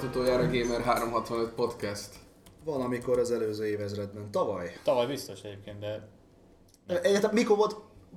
volt 0.00 0.16
utoljára 0.16 0.42
Gamer 0.42 0.80
365 0.80 1.48
podcast? 1.48 2.08
Valamikor 2.64 3.18
az 3.18 3.30
előző 3.30 3.66
évezredben. 3.66 4.30
Tavaly. 4.30 4.72
Tavaly 4.82 5.06
biztos 5.06 5.42
egyébként, 5.42 5.78
de 5.78 6.08
Egyáltalán 6.86 7.34
mikor 7.34 7.56
volt 7.56 7.76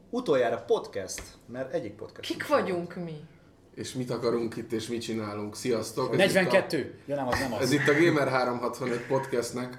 utoljára 0.10 0.58
podcast? 0.58 1.22
Mert 1.52 1.74
egyik 1.74 1.94
podcast. 1.94 2.30
Kik 2.32 2.48
vagyunk 2.48 2.96
mi? 2.96 3.16
És 3.76 3.94
mit 3.94 4.10
akarunk 4.10 4.56
itt, 4.56 4.72
és 4.72 4.88
mit 4.88 5.02
csinálunk? 5.02 5.56
Sziasztok! 5.56 6.12
Ez 6.12 6.18
42? 6.18 7.00
Ja 7.06 7.16
nem, 7.16 7.28
az 7.28 7.40
nem 7.40 7.52
Itt 7.52 7.58
a, 7.58 7.62
ez 7.62 7.68
az. 7.68 7.72
itt 7.72 7.88
a 7.88 7.94
Gamer 7.94 8.28
365 8.28 9.08
podcastnek 9.08 9.78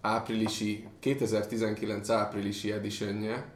áprilisi, 0.00 0.88
2019 1.00 2.10
áprilisi 2.10 2.72
editionje, 2.72 3.51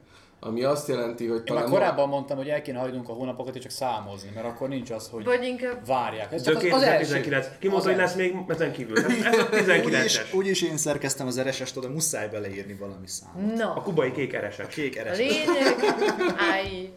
ami 0.46 0.62
azt 0.64 0.88
jelenti, 0.88 1.26
hogy 1.26 1.36
Én 1.44 1.54
már 1.54 1.62
talán... 1.64 1.70
korábban 1.78 2.08
mondtam, 2.08 2.36
hogy 2.36 2.48
el 2.48 2.62
kéne 2.62 2.78
hagynunk 2.78 3.08
a 3.08 3.12
hónapokat 3.12 3.54
és 3.56 3.62
csak 3.62 3.70
számozni, 3.70 4.30
mert 4.34 4.46
akkor 4.46 4.68
nincs 4.68 4.90
az, 4.90 5.08
hogy 5.08 5.24
Vagy 5.24 5.44
inkább 5.44 5.86
várják. 5.86 6.32
Ez 6.32 6.42
De 6.42 6.52
csak 6.52 6.62
az, 6.62 6.72
az 6.72 6.82
első. 6.82 6.98
2019. 6.98 7.46
Ki 7.58 7.68
mondta, 7.68 7.88
hogy 7.88 7.98
lesz 7.98 8.14
még 8.14 8.34
ezen 8.48 8.72
kívül? 8.72 8.96
Hát 9.22 9.52
Ez 9.52 9.68
a 9.68 9.74
Úgyis, 9.74 10.18
19-es. 10.18 10.34
úgyis 10.34 10.62
én 10.62 10.76
szerkeztem 10.76 11.26
az 11.26 11.40
RSS-t, 11.40 11.76
oda 11.76 11.88
muszáj 11.88 12.28
beleírni 12.28 12.74
valami 12.74 13.06
számot. 13.06 13.52
A 13.52 13.56
Na, 13.56 13.82
kubai 13.82 14.12
kék 14.12 14.32
eresek. 14.32 14.68
Kék 14.68 15.00
a 15.04 15.10
RSS. 15.10 15.18
lényeg, 15.18 15.74
állj, 16.52 16.90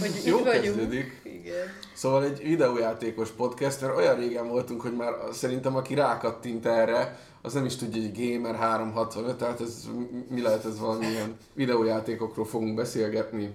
hogy 0.00 0.22
Jó 0.24 0.42
kezdődik. 0.42 1.20
Igen. 1.24 1.66
Szóval 1.94 2.24
egy 2.24 2.42
videójátékos 2.42 3.28
podcast, 3.30 3.80
mert 3.80 3.96
olyan 3.96 4.16
régen 4.16 4.48
voltunk, 4.48 4.80
hogy 4.80 4.96
már 4.96 5.12
szerintem 5.32 5.76
aki 5.76 5.94
rákattint 5.94 6.66
erre, 6.66 7.18
az 7.46 7.52
nem 7.52 7.64
is 7.64 7.76
tudja, 7.76 8.02
hogy 8.02 8.28
Gamer 8.30 8.54
365, 8.54 9.36
tehát 9.36 9.60
ez 9.60 9.88
mi 10.28 10.40
lehet 10.42 10.64
ez 10.64 10.78
valamilyen 10.78 11.36
videójátékokról 11.54 12.44
fogunk 12.44 12.74
beszélgetni, 12.74 13.52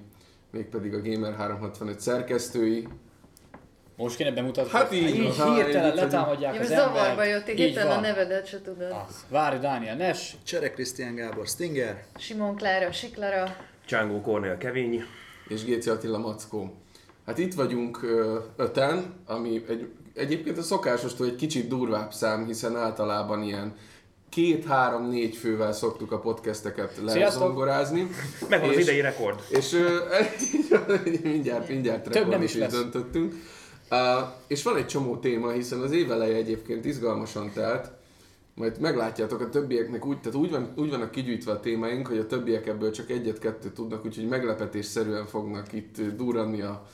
mégpedig 0.51 0.93
a 0.93 1.01
Gamer 1.01 1.33
365 1.35 1.99
szerkesztői. 1.99 2.87
Most 3.95 4.15
kéne 4.15 4.31
bemutatni. 4.31 4.71
Hát 4.71 4.93
így 4.93 5.15
így 5.15 5.41
hirtelen 5.43 5.95
letámadják 5.95 6.59
az 6.59 6.67
zavarba 6.67 7.05
embert. 7.05 7.29
jött, 7.29 7.49
Így 7.49 7.57
hirtelen 7.57 7.97
a 7.97 8.01
nevedet 8.01 8.47
se 8.47 8.61
tudod. 8.61 8.91
Az. 9.07 9.25
Várj, 9.29 9.57
Dániel 9.57 9.95
Nes, 9.95 10.35
Csere 10.43 10.71
Krisztián 10.71 11.15
Gábor 11.15 11.47
Stinger. 11.47 12.03
Simon 12.17 12.55
Klára, 12.55 12.91
Siklara. 12.91 13.55
Csángó 13.85 14.21
Kornél 14.21 14.57
Kevény. 14.57 15.03
és 15.47 15.63
Géci 15.63 15.89
Attila 15.89 16.17
Mackó. 16.17 16.73
Hát 17.25 17.37
itt 17.37 17.53
vagyunk 17.53 17.99
öten, 18.55 19.13
ami 19.25 19.63
egy, 19.67 19.89
egyébként 20.13 20.57
a 20.57 20.61
szokásostól 20.61 21.27
egy 21.27 21.35
kicsit 21.35 21.67
durvább 21.67 22.13
szám, 22.13 22.45
hiszen 22.45 22.75
általában 22.75 23.43
ilyen 23.43 23.75
két-három-négy 24.29 25.35
fővel 25.35 25.73
szoktuk 25.73 26.11
a 26.11 26.19
podcasteket 26.19 26.97
lezongorázni. 27.03 28.07
Megvan 28.49 28.69
az 28.69 28.77
idei 28.77 29.01
rekord. 29.01 29.43
És 29.49 29.73
ö, 29.73 29.97
mindjárt, 31.23 31.69
mindjárt 31.69 32.03
Több 32.03 32.13
nem 32.13 32.23
rekord 32.23 32.43
is 32.43 32.55
is 32.55 32.67
döntöttünk. 32.67 33.33
Uh, 33.91 33.97
és 34.47 34.63
van 34.63 34.77
egy 34.77 34.87
csomó 34.87 35.17
téma, 35.17 35.51
hiszen 35.51 35.79
az 35.79 35.91
éveleje 35.91 36.35
egyébként 36.35 36.85
izgalmasan 36.85 37.51
telt, 37.53 37.91
majd 38.55 38.79
meglátjátok 38.79 39.41
a 39.41 39.49
többieknek 39.49 40.05
úgy, 40.05 40.19
tehát 40.19 40.37
úgy, 40.37 40.51
van, 40.51 40.73
úgy 40.75 40.89
vannak 40.89 41.11
kigyűjtve 41.11 41.51
a 41.51 41.59
témáink, 41.59 42.07
hogy 42.07 42.17
a 42.17 42.27
többiek 42.27 42.67
ebből 42.67 42.91
csak 42.91 43.09
egyet-kettőt 43.09 43.73
tudnak, 43.73 44.05
úgyhogy 44.05 44.27
meglepetésszerűen 44.27 45.25
fognak 45.25 45.73
itt 45.73 46.01
durranni 46.15 46.61
a, 46.61 46.87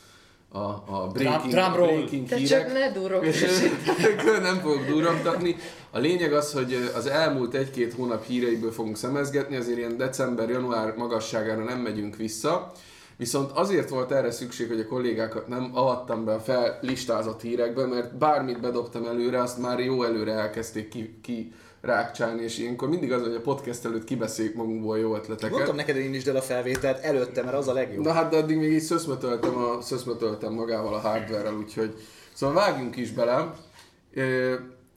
a, 0.51 0.57
a 0.85 1.07
breaking, 1.13 1.53
drum 1.53 1.73
roll. 1.75 1.87
breaking 1.87 2.27
hírek. 2.27 2.63
csak 2.63 2.73
ne 2.73 2.91
ö, 4.25 4.39
nem 4.49 4.59
fogok 4.59 4.85
durrogtatni. 4.85 5.55
A 5.91 5.99
lényeg 5.99 6.33
az, 6.33 6.53
hogy 6.53 6.91
az 6.95 7.05
elmúlt 7.05 7.53
egy-két 7.53 7.93
hónap 7.93 8.25
híreiből 8.25 8.71
fogunk 8.71 8.97
szemezgetni, 8.97 9.55
azért 9.55 9.77
ilyen 9.77 9.97
december-január 9.97 10.93
magasságára 10.95 11.63
nem 11.63 11.79
megyünk 11.79 12.15
vissza. 12.15 12.71
Viszont 13.17 13.51
azért 13.51 13.89
volt 13.89 14.11
erre 14.11 14.31
szükség, 14.31 14.67
hogy 14.67 14.79
a 14.79 14.87
kollégákat 14.87 15.47
nem 15.47 15.71
avattam 15.73 16.25
be 16.25 16.33
a 16.33 16.39
fellistázott 16.39 17.41
hírekbe, 17.41 17.85
mert 17.85 18.17
bármit 18.17 18.59
bedobtam 18.59 19.05
előre, 19.05 19.41
azt 19.41 19.57
már 19.57 19.79
jó 19.79 20.03
előre 20.03 20.31
elkezdték 20.31 20.87
ki, 20.87 21.19
ki 21.23 21.53
rákcsálni, 21.81 22.43
és 22.43 22.57
ilyenkor 22.57 22.89
mindig 22.89 23.11
az, 23.11 23.21
hogy 23.21 23.35
a 23.35 23.41
podcast 23.41 23.85
előtt 23.85 24.03
kibeszéljük 24.03 24.55
magunkból 24.55 24.97
jó 24.99 25.15
ötleteket. 25.15 25.51
Mondtam 25.51 25.75
neked, 25.75 25.95
hogy 25.95 26.03
indítsd 26.03 26.27
el 26.27 26.35
a 26.35 26.41
felvételt 26.41 27.03
előtte, 27.03 27.43
mert 27.43 27.55
az 27.55 27.67
a 27.67 27.73
legjobb. 27.73 28.05
Na 28.05 28.11
hát, 28.11 28.31
de 28.31 28.37
addig 28.37 28.57
még 28.57 28.71
így 28.71 28.81
szöszmetöltem, 28.81 29.57
a, 29.57 29.81
szöszmetöltem 29.81 30.53
magával 30.53 30.93
a 30.93 30.99
hardware-rel, 30.99 31.55
úgyhogy... 31.55 31.95
Szóval 32.33 32.55
vágjunk 32.55 32.95
is 32.95 33.11
bele. 33.11 33.53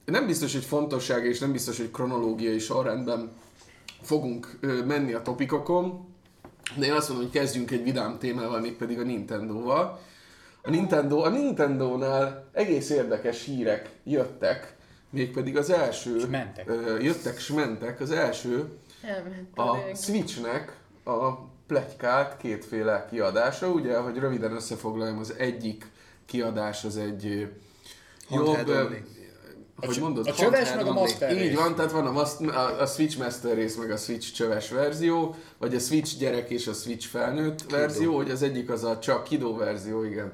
Nem 0.05 0.27
biztos, 0.27 0.53
hogy 0.53 0.65
fontossága 0.65 1.25
és 1.25 1.39
nem 1.39 1.53
biztos, 1.53 1.77
hogy 1.77 1.91
kronológiai 1.91 2.59
sorrendben 2.59 3.33
fogunk 4.03 4.59
menni 4.87 5.13
a 5.13 5.23
topikokon, 5.23 6.09
de 6.77 6.87
én 6.87 6.93
azt 6.93 7.09
mondom, 7.09 7.27
hogy 7.27 7.41
kezdjünk 7.41 7.71
egy 7.71 7.83
vidám 7.83 8.19
témával, 8.19 8.61
mégpedig 8.61 8.99
a 8.99 9.03
Nintendo-val. 9.03 10.01
A, 10.63 10.71
Nintendo, 10.71 11.19
a 11.19 11.29
Nintendo-nál 11.29 12.49
egész 12.53 12.91
érdekes 12.91 13.45
hírek 13.45 13.91
jöttek, 14.05 14.77
mégpedig 15.11 15.57
az 15.57 15.71
első... 15.71 16.19
S 16.19 16.27
mentek. 16.31 16.69
Ö, 16.69 16.99
jöttek, 16.99 17.39
s 17.39 17.49
mentek. 17.49 18.01
Az 18.01 18.11
első 18.11 18.69
a. 19.55 19.77
Switchnek 19.95 20.77
a 21.05 21.33
pletykált 21.67 22.37
kétféle 22.37 23.07
kiadása, 23.11 23.69
ugye, 23.69 23.97
hogy 23.97 24.19
röviden 24.19 24.53
összefoglaljam, 24.53 25.19
az 25.19 25.35
egyik 25.39 25.87
kiadás 26.27 26.85
az 26.85 26.97
egy 26.97 27.49
Handheld 28.29 28.69
jobb, 28.69 28.87
only. 28.87 29.03
hogy 29.77 29.99
mondod? 30.01 30.27
a 30.27 30.33
csöves 30.33 30.75
meg 30.75 30.87
a 30.87 30.93
master 30.93 31.43
Így 31.43 31.55
van, 31.55 31.75
tehát 31.75 31.91
van 31.91 32.07
a, 32.07 32.13
mas- 32.13 32.41
a, 32.41 32.81
a 32.81 32.87
Switch 32.87 33.19
Master 33.19 33.55
rész, 33.55 33.77
meg 33.77 33.91
a 33.91 33.97
Switch 33.97 34.33
csöves 34.33 34.71
verzió, 34.71 35.35
vagy 35.59 35.75
a 35.75 35.79
Switch 35.79 36.19
gyerek 36.19 36.51
és 36.51 36.67
a 36.67 36.73
Switch 36.73 37.07
felnőtt 37.07 37.71
verzió, 37.71 38.17
hogy 38.17 38.31
az 38.31 38.43
egyik 38.43 38.71
az 38.71 38.85
a 38.85 38.99
csak 38.99 39.25
kidó 39.25 39.57
verzió, 39.57 40.05
igen. 40.05 40.33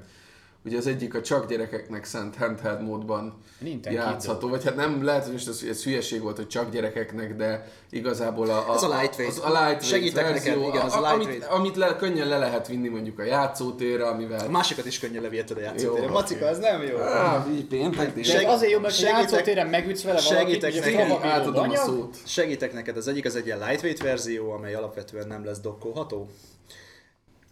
Ugye 0.66 0.76
az 0.76 0.86
egyik 0.86 1.14
a 1.14 1.20
csak 1.22 1.48
gyerekeknek 1.48 2.04
szánt 2.04 2.36
handheld 2.36 2.82
módban 2.82 3.34
Nintendo 3.58 3.98
játszható, 4.00 4.48
vagy 4.48 4.64
hát 4.64 4.76
nem 4.76 5.04
lehet, 5.04 5.22
hogy 5.22 5.32
most 5.32 5.48
ez, 5.48 5.62
ez 5.68 5.82
hülyeség 5.82 6.22
volt, 6.22 6.36
hogy 6.36 6.46
csak 6.48 6.70
gyerekeknek, 6.70 7.36
de 7.36 7.66
igazából 7.90 8.50
a, 8.50 8.70
a, 8.70 8.74
Ez 8.74 8.82
a 8.82 8.98
lightweight. 8.98 9.36
Az, 9.36 9.42
a 9.44 9.46
lightweight 9.48 9.84
Segítek 9.84 10.24
verzió, 10.28 10.52
neked, 10.54 10.68
igen, 10.74 10.86
az 10.86 10.92
a 10.94 11.02
a, 11.02 11.12
amit, 11.12 11.26
lightweight. 11.26 11.56
amit 11.58 11.76
le, 11.76 11.96
könnyen 11.96 12.28
le 12.28 12.38
lehet 12.38 12.66
vinni 12.68 12.88
mondjuk 12.88 13.18
a 13.18 13.22
játszótérre, 13.22 14.04
A 14.06 14.12
amivel... 14.12 14.48
másikat 14.48 14.86
is 14.86 14.98
könnyen 14.98 15.22
leviheted 15.22 15.56
a 15.56 15.60
játszótérre. 15.60 16.06
Jó, 16.06 16.12
Macika, 16.12 16.46
ez 16.46 16.58
nem 16.58 16.82
jó. 16.82 16.96
Ah, 16.96 17.46
így 17.54 17.64
péntek, 17.64 18.14
De 18.14 18.22
Seg- 18.22 18.48
azért 18.48 18.72
jó, 18.72 18.78
mert 18.80 18.92
a 18.92 18.96
segítek- 18.96 19.20
játszótéren 19.20 19.66
megütsz 19.66 20.02
vele 20.02 20.20
valakit, 20.28 20.60
segítek 20.60 20.96
neked. 20.96 21.30
átadom 21.30 21.70
a 21.70 21.76
szót. 21.76 22.16
Segítek 22.24 22.72
neked, 22.72 22.96
az 22.96 23.08
egyik 23.08 23.24
az 23.24 23.36
egy 23.36 23.46
ilyen 23.46 23.58
lightweight 23.58 24.02
verzió, 24.02 24.50
amely 24.52 24.74
alapvetően 24.74 25.26
nem 25.26 25.44
lesz 25.44 25.60
dokkolható. 25.60 26.28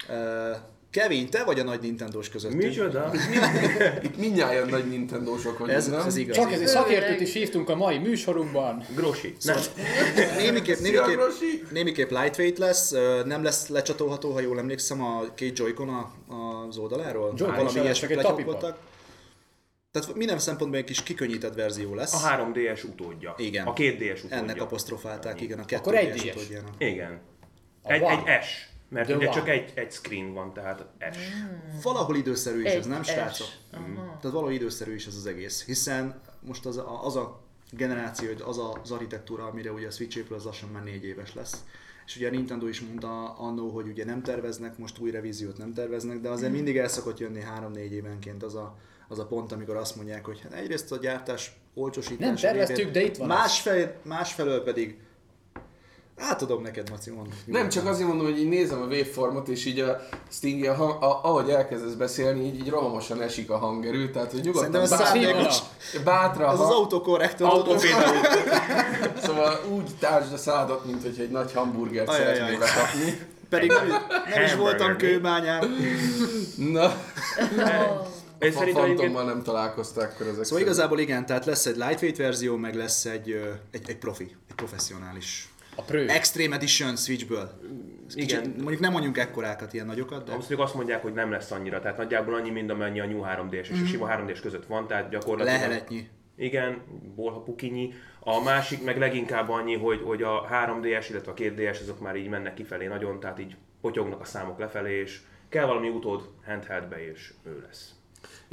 Uh, 0.09 0.57
Kevin, 0.94 1.31
te 1.31 1.44
vagy 1.44 1.60
a 1.60 1.62
nagy 1.65 1.81
Nintendo-s 1.81 2.28
közöttünk. 2.28 2.62
Micsoda? 2.62 3.10
Itt 4.03 4.16
mindjárt 4.16 4.71
nagy 4.71 4.88
Nintendo-sok 4.88 5.59
vagyunk, 5.59 5.76
Ez, 5.79 5.88
nem? 5.88 6.06
ez 6.06 6.17
igaz. 6.17 6.37
Csak 6.37 6.52
ezért 6.52 6.69
szakértőt 6.70 7.20
is 7.20 7.32
hívtunk 7.32 7.69
a 7.69 7.75
mai 7.76 7.99
műsorunkban. 7.99 8.85
Grosi. 8.94 9.35
Nem. 9.43 9.56
Némiképp, 10.37 10.75
Szia, 10.76 11.06
némiképp, 11.06 11.70
némiképp 11.70 12.11
lightweight 12.11 12.58
lesz, 12.58 12.91
nem 13.25 13.43
lesz 13.43 13.69
lecsatolható, 13.69 14.32
ha 14.32 14.41
jól 14.41 14.58
emlékszem, 14.58 15.02
a 15.02 15.23
két 15.35 15.58
Joy-Con 15.58 15.88
a- 15.88 16.12
az 16.69 16.76
oldaláról. 16.79 17.26
Joy-Con 17.37 17.47
Valami 17.56 17.69
sem 17.69 17.76
lesz, 17.76 17.85
ilyesmi 17.85 18.00
csak 18.00 18.11
egy 18.11 18.17
pletyók 18.17 18.31
tapipad. 18.38 18.61
voltak. 18.61 18.79
Tehát 19.90 20.14
minden 20.14 20.38
szempontból 20.38 20.79
egy 20.81 20.85
kis 20.87 21.02
kikönnyített 21.02 21.55
verzió 21.55 21.94
lesz. 21.94 22.25
A 22.25 22.29
3DS 22.29 22.85
utódja. 22.85 23.35
Igen. 23.38 23.67
A 23.67 23.73
2DS 23.73 24.19
utódja. 24.19 24.37
Ennek 24.37 24.61
apostrofálták, 24.62 25.40
igen, 25.40 25.58
a 25.58 25.64
kettő 25.64 25.81
Akkor 25.81 25.94
egy 25.97 26.12
DS 26.12 26.23
DS. 26.23 26.35
utódjának. 26.35 26.70
Igen. 26.79 27.20
A 27.82 27.93
Egy, 27.93 28.02
egy 28.02 28.43
S. 28.43 28.73
Mert 28.94 29.06
The 29.06 29.17
ugye 29.17 29.29
csak 29.29 29.49
egy, 29.49 29.73
egy 29.75 29.93
screen 29.93 30.32
van, 30.32 30.52
tehát 30.52 30.87
S. 31.12 31.17
Valahol 31.82 32.17
időszerű 32.17 32.61
is 32.61 32.70
ez, 32.70 32.85
Egy 32.85 32.91
nem 32.91 33.02
S. 33.02 33.08
srácok? 33.08 33.46
Aha. 33.73 33.94
Tehát 33.94 34.23
valahol 34.23 34.52
időszerű 34.52 34.94
is 34.94 35.06
ez 35.06 35.17
az 35.17 35.26
egész, 35.26 35.64
hiszen 35.64 36.20
most 36.41 36.67
az 36.67 36.76
a, 36.76 37.05
az 37.05 37.17
a 37.17 37.41
generáció, 37.70 38.29
hogy 38.29 38.43
az 38.44 38.61
az 38.82 38.91
architektúra, 38.91 39.44
amire 39.44 39.73
ugye 39.73 39.87
a 39.87 39.91
Switch 39.91 40.17
épül, 40.17 40.37
az 40.37 40.44
lassan 40.44 40.69
már 40.69 40.82
négy 40.82 41.05
éves 41.05 41.35
lesz. 41.35 41.64
És 42.06 42.17
ugye 42.17 42.29
a 42.29 42.31
Nintendo 42.31 42.67
is 42.67 42.81
mondta 42.81 43.35
annó, 43.38 43.69
hogy 43.69 43.88
ugye 43.88 44.05
nem 44.05 44.23
terveznek, 44.23 44.79
most 44.79 44.99
új 44.99 45.11
revíziót 45.11 45.58
nem 45.58 45.73
terveznek, 45.73 46.20
de 46.20 46.29
azért 46.29 46.52
mindig 46.52 46.76
el 46.76 46.88
szokott 46.88 47.19
jönni 47.19 47.40
három-négy 47.40 47.93
évenként 47.93 48.43
az 48.43 48.55
a, 48.55 48.76
az 49.08 49.19
a 49.19 49.26
pont, 49.26 49.52
amikor 49.52 49.76
azt 49.76 49.97
mondják, 49.97 50.25
hogy 50.25 50.40
hát 50.40 50.52
egyrészt 50.52 50.93
a 50.93 50.97
gyártás 50.97 51.52
olcsosítás. 51.75 52.26
Nem 52.26 52.52
terveztük, 52.52 52.90
de 52.90 53.02
itt 53.02 53.17
van. 53.17 53.26
Másfel, 53.29 53.97
másfelől 54.02 54.62
pedig 54.62 54.99
Átadom 56.19 56.62
neked, 56.62 56.90
Maci, 56.90 57.11
mondd. 57.11 57.28
Nem, 57.44 57.69
csak 57.69 57.87
azért 57.87 58.08
mondom, 58.08 58.26
hogy 58.26 58.38
így 58.38 58.49
nézem 58.49 58.81
a 58.82 58.84
waveformot, 58.84 59.49
és 59.49 59.64
így 59.64 59.78
a 59.81 60.00
Stingy, 60.31 60.66
a 60.66 60.75
hang, 60.75 61.02
a, 61.02 61.20
ahogy 61.25 61.49
elkezdesz 61.50 61.93
beszélni, 61.93 62.44
így, 62.44 62.55
így 62.58 62.69
rohamosan 62.69 63.22
esik 63.22 63.50
a 63.50 63.56
hangerő, 63.58 64.11
tehát 64.11 64.31
hogy 64.31 64.40
nyugodtan 64.40 64.72
Szerintem 64.72 64.99
ez 64.99 65.06
szándékos. 65.08 65.58
bátra 66.05 66.46
Az 66.46 66.61
az 66.61 66.66
hang- 66.66 66.78
autokorrektor. 66.78 67.49
Autofédelő. 67.50 68.19
Szóval 69.22 69.61
úgy 69.75 69.90
tártsd 69.99 70.32
a 70.32 70.37
szádat, 70.37 70.84
mint 70.84 71.02
hogy 71.02 71.16
egy 71.20 71.31
nagy 71.31 71.52
hamburgert 71.52 72.08
Ajajaj. 72.08 72.34
szeretnél 72.34 72.58
bekapni. 72.58 73.26
Pedig 73.49 73.70
nem, 73.70 73.87
nem 74.34 74.43
is 74.44 74.55
voltam 74.55 74.87
meat. 74.87 74.99
kőbányán. 74.99 75.76
Na, 76.56 76.82
Én 78.38 78.50
a 78.50 78.58
szerintem 78.58 78.84
egyébként 78.84 79.25
nem 79.25 79.43
találkozták 79.43 80.05
akkor 80.12 80.20
ezek 80.26 80.32
Szóval 80.32 80.44
szerint. 80.44 80.66
igazából 80.66 80.99
igen, 80.99 81.26
tehát 81.26 81.44
lesz 81.44 81.66
egy 81.66 81.76
lightweight 81.76 82.16
verzió, 82.16 82.56
meg 82.56 82.75
lesz 82.75 83.05
egy, 83.05 83.40
egy, 83.70 83.82
egy 83.87 83.96
profi, 83.96 84.37
egy 84.49 84.55
professzionális 84.55 85.49
A 85.75 85.82
Pro. 85.82 85.99
Extreme 85.99 86.55
Edition 86.55 86.97
Switchből. 86.97 87.50
Kicsit, 88.09 88.31
Igen. 88.31 88.55
mondjuk 88.56 88.81
nem 88.81 88.93
mondjunk 88.93 89.19
ekkorákat, 89.19 89.73
ilyen 89.73 89.87
nagyokat, 89.87 90.25
de 90.25 90.31
Azt 90.31 90.38
mondjuk 90.38 90.61
azt 90.61 90.75
mondják, 90.75 91.03
hogy 91.03 91.12
nem 91.12 91.31
lesz 91.31 91.50
annyira, 91.50 91.81
tehát 91.81 91.97
nagyjából 91.97 92.35
annyi, 92.35 92.50
mint 92.50 92.71
amennyi 92.71 93.00
a 93.00 93.06
New 93.06 93.23
3D-s 93.25 93.69
és 93.69 93.81
a 93.82 93.87
sima 93.87 94.09
3D-s 94.11 94.41
között 94.41 94.67
van, 94.67 94.87
tehát 94.87 95.11
gyakorlatilag... 95.11 95.61
leheletnyi. 95.61 96.09
Igen, 96.37 96.82
bolha 97.15 97.41
pukinyi. 97.41 97.93
A 98.21 98.43
másik 98.43 98.85
meg 98.85 98.99
leginkább 98.99 99.49
annyi, 99.49 99.76
hogy, 99.76 100.00
hogy 100.05 100.23
a 100.23 100.49
3DS, 100.50 101.06
illetve 101.11 101.31
a 101.31 101.35
2DS 101.35 101.81
azok 101.81 102.00
már 102.00 102.17
így 102.17 102.29
mennek 102.29 102.55
kifelé 102.55 102.87
nagyon, 102.87 103.21
tehát 103.21 103.38
így 103.38 103.56
potyognak 103.81 104.21
a 104.21 104.25
számok 104.25 104.59
lefelé, 104.59 105.00
és 105.00 105.21
kell 105.49 105.67
valami 105.67 105.88
utód 105.88 106.31
handheldbe, 106.47 107.11
és 107.11 107.32
ő 107.44 107.61
lesz. 107.67 107.94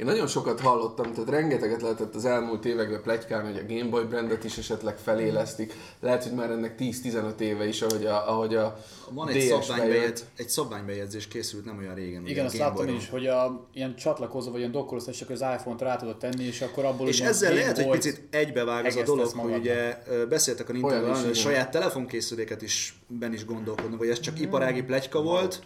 Én 0.02 0.08
nagyon 0.08 0.26
sokat 0.26 0.60
hallottam, 0.60 1.12
tehát 1.12 1.30
rengeteget 1.30 1.82
lehetett 1.82 2.14
az 2.14 2.24
elmúlt 2.24 2.64
években 2.64 3.02
plegykálni, 3.02 3.52
hogy 3.52 3.62
a 3.64 3.74
Game 3.74 3.90
Boy 3.90 4.04
brandet 4.04 4.44
is 4.44 4.58
esetleg 4.58 4.98
felélesztik. 4.98 5.74
Lehet, 6.00 6.22
hogy 6.22 6.32
már 6.32 6.50
ennek 6.50 6.74
10-15 6.78 7.38
éve 7.38 7.66
is, 7.66 7.82
ahogy 7.82 8.06
a, 8.06 8.28
ahogy 8.30 8.54
a 8.54 8.78
Van 9.10 9.28
egy, 9.28 9.40
szabványbejegyz, 9.40 10.24
egy 10.36 10.48
szabványbejegyzés 10.48 11.28
készült 11.28 11.64
nem 11.64 11.78
olyan 11.78 11.94
régen. 11.94 12.26
Igen, 12.26 12.44
a 12.44 12.46
azt 12.46 12.58
Game 12.58 12.68
láttam 12.68 12.94
is, 12.94 13.08
hogy 13.08 13.26
a, 13.26 13.68
ilyen 13.72 13.96
csatlakozó 13.96 14.50
vagy 14.50 14.58
ilyen 14.58 14.72
dokkolózás, 14.72 15.14
és 15.14 15.22
akkor 15.22 15.34
az 15.34 15.40
iPhone-t 15.40 15.80
rá 15.80 15.96
tudod 15.96 16.16
tenni, 16.16 16.44
és 16.44 16.60
akkor 16.60 16.84
abból 16.84 17.08
És 17.08 17.20
ezzel 17.20 17.50
Game 17.50 17.60
lehet, 17.60 17.76
hogy 17.76 17.88
picit 17.88 18.22
egybevág 18.30 18.84
az 18.84 18.96
a 18.96 19.02
dolog, 19.02 19.30
hogy 19.34 19.54
ugye 19.54 19.98
beszéltek 20.28 20.68
a 20.68 20.72
Nintendo 20.72 21.10
Olyan 21.10 21.30
a 21.30 21.34
saját 21.34 21.70
telefonkészüléket 21.70 22.62
is 22.62 23.02
ben 23.06 23.32
is 23.32 23.44
gondolkodnak, 23.44 23.98
vagy 23.98 24.08
ez 24.08 24.20
csak 24.20 24.40
iparági 24.40 24.82
pletyka 24.82 25.22
volt, 25.22 25.62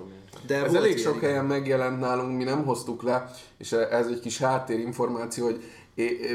de 0.46 0.54
Ez 0.54 0.72
volt 0.72 0.84
elég 0.84 0.98
sok 0.98 1.20
helyen 1.20 1.44
megjelent 1.44 2.00
nálunk, 2.00 2.36
mi 2.36 2.44
nem 2.44 2.64
hoztuk 2.64 3.02
le, 3.02 3.30
és 3.58 3.72
ez 3.72 4.06
egy 4.06 4.20
kis 4.20 4.38
háttérinformáció, 4.38 5.44
hogy 5.44 5.62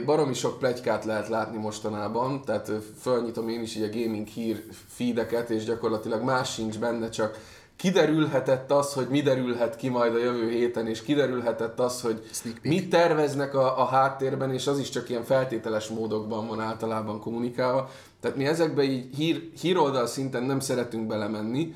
baromi 0.05 0.33
sok 0.33 0.59
plegykát 0.59 1.05
lehet 1.05 1.27
látni 1.27 1.57
mostanában, 1.57 2.41
tehát 2.41 2.71
fölnyitom 3.01 3.49
én 3.49 3.61
is 3.61 3.75
így 3.75 3.83
a 3.83 3.99
gaming 3.99 4.27
hír 4.27 4.63
feedeket, 4.87 5.49
és 5.49 5.63
gyakorlatilag 5.63 6.23
más 6.23 6.53
sincs 6.53 6.79
benne, 6.79 7.09
csak 7.09 7.39
kiderülhetett 7.75 8.71
az, 8.71 8.93
hogy 8.93 9.07
mi 9.09 9.21
derülhet 9.21 9.75
ki 9.75 9.89
majd 9.89 10.15
a 10.15 10.17
jövő 10.17 10.49
héten, 10.49 10.87
és 10.87 11.01
kiderülhetett 11.01 11.79
az, 11.79 12.01
hogy 12.01 12.21
mit 12.61 12.89
terveznek 12.89 13.53
a, 13.55 13.81
a 13.81 13.85
háttérben, 13.85 14.53
és 14.53 14.67
az 14.67 14.79
is 14.79 14.89
csak 14.89 15.09
ilyen 15.09 15.23
feltételes 15.23 15.87
módokban 15.87 16.47
van 16.47 16.59
általában 16.59 17.19
kommunikálva. 17.19 17.89
Tehát 18.19 18.37
mi 18.37 18.45
ezekbe 18.45 18.83
így 18.83 19.15
hír, 19.15 19.49
híroldal 19.61 20.07
szinten 20.07 20.43
nem 20.43 20.59
szeretünk 20.59 21.07
belemenni, 21.07 21.73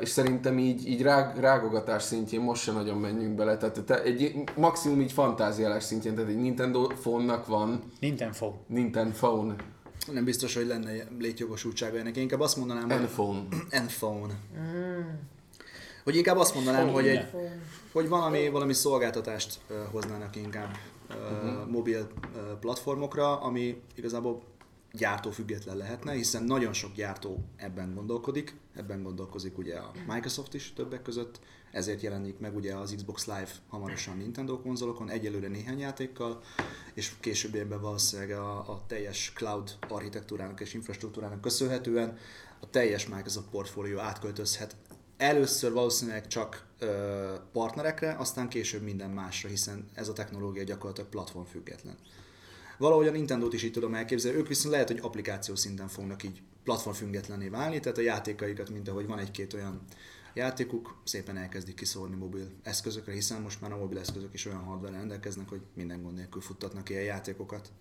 és 0.00 0.08
szerintem 0.08 0.58
így, 0.58 0.88
így 0.88 1.02
rág, 1.02 1.38
rágogatás 1.38 2.02
szintjén 2.02 2.40
most 2.40 2.62
se 2.62 2.72
nagyon 2.72 2.98
menjünk 2.98 3.34
bele. 3.34 3.56
Tehát 3.56 3.82
te, 3.82 4.02
egy, 4.02 4.42
maximum 4.56 5.00
így 5.00 5.12
fantáziálás 5.12 5.84
szintjén, 5.84 6.14
tehát 6.14 6.30
egy 6.30 6.40
Nintendo 6.40 6.86
phone-nak 6.86 7.46
van 7.46 7.82
Nintendo. 8.00 8.52
Nintendo 8.66 9.12
phone, 9.14 9.54
Nem 10.12 10.24
biztos, 10.24 10.54
hogy 10.54 10.66
lenne 10.66 10.90
létjogosultsága 11.18 11.98
ennek. 11.98 12.16
Én 12.16 12.22
inkább 12.22 12.40
azt 12.40 12.56
mondanám, 12.56 12.90
hogy... 12.90 13.00
N-phone. 13.00 13.42
N-phone. 13.84 14.34
Hogy 16.04 16.16
inkább 16.16 16.36
azt 16.36 16.54
mondanám, 16.54 16.88
hogy, 16.88 17.08
egy, 17.08 17.24
Phone. 17.26 17.58
hogy 17.92 18.08
valami, 18.08 18.48
valami 18.48 18.72
szolgáltatást 18.72 19.58
hoznának 19.90 20.36
inkább 20.36 20.76
Mhm. 21.42 21.70
mobil 21.70 22.08
platformokra, 22.60 23.40
ami 23.40 23.80
igazából 23.94 24.42
gyártó 24.92 25.30
független 25.30 25.76
lehetne, 25.76 26.12
hiszen 26.12 26.42
nagyon 26.42 26.72
sok 26.72 26.94
gyártó 26.94 27.44
ebben 27.56 27.94
gondolkodik, 27.94 28.56
ebben 28.74 29.02
gondolkozik 29.02 29.58
ugye 29.58 29.76
a 29.76 29.92
Microsoft 30.06 30.54
is 30.54 30.72
többek 30.72 31.02
között, 31.02 31.40
ezért 31.72 32.00
jelenik 32.00 32.38
meg 32.38 32.56
ugye 32.56 32.74
az 32.74 32.92
Xbox 32.96 33.26
Live 33.26 33.50
hamarosan 33.68 34.16
Nintendo 34.16 34.60
konzolokon, 34.60 35.10
egyelőre 35.10 35.48
néhány 35.48 35.78
játékkal, 35.78 36.42
és 36.94 37.12
későbbiekben 37.20 37.80
valószínűleg 37.80 38.38
a, 38.38 38.58
a 38.58 38.84
teljes 38.86 39.32
cloud 39.34 39.76
architektúrának 39.88 40.60
és 40.60 40.74
infrastruktúrának 40.74 41.40
köszönhetően 41.40 42.18
a 42.60 42.70
teljes 42.70 43.08
Microsoft 43.08 43.48
portfólió 43.48 43.98
átköltözhet. 43.98 44.76
Először 45.16 45.72
valószínűleg 45.72 46.26
csak 46.26 46.66
ö, 46.78 47.34
partnerekre, 47.52 48.16
aztán 48.18 48.48
később 48.48 48.82
minden 48.82 49.10
másra, 49.10 49.48
hiszen 49.48 49.88
ez 49.94 50.08
a 50.08 50.12
technológia 50.12 50.62
gyakorlatilag 50.62 51.10
platform 51.10 51.44
független. 51.44 51.96
Valahogy 52.80 53.06
a 53.06 53.10
Nintendo-t 53.10 53.52
is 53.52 53.62
így 53.62 53.72
tudom 53.72 53.94
elképzelni, 53.94 54.38
ők 54.38 54.48
viszont 54.48 54.72
lehet, 54.72 54.88
hogy 54.88 54.98
applikáció 55.02 55.54
szinten 55.54 55.88
fognak 55.88 56.22
így 56.22 56.42
platform 56.64 56.96
függetlenné 56.96 57.48
válni, 57.48 57.80
tehát 57.80 57.98
a 57.98 58.00
játékaikat, 58.00 58.70
mint 58.70 58.88
ahogy 58.88 59.06
van 59.06 59.18
egy-két 59.18 59.54
olyan 59.54 59.80
játékuk, 60.34 61.00
szépen 61.04 61.36
elkezdik 61.36 61.74
kiszórni 61.74 62.16
mobil 62.16 62.50
eszközökre, 62.62 63.12
hiszen 63.12 63.40
most 63.40 63.60
már 63.60 63.72
a 63.72 63.76
mobil 63.76 63.98
eszközök 63.98 64.34
is 64.34 64.46
olyan 64.46 64.62
hardware 64.62 64.96
rendelkeznek, 64.96 65.48
hogy 65.48 65.60
minden 65.74 66.02
gond 66.02 66.16
nélkül 66.16 66.40
futtatnak 66.40 66.90
ilyen 66.90 67.02
játékokat. 67.02 67.72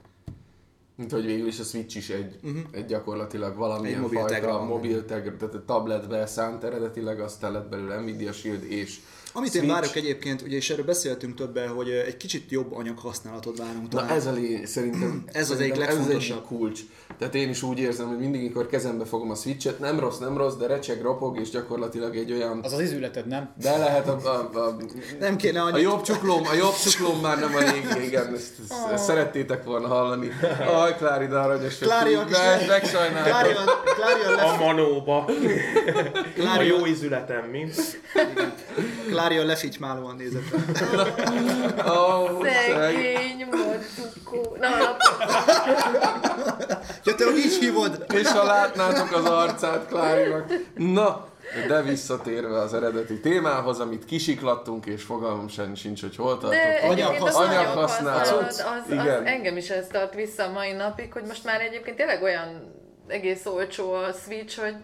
Mint 0.96 1.12
hogy 1.12 1.25
végül 1.25 1.48
is 1.48 1.60
a 1.60 1.63
Switch 1.63 1.98
is 1.98 2.10
egy, 2.10 2.40
uh-huh. 2.44 2.62
egy 2.72 2.86
gyakorlatilag 2.86 3.56
valamilyen 3.56 3.95
Egy 3.95 4.02
mobil 4.02 4.19
fajta 4.19 4.34
tegra 4.34 4.63
mobil 4.63 5.06
tehát 5.06 5.54
a 5.54 5.66
tabletbe 5.66 6.25
szánt 6.25 6.63
eredetileg, 6.63 7.19
aztán 7.19 7.52
lett 7.52 7.69
belőle 7.69 8.00
Nvidia 8.00 8.31
Shield 8.31 8.63
és 8.63 9.00
Amit 9.34 9.54
én 9.56 9.62
Switch. 9.62 9.80
várok 9.80 9.96
egyébként, 9.96 10.42
ugye 10.42 10.56
és 10.56 10.70
erről 10.70 10.86
beszéltünk 10.86 11.36
többen, 11.36 11.68
hogy 11.68 11.90
egy 11.90 12.18
kicsit 12.18 12.52
jobb 12.52 12.74
anyaghasználatot 12.76 13.58
várunk 13.58 13.92
Na 13.92 14.00
talán. 14.00 14.16
ez 14.16 14.26
a 14.26 14.31
lé, 14.31 14.66
szerintem 14.66 15.24
Ez 15.31 15.50
az 15.52 15.60
egyik 15.60 15.72
ez 15.72 15.78
legfontosabb. 15.78 16.46
kulcs. 16.46 16.80
Tehát 17.20 17.36
én 17.36 17.50
is 17.50 17.62
úgy 17.64 17.80
érzem, 17.80 18.08
hogy 18.08 18.18
mindig, 18.20 18.42
amikor 18.42 18.68
kezembe 18.68 19.06
fogom 19.06 19.31
a 19.31 19.36
Switch-et, 19.36 19.80
nem 19.80 20.00
rossz, 20.00 20.18
nem 20.18 20.38
rossz, 20.38 20.54
de 20.56 20.68
recseg, 20.68 21.02
ropog, 21.02 21.40
és 21.40 21.50
gyakorlatilag 21.50 22.16
egy 22.18 22.31
olyan... 22.31 22.60
Az 22.64 22.74
az 22.74 22.80
izületed, 22.81 23.28
nem? 23.28 23.50
De 23.62 23.78
lehet 23.78 24.08
a, 24.08 24.20
a, 24.24 24.58
a, 24.60 24.76
Nem 25.20 25.36
kéne 25.36 25.62
a 25.62 25.66
annyit 25.66 25.81
jobb 25.84 26.02
csuklóm, 26.02 26.42
a 26.48 26.54
jobb 26.54 26.74
csuklóm 26.84 27.20
már 27.20 27.40
nem 27.40 27.56
a 27.56 27.60
régi, 27.60 28.06
igen, 28.08 28.34
ezt, 28.34 28.52
ezt, 28.64 28.74
ezt 28.94 29.04
szerettétek 29.04 29.64
volna 29.64 29.88
hallani. 29.88 30.28
Aj, 30.68 30.95
Klári, 30.95 31.28
de 31.28 31.38
aranyos. 31.38 31.78
Klári, 31.78 32.16
Meg- 32.16 32.26
kis- 32.26 32.68
Megsajnáltam. 32.68 33.31
Klárion, 33.31 33.64
Klárion, 33.95 34.40
A 34.40 34.57
manóba. 34.66 35.18
A 35.18 35.26
Klárion, 36.36 36.78
jó 36.80 36.86
ízületem, 36.86 37.44
mi? 37.50 37.68
Klárion 39.19 39.45
lefitymálóan 39.45 40.16
nézett. 40.16 40.44
Ó, 41.90 42.44
szeg. 42.44 42.76
Szegény 42.76 43.47
macukó. 43.52 44.56
Na, 44.59 44.68
Ja, 47.04 47.16
te 47.16 47.26
így 47.38 47.57
hívod? 47.59 48.06
És 48.14 48.28
ha 48.28 48.44
látnátok 48.44 49.11
az 49.11 49.26
arcát 49.26 49.88
Klárinak. 49.88 50.45
Na, 50.76 51.28
de 51.68 51.81
visszatérve 51.81 52.59
az 52.59 52.73
eredeti 52.73 53.19
témához, 53.19 53.80
amit 53.80 54.06
kisiklattunk, 54.06 54.85
és 54.85 55.04
fogalmam 55.04 55.47
sem 55.47 55.76
sincs, 55.76 56.02
hogy 56.02 56.16
hol 56.16 56.38
de 56.38 56.40
tartottunk. 56.40 57.28
az 57.28 57.35
anyaghasználat. 57.35 57.57
anyaghasználat, 57.57 58.47
az, 58.47 58.64
az 58.85 58.92
Igen. 58.92 59.26
engem 59.26 59.57
is 59.57 59.69
ez 59.69 59.88
tart 59.92 60.14
vissza 60.14 60.44
a 60.44 60.52
mai 60.52 60.71
napig, 60.71 61.14
hogy 61.14 61.23
most 61.28 61.44
már 61.44 61.61
egyébként 61.61 61.97
tényleg 61.97 62.21
olyan 62.21 62.73
egész 63.07 63.45
olcsó 63.45 63.92
a 63.92 64.11
Switch, 64.11 64.59
hogy 64.59 64.76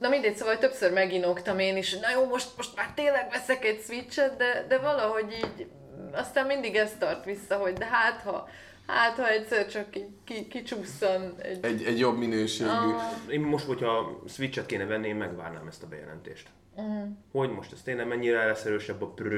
Na 0.00 0.08
mindegy, 0.08 0.36
szóval 0.36 0.58
többször 0.58 0.92
meginoktam 0.92 1.58
én 1.58 1.76
is, 1.76 1.98
na 1.98 2.10
jó, 2.10 2.24
most, 2.26 2.48
most 2.56 2.76
már 2.76 2.92
tényleg 2.94 3.30
veszek 3.30 3.64
egy 3.64 3.80
Switch-et, 3.80 4.36
de, 4.36 4.64
de 4.68 4.78
valahogy 4.78 5.32
így, 5.32 5.66
aztán 6.12 6.46
mindig 6.46 6.76
ez 6.76 6.92
tart 6.98 7.24
vissza, 7.24 7.56
hogy 7.56 7.72
de 7.72 7.84
hát 7.86 8.20
ha, 8.20 8.48
hát 8.86 9.16
ha 9.16 9.28
egyszer 9.28 9.66
csak 9.66 9.96
így 9.96 10.08
ki, 10.24 10.46
kicsusszan 10.48 11.34
egy... 11.42 11.64
Egy, 11.64 11.84
egy 11.84 11.98
jobb 11.98 12.18
minőségű. 12.18 12.68
Ah, 12.68 13.02
Én 13.28 13.40
most, 13.40 13.64
hogyha 13.64 14.22
Switch-et 14.28 14.66
kéne 14.66 14.84
venni, 14.84 15.08
én 15.08 15.16
megvárnám 15.16 15.66
ezt 15.66 15.82
a 15.82 15.86
bejelentést. 15.86 16.48
Mhm. 16.76 17.10
Hogy 17.32 17.50
most 17.50 17.72
ez 17.72 17.78
tényleg 17.84 18.06
mennyire 18.06 18.46
lesz 18.46 18.64
erősebb 18.64 19.02
a 19.02 19.06
Pro, 19.06 19.28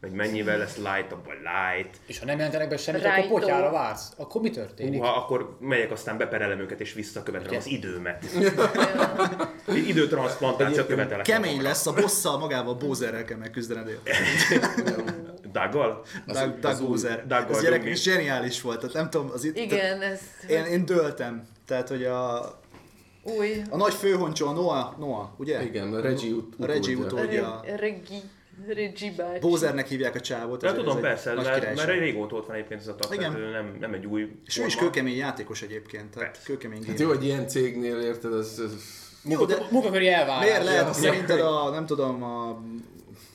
meg 0.00 0.12
mennyivel 0.12 0.58
lesz 0.58 0.76
lightabb 0.76 1.26
a 1.26 1.32
light. 1.32 1.96
És 2.06 2.18
ha 2.18 2.24
nem 2.24 2.36
jelentenek 2.36 2.68
be 2.68 2.76
semmit, 2.76 3.02
Rájtó. 3.02 3.26
akkor 3.26 3.40
potyára 3.40 3.70
vársz. 3.70 4.12
Akkor 4.16 4.40
mi 4.40 4.50
történik? 4.50 5.00
Húha, 5.00 5.16
akkor 5.16 5.56
megyek, 5.60 5.90
aztán 5.90 6.18
beperelem 6.18 6.58
őket, 6.58 6.80
és 6.80 6.92
visszakövetelem 6.92 7.56
az 7.58 7.66
időmet. 7.66 8.24
Időtranszplantációt 9.88 10.86
követelek. 10.86 11.24
Kemény 11.24 11.46
magamra. 11.50 11.68
lesz, 11.68 11.86
a 11.86 11.92
bosszal 11.92 12.38
magával 12.38 12.74
Bowserrel 12.74 13.24
kell 13.24 13.38
megküzdened. 13.38 13.88
Daggal? 15.52 16.04
Doug 16.60 16.78
Bowser. 16.80 17.26
Douggal 17.26 17.54
Ez 17.56 17.62
gyerek 17.62 17.78
dugni. 17.78 17.90
is 17.92 18.02
zseniális 18.02 18.60
volt, 18.60 18.78
tehát 18.80 18.94
nem 18.94 19.10
tudom, 19.10 19.30
az 19.32 19.44
itt... 19.44 19.56
igen, 19.56 20.02
ez 20.02 20.20
Én, 20.48 20.64
én 20.64 20.84
döltem. 20.84 21.42
Tehát, 21.66 21.88
hogy 21.88 22.04
a, 22.04 22.40
új. 23.24 23.62
a 23.70 23.76
nagy 23.76 23.94
főhoncsó, 23.94 24.46
a 24.48 24.52
Noah, 24.52 24.98
Noah, 24.98 25.28
ugye? 25.40 25.62
Igen, 25.62 25.94
a 25.94 26.00
Reggie 26.00 26.32
ut- 26.32 26.54
A 26.60 26.66
Reggie 26.66 26.96
utódja. 26.96 27.16
utódja. 27.20 27.60
Re- 27.64 27.76
Regi, 27.76 28.20
Regi 28.66 29.10
bácsi. 29.16 29.38
Bowsernek 29.40 29.88
hívják 29.88 30.14
a 30.14 30.20
csávót. 30.20 30.60
De 30.60 30.72
tudom, 30.74 31.00
persze, 31.00 31.32
nagy 31.34 31.44
mert, 31.44 31.74
mert 31.76 31.88
régóta 31.88 32.36
ott 32.36 32.46
van 32.46 32.56
egyébként 32.56 32.80
ez 32.80 32.88
a 32.88 32.94
tag, 32.94 33.14
Igen. 33.14 33.32
nem, 33.32 33.76
nem 33.80 33.92
egy 33.92 34.06
új 34.06 34.28
És 34.44 34.58
ő 34.58 34.64
is 34.66 34.76
kőkemény 34.76 35.16
játékos 35.16 35.62
egyébként, 35.62 36.10
tehát 36.10 36.28
Persze. 36.30 36.42
kőkemény 36.46 36.84
Hát 36.86 36.98
jó, 37.00 37.08
hogy 37.08 37.24
ilyen 37.24 37.48
cégnél 37.48 38.00
érted, 38.00 38.32
az, 38.32 38.62
az 38.64 38.72
Jó, 39.28 39.44
de 39.44 39.56
Munkaköri 39.70 40.08
elvárás. 40.08 40.44
miért 40.44 40.64
lehet 40.64 40.86
Ja. 40.86 40.92
szerinted 40.92 41.40
a, 41.40 41.70
nem 41.70 41.86
tudom, 41.86 42.22
a 42.22 42.62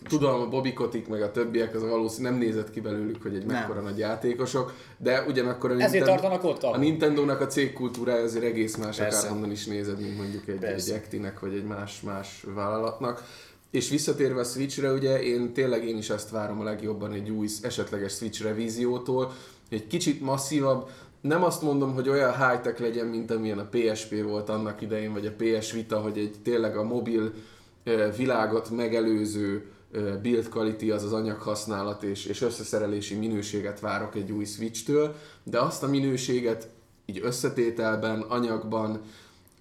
tudom, 0.08 0.42
a 0.42 0.48
Bobby 0.48 0.74
Kotick 0.74 1.08
meg 1.08 1.22
a 1.22 1.32
többiek, 1.32 1.76
az 1.76 1.82
valószínűleg 1.82 2.32
nem 2.32 2.42
nézett 2.42 2.70
ki 2.70 2.80
belőlük, 2.80 3.22
hogy 3.22 3.36
egy 3.36 3.46
Nem. 3.46 3.56
mekkora 3.56 3.82
nagy 3.82 3.98
játékosok, 3.98 4.74
de 4.98 5.24
ugyanakkor 5.28 5.72
a, 5.72 5.74
Ezért 5.74 5.92
Nintendo, 5.92 6.22
tartanak 6.22 6.44
ott 6.44 6.64
a. 6.64 6.78
Nintendo-nak 6.78 7.42
a 7.42 7.48
cégkultúrája 7.48 8.24
azért 8.24 8.44
egész 8.46 8.76
más, 8.76 8.98
Persze. 8.98 9.18
akárhonnan 9.18 9.52
is 9.52 9.66
nézed, 9.66 10.02
mint 10.02 10.18
mondjuk 10.18 10.48
egy, 10.48 10.60
Persze. 10.60 10.94
egy 10.94 11.00
Actinek, 11.00 11.40
vagy 11.40 11.54
egy 11.54 11.64
más, 11.64 12.02
más 12.02 12.46
vállalatnak. 12.56 13.24
És 13.72 13.90
visszatérve 13.90 14.40
a 14.40 14.44
Switchre, 14.44 14.92
ugye 14.92 15.22
én 15.24 15.54
tényleg 15.54 15.88
én 15.88 15.98
is 15.98 16.10
ezt 16.10 16.30
várom 16.30 16.60
a 16.60 16.64
legjobban 16.64 17.12
egy 17.14 17.30
új 17.30 17.48
esetleges 17.62 18.14
Switch 18.14 18.44
revíziótól, 18.44 19.32
egy 19.70 19.88
kicsit 19.88 20.22
masszívabb, 20.22 20.90
nem 21.22 21.44
azt 21.44 21.62
mondom, 21.62 21.94
hogy 21.94 22.10
olyan 22.10 22.32
high-tech 22.32 22.82
legyen, 22.82 23.06
mint 23.06 23.32
amilyen 23.32 23.60
a 23.60 23.70
PSP 23.72 24.24
volt 24.24 24.50
annak 24.50 24.82
idején, 24.82 25.14
vagy 25.14 25.26
a 25.26 25.32
PS 25.38 25.72
Vita, 25.72 26.00
hogy 26.00 26.18
egy 26.18 26.36
tényleg 26.44 26.78
a 26.78 26.84
mobil 26.84 27.34
világot 28.18 28.70
megelőző 28.70 29.66
build 30.22 30.50
quality, 30.50 30.92
az 30.92 31.04
az 31.04 31.14
anyaghasználat 31.14 32.04
és, 32.04 32.26
és 32.26 32.42
összeszerelési 32.42 33.16
minőséget 33.16 33.80
várok 33.80 34.16
egy 34.16 34.32
új 34.32 34.46
Switch-től, 34.46 35.16
de 35.44 35.60
azt 35.60 35.84
a 35.84 35.88
minőséget 35.88 36.68
így 37.06 37.20
összetételben, 37.24 38.22
anyagban, 38.22 39.02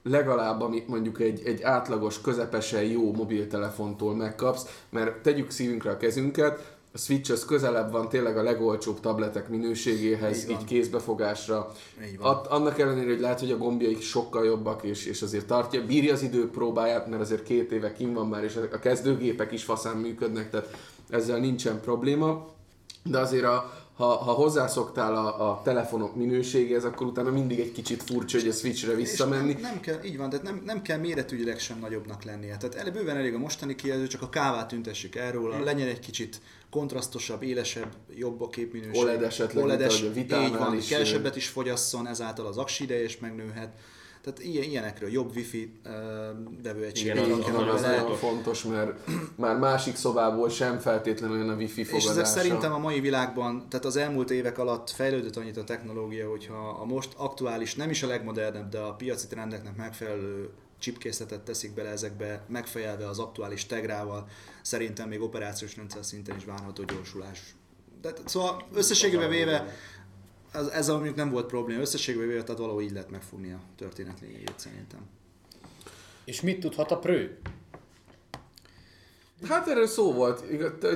legalább 0.03 0.61
amit 0.61 0.89
mondjuk 0.89 1.21
egy, 1.21 1.43
egy 1.45 1.63
átlagos, 1.63 2.21
közepesen 2.21 2.83
jó 2.83 3.13
mobiltelefontól 3.13 4.15
megkapsz, 4.15 4.83
mert 4.91 5.23
tegyük 5.23 5.51
szívünkre 5.51 5.91
a 5.91 5.97
kezünket, 5.97 6.78
a 6.93 6.99
Switch 6.99 7.33
az 7.33 7.45
közelebb 7.45 7.93
van 7.93 8.09
tényleg 8.09 8.37
a 8.37 8.43
legolcsóbb 8.43 9.01
tabletek 9.01 9.49
minőségéhez, 9.49 10.45
Így 10.45 10.51
így, 10.51 10.65
kézbefogásra. 10.65 11.73
Így. 12.05 12.17
At, 12.19 12.47
annak 12.47 12.79
ellenére, 12.79 13.11
hogy 13.11 13.21
lehet, 13.21 13.41
hogy 13.41 13.51
a 13.51 13.57
gombjaik 13.57 14.03
sokkal 14.03 14.45
jobbak, 14.45 14.83
és, 14.83 15.07
és 15.07 15.23
azért 15.23 15.47
tartja, 15.47 15.87
bírja 15.87 16.13
az 16.13 16.23
idő 16.23 16.51
próbáját, 16.51 17.07
mert 17.07 17.23
azért 17.23 17.43
két 17.43 17.73
éve 17.73 17.93
kim 17.93 18.13
van 18.13 18.29
már, 18.29 18.45
és 18.45 18.57
a 18.73 18.79
kezdőgépek 18.79 19.53
is 19.53 19.65
faszán 19.65 19.97
működnek, 19.97 20.51
tehát 20.51 20.77
ezzel 21.11 21.39
nincsen 21.39 21.81
probléma. 21.81 22.47
De 23.03 23.19
azért 23.19 23.45
a, 23.45 23.73
ha, 23.99 24.07
ha 24.07 24.33
hozzászoktál 24.33 25.17
a, 25.17 25.51
a 25.51 25.61
telefonok 25.63 26.17
minőségéhez, 26.17 26.85
akkor 26.85 27.07
utána 27.07 27.31
mindig 27.31 27.61
egy 27.61 27.73
kicsit 27.73 28.03
furcsa, 28.03 28.39
hogy 28.39 28.49
a 28.49 28.53
Switchre 28.53 28.95
visszamenni. 28.95 29.49
És 29.49 29.61
nem, 29.61 29.71
nem 29.73 29.81
kell, 29.81 30.03
így 30.05 30.17
van, 30.17 30.31
tehát 30.31 30.45
nem, 30.45 30.63
nem 30.65 30.83
kell 30.83 30.99
méretügyileg 30.99 31.59
sem 31.59 31.79
nagyobbnak 31.79 32.23
lennie. 32.25 32.57
Tehát 32.57 32.75
elég 32.75 32.93
bőven 32.93 33.17
elég 33.17 33.35
a 33.35 33.39
mostani 33.39 33.75
kijelző, 33.75 34.07
csak 34.07 34.23
a 34.23 34.29
kávát 34.29 34.69
tüntessük 34.69 35.15
el 35.15 35.33
róla, 35.33 35.65
legyen 35.65 35.89
egy 35.89 36.01
kicsit 36.01 36.41
kontrasztosabb, 36.71 37.43
élesebb, 37.43 37.93
jobb 38.17 38.41
a 38.41 38.49
képminőség. 38.49 39.03
OLED 39.03 39.23
esetleg, 39.23 39.65
mint 40.15 40.33
ahogy 40.33 40.45
a 40.45 40.49
így 40.49 40.57
van, 40.57 40.77
is, 40.77 40.89
kevesebbet 40.89 41.37
is 41.37 41.49
fogyasszon, 41.49 42.07
ezáltal 42.07 42.47
az 42.47 42.57
aksi 42.57 42.83
ideje 42.85 43.05
is 43.05 43.19
megnőhet. 43.19 43.69
Tehát 44.23 44.39
ilyen, 44.45 44.65
ilyenekről 44.65 45.11
jobb 45.11 45.37
wifi 45.37 45.73
uh, 45.85 45.93
vevőegységet 46.63 47.17
Igen, 47.27 47.31
az- 47.41 47.69
az 47.69 47.75
az- 47.75 47.81
nagyon 47.83 48.15
fontos, 48.17 48.63
mert 48.65 48.99
már 49.37 49.57
másik 49.59 49.97
szobából 49.97 50.49
sem 50.51 50.79
feltétlenül 50.79 51.37
olyan 51.37 51.49
a 51.49 51.55
wifi 51.57 51.81
És 51.81 51.87
fogadása. 51.89 52.11
ezek 52.11 52.27
szerintem 52.27 52.73
a 52.73 52.79
mai 52.79 53.01
világban, 53.01 53.67
tehát 53.69 53.85
az 53.87 53.97
elmúlt 53.97 54.31
évek 54.31 54.59
alatt 54.59 54.91
fejlődött 54.91 55.37
annyit 55.37 55.57
a 55.57 55.65
technológia, 55.65 56.29
hogyha 56.31 56.79
a 56.81 56.85
most 56.85 57.13
aktuális, 57.17 57.75
nem 57.75 57.91
is 57.91 58.03
a 58.03 58.07
legmodernebb, 58.07 58.69
de 58.69 58.79
a 58.79 58.93
piaci 58.95 59.27
trendeknek 59.27 59.77
megfelelő 59.77 60.51
chipkészletet 60.79 61.41
teszik 61.41 61.75
bele 61.75 61.89
ezekbe, 61.91 62.45
megfejelve 62.49 63.09
az 63.09 63.19
aktuális 63.19 63.67
tegrával, 63.67 64.29
szerintem 64.69 65.09
még 65.09 65.21
operációs 65.21 65.77
rendszer 65.77 66.05
szinten 66.05 66.37
is 66.37 66.45
várható 66.45 66.83
gyorsulás. 66.83 67.55
De, 68.03 68.13
szóval 68.25 68.67
összességében 68.75 69.31
véve, 69.31 69.77
ez, 70.53 70.67
ez 70.67 70.89
mondjuk 70.89 71.17
nem 71.17 71.31
volt 71.31 71.47
probléma, 71.47 71.81
összességében 71.81 72.29
véve, 72.29 72.43
tehát 72.43 72.61
valahogy 72.61 72.85
így 72.85 72.93
lehet 72.93 73.11
megfogni 73.11 73.53
a 73.53 73.61
történet 73.77 74.21
lényegét 74.21 74.55
szerintem. 74.57 75.01
És 76.25 76.41
mit 76.41 76.61
tudhat 76.61 76.91
a 76.91 76.99
Prő? 76.99 77.39
Hát 79.49 79.69
erről 79.69 79.87
szó 79.87 80.13
volt, 80.13 80.45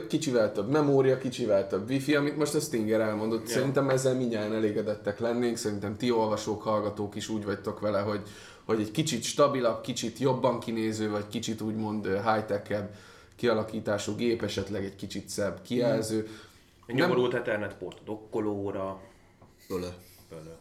kicsivel 0.08 0.52
több 0.52 0.70
memória, 0.70 1.18
kicsivel 1.18 1.68
több 1.68 1.88
wifi, 1.88 2.14
amit 2.14 2.36
most 2.36 2.54
a 2.54 2.60
Stinger 2.60 3.00
elmondott. 3.00 3.48
Ja. 3.48 3.54
Szerintem 3.54 3.88
ezzel 3.88 4.14
mindjárt 4.14 4.52
elégedettek 4.52 5.18
lennénk, 5.18 5.56
szerintem 5.56 5.96
ti 5.96 6.10
olvasók, 6.10 6.62
hallgatók 6.62 7.14
is 7.14 7.28
úgy 7.28 7.44
vagytok 7.44 7.80
vele, 7.80 8.00
hogy, 8.00 8.22
hogy 8.64 8.80
egy 8.80 8.90
kicsit 8.90 9.22
stabilabb, 9.22 9.80
kicsit 9.80 10.18
jobban 10.18 10.60
kinéző, 10.60 11.10
vagy 11.10 11.28
kicsit 11.28 11.60
úgymond 11.60 12.06
high-tech 12.06 12.64
kialakítású 13.42 14.14
gép, 14.14 14.42
esetleg 14.42 14.84
egy 14.84 14.96
kicsit 14.96 15.28
szebb 15.28 15.62
kijelző. 15.62 16.28
Egy 16.86 16.94
nyomorult 16.94 17.34
Ethernet 17.34 17.74
port 17.74 18.04
dokkolóra. 18.04 19.00
Bölö. 19.68 19.88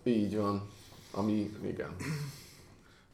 Így 0.03 0.35
van, 0.35 0.69
ami 1.11 1.51
igen. 1.63 1.95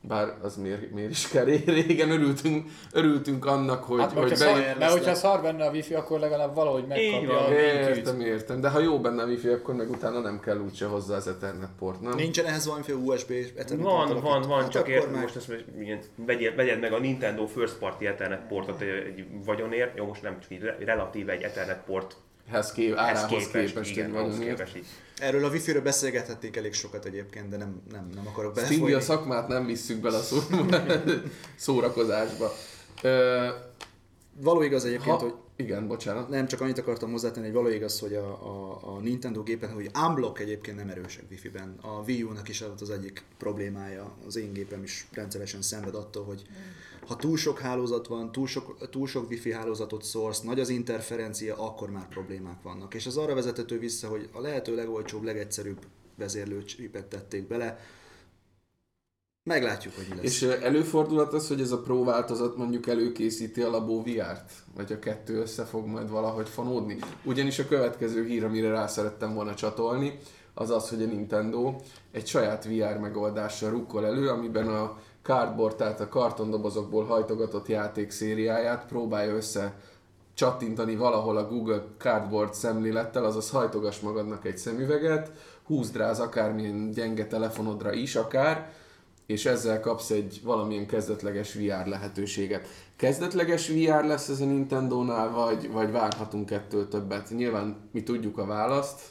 Bár 0.07 0.33
az 0.41 0.55
miért, 0.55 0.91
miért 0.91 1.09
is 1.09 1.27
kell 1.27 1.43
régen 1.65 2.11
örültünk, 2.11 2.65
örültünk 2.93 3.45
annak, 3.45 3.83
hogy, 3.83 3.99
Hát, 3.99 4.11
hogy 4.11 4.35
szar, 4.35 4.75
mert 4.79 4.91
hogyha 4.91 5.13
szar 5.15 5.41
benne 5.41 5.65
a 5.65 5.71
wifi, 5.71 5.93
akkor 5.93 6.19
legalább 6.19 6.55
valahogy 6.55 6.85
megkapja 6.87 7.39
a 7.39 7.41
van. 7.41 7.49
linkjét. 7.53 7.95
Értem, 7.97 8.21
értem, 8.21 8.61
de 8.61 8.69
ha 8.69 8.79
jó 8.79 8.99
benne 8.99 9.23
a 9.23 9.25
wifi, 9.25 9.47
akkor 9.47 9.75
meg 9.75 9.89
utána 9.89 10.19
nem 10.19 10.39
kell 10.39 10.59
úgyse 10.59 10.85
hozzá 10.85 11.15
az 11.15 11.27
Ethernet 11.27 11.69
port, 11.79 12.01
nem? 12.01 12.15
Nincsen 12.15 12.45
ehhez 12.45 12.65
valamiféle 12.65 12.97
USB 12.97 13.31
Ethernet 13.55 13.85
Van, 13.85 14.01
átalakító? 14.01 14.27
van, 14.29 14.41
van, 14.41 14.61
Hát 14.61 14.71
csak 14.71 14.87
érted, 14.87 15.11
meg- 15.11 15.21
most 15.21 15.35
ezt 15.35 15.53
ilyen, 15.79 15.99
vegyed, 16.15 16.55
vegyed 16.55 16.79
meg 16.79 16.93
a 16.93 16.99
Nintendo 16.99 17.45
First 17.45 17.77
Party 17.77 18.05
Ethernet 18.05 18.47
portot 18.47 18.81
egy, 18.81 19.25
vagyonért, 19.45 19.97
jó 19.97 20.05
most 20.05 20.21
nem 20.21 20.39
csak 20.39 20.51
így 20.51 20.61
re- 20.61 20.77
relatíve 20.85 21.31
egy 21.31 21.41
Ethernet 21.41 21.83
port 21.85 22.15
Hez 22.51 22.71
kép, 22.71 22.95
árához 22.95 23.29
képest, 23.29 23.51
képest, 23.51 23.91
igen, 23.91 24.15
ahhoz 24.15 24.39
képest 24.39 24.75
így. 24.75 24.85
Erről 25.17 25.45
a 25.45 25.49
wifi-ről 25.49 25.81
beszélgethették 25.81 26.55
elég 26.55 26.73
sokat 26.73 27.05
egyébként, 27.05 27.49
de 27.49 27.57
nem, 27.57 27.81
nem, 27.91 28.09
nem 28.15 28.27
akarok 28.27 28.51
Stingy 28.51 28.67
belefolyni. 28.67 28.95
a 28.95 29.01
szakmát 29.01 29.47
nem 29.47 29.65
visszük 29.65 29.99
bele 30.01 30.17
a 30.17 30.21
szó, 30.21 30.37
szórakozásba. 31.55 32.51
Ö, 33.01 33.47
Való 34.39 34.61
igaz 34.61 34.85
egyébként, 34.85 35.15
ha, 35.19 35.21
hogy 35.21 35.33
igen, 35.59 35.87
bocsánat. 35.87 36.29
nem 36.29 36.47
csak 36.47 36.61
annyit 36.61 36.77
akartam 36.77 37.11
hozzátenni, 37.11 37.45
hogy 37.45 37.55
való 37.55 37.67
igaz, 37.67 37.99
hogy 37.99 38.13
a, 38.13 38.29
a, 38.29 38.79
a 38.95 38.99
Nintendo 38.99 39.43
gépen, 39.43 39.73
hogy 39.73 39.89
unblock 40.07 40.39
egyébként 40.39 40.77
nem 40.77 40.89
erősek 40.89 41.23
Wi-Fi-ben. 41.29 41.77
A 41.81 42.01
Wii 42.07 42.23
U-nak 42.23 42.49
is 42.49 42.61
az 42.61 42.89
egyik 42.89 43.23
problémája. 43.37 44.15
Az 44.25 44.35
én 44.35 44.53
gépem 44.53 44.83
is 44.83 45.07
rendszeresen 45.11 45.61
szenved 45.61 45.95
attól, 45.95 46.23
hogy 46.23 46.41
ha 47.07 47.15
túl 47.15 47.37
sok 47.37 47.59
hálózat 47.59 48.07
van, 48.07 48.31
túl 48.31 48.47
sok, 48.47 48.89
túl 48.89 49.07
sok 49.07 49.29
Wi-Fi 49.29 49.51
hálózatot 49.51 50.03
szórsz, 50.03 50.41
nagy 50.41 50.59
az 50.59 50.69
interferencia, 50.69 51.57
akkor 51.57 51.89
már 51.89 52.07
problémák 52.07 52.61
vannak. 52.61 52.93
És 52.93 53.05
az 53.05 53.17
arra 53.17 53.33
vezethető 53.33 53.79
vissza, 53.79 54.07
hogy 54.07 54.29
a 54.31 54.39
lehető 54.39 54.75
legolcsóbb, 54.75 55.23
legegyszerűbb 55.23 55.79
vezérlőcsipet 56.15 57.05
tették 57.05 57.47
bele. 57.47 57.79
Meglátjuk, 59.47 59.95
hogy 59.95 60.05
mi 60.09 60.15
lesz. 60.15 60.25
És 60.25 60.41
előfordulhat 60.41 61.33
az, 61.33 61.47
hogy 61.47 61.61
ez 61.61 61.71
a 61.71 61.79
Pro 61.79 62.03
változat 62.03 62.57
mondjuk 62.57 62.87
előkészíti 62.87 63.61
a 63.61 63.69
Labo 63.69 64.01
VR-t? 64.01 64.51
Vagy 64.75 64.91
a 64.91 64.99
kettő 64.99 65.39
össze 65.39 65.63
fog 65.63 65.85
majd 65.85 66.09
valahogy 66.09 66.49
fonódni? 66.49 66.97
Ugyanis 67.23 67.59
a 67.59 67.67
következő 67.67 68.25
hír, 68.25 68.43
amire 68.43 68.69
rá 68.69 68.87
szerettem 68.87 69.33
volna 69.33 69.53
csatolni, 69.53 70.19
az 70.53 70.69
az, 70.69 70.89
hogy 70.89 71.03
a 71.03 71.05
Nintendo 71.05 71.75
egy 72.11 72.27
saját 72.27 72.65
VR 72.65 72.97
megoldással 72.99 73.69
rukkol 73.69 74.05
elő, 74.05 74.29
amiben 74.29 74.67
a 74.67 74.97
cardboard, 75.21 75.75
tehát 75.75 75.99
a 75.99 76.09
kartondobozokból 76.09 77.05
hajtogatott 77.05 77.67
játék 77.67 78.11
szériáját 78.11 78.85
próbálja 78.85 79.35
össze 79.35 79.75
csattintani 80.33 80.95
valahol 80.95 81.37
a 81.37 81.47
Google 81.47 81.83
Cardboard 81.97 82.53
szemlélettel, 82.53 83.25
azaz 83.25 83.49
hajtogass 83.49 83.99
magadnak 83.99 84.45
egy 84.45 84.57
szemüveget, 84.57 85.31
húzd 85.63 85.95
rá 85.95 86.09
az 86.09 86.19
akármilyen 86.19 86.91
gyenge 86.91 87.27
telefonodra 87.27 87.93
is 87.93 88.15
akár, 88.15 88.71
és 89.27 89.45
ezzel 89.45 89.79
kapsz 89.79 90.09
egy 90.09 90.39
valamilyen 90.43 90.87
kezdetleges 90.87 91.53
VR 91.53 91.85
lehetőséget. 91.85 92.67
Kezdetleges 92.95 93.67
VR 93.67 94.03
lesz 94.03 94.27
ez 94.27 94.39
a 94.39 94.45
Nintendo-nál, 94.45 95.31
vagy, 95.31 95.69
vagy 95.71 95.91
várhatunk 95.91 96.51
ettől 96.51 96.87
többet? 96.87 97.29
Nyilván 97.29 97.89
mi 97.91 98.03
tudjuk 98.03 98.37
a 98.37 98.45
választ, 98.45 99.01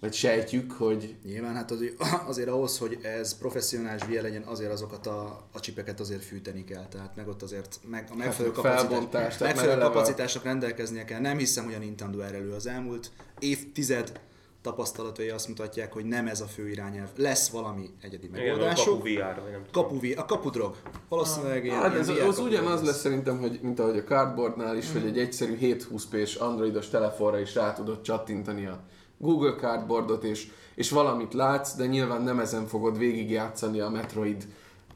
vagy 0.00 0.12
sejtjük, 0.12 0.72
hogy 0.72 1.14
Nyilván 1.24 1.54
hát 1.54 1.70
azért, 1.70 1.94
azért 2.30 2.48
ahhoz, 2.48 2.78
hogy 2.78 2.98
ez 3.02 3.38
professzionális 3.38 4.02
VR 4.02 4.22
legyen, 4.22 4.42
azért 4.42 4.72
azokat 4.72 5.06
a, 5.06 5.48
a 5.52 5.60
csipeket 5.60 6.00
azért 6.00 6.24
fűteni 6.24 6.64
kell. 6.64 6.86
Tehát 6.88 7.16
meg 7.16 7.28
ott 7.28 7.42
azért 7.42 7.80
meg, 7.90 8.08
a 8.10 8.16
megfelelő, 8.16 8.54
Hát, 8.54 8.62
kapacitás, 8.62 9.38
megfelelő 9.38 9.80
kapacitásnak 9.80 10.44
rendelkeznie 10.44 11.04
kell. 11.04 11.20
Nem 11.20 11.38
hiszem, 11.38 11.64
hogy 11.64 11.74
a 11.74 11.78
Nintendo 11.78 12.20
erre 12.20 12.36
elő 12.36 12.52
az 12.52 12.66
elmúlt 12.66 13.10
évtized 13.38 14.20
tapasztalatai 14.70 15.28
azt 15.28 15.48
mutatják, 15.48 15.92
hogy 15.92 16.04
nem 16.04 16.26
ez 16.26 16.40
a 16.40 16.44
fő 16.44 16.68
irányelv. 16.68 17.08
Lesz 17.16 17.48
valami 17.48 17.90
egyedi 18.02 18.28
megoldásuk. 18.32 18.84
kapu 18.98 19.02
VR, 19.02 19.40
vagy 19.42 19.50
nem 19.52 19.62
tudom. 19.70 19.82
Kapu, 19.84 20.00
vi- 20.00 20.14
a 20.14 20.24
kapudrog. 20.24 20.74
Valószínűleg 21.08 21.64
ilyen, 21.64 21.76
Hát 21.76 21.88
ilyen 21.90 22.00
ez, 22.00 22.06
VR 22.08 22.12
az 22.12 22.18
kapudrog 22.18 22.46
ugyanaz 22.46 22.78
lesz. 22.80 22.86
lesz 22.88 23.00
szerintem, 23.00 23.38
hogy, 23.38 23.58
mint 23.62 23.80
ahogy 23.80 23.98
a 23.98 24.02
Cardboardnál 24.04 24.76
is, 24.76 24.92
hogy 24.92 25.04
egy 25.06 25.18
egyszerű 25.18 25.56
720p-s 25.60 26.34
androidos 26.34 26.88
telefonra 26.88 27.38
is 27.38 27.54
rá 27.54 27.72
tudod 27.72 28.00
csattintani 28.00 28.66
a 28.66 28.80
Google 29.18 29.54
Cardboardot, 29.54 30.24
és, 30.24 30.48
és 30.74 30.90
valamit 30.90 31.34
látsz, 31.34 31.74
de 31.74 31.86
nyilván 31.86 32.22
nem 32.22 32.38
ezen 32.40 32.66
fogod 32.66 32.98
végigjátszani 32.98 33.80
a 33.80 33.88
Metroid 33.88 34.46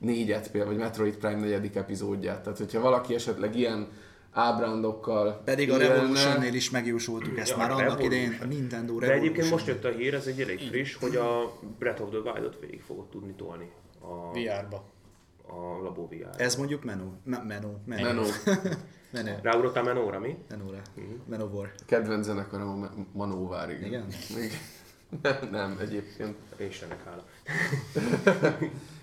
4-et 0.05 0.47
például, 0.53 0.65
vagy 0.73 0.77
Metroid 0.83 1.17
Prime 1.17 1.41
4. 1.41 1.71
epizódját. 1.77 2.43
Tehát, 2.43 2.59
hogyha 2.59 2.81
valaki 2.81 3.15
esetleg 3.15 3.57
ilyen 3.57 3.89
ábrándokkal 4.33 5.41
Pedig 5.45 5.71
a 5.71 5.77
Revolution-nél 5.77 6.55
is 6.55 6.71
megjósoltuk 6.71 7.39
ezt 7.39 7.51
Ja, 7.51 7.57
már 7.57 7.71
a 7.71 7.75
annak 7.75 7.87
Revolution. 7.89 8.13
idején, 8.13 8.39
a 8.43 8.45
Nintendo 8.45 8.99
De 8.99 9.07
Revolution. 9.07 9.19
egyébként 9.25 9.51
most 9.51 9.67
jött 9.67 9.85
a 9.85 9.89
hír, 9.91 10.15
ez 10.15 10.27
egy 10.27 10.41
elég 10.41 10.59
friss, 10.69 10.95
hogy 10.95 11.17
a 11.17 11.53
Breath 11.79 12.03
of 12.03 12.09
the 12.09 12.19
Wild-ot 12.19 12.59
végig 12.61 12.81
fogod 12.83 13.09
tudni 13.09 13.33
tolni 13.33 13.71
a, 14.01 14.31
VR-ba. 14.33 14.85
a 15.47 15.83
Labo 15.83 16.09
VR. 16.09 16.29
Ez 16.41 16.57
mondjuk 16.57 16.85
menő. 16.85 17.05
Me- 17.25 17.45
menő. 17.47 17.77
Menő. 17.87 18.03
Menó. 18.05 18.23
Menő. 19.13 19.39
Ráugrottál 19.43 19.83
Menóra, 19.83 20.19
mi? 20.19 20.37
Menóra. 20.49 20.79
Menóvor. 21.29 21.73
Kedvenc 21.87 22.25
zenekarom 22.25 22.69
a 22.69 22.75
Ma- 22.75 22.91
Manóvár, 23.13 23.71
igen. 23.71 23.85
Igen? 23.87 24.07
Nem, 25.23 25.49
nem, 25.51 25.79
egyébként. 25.81 26.37
Istennek 26.57 27.05
hála. 27.05 27.25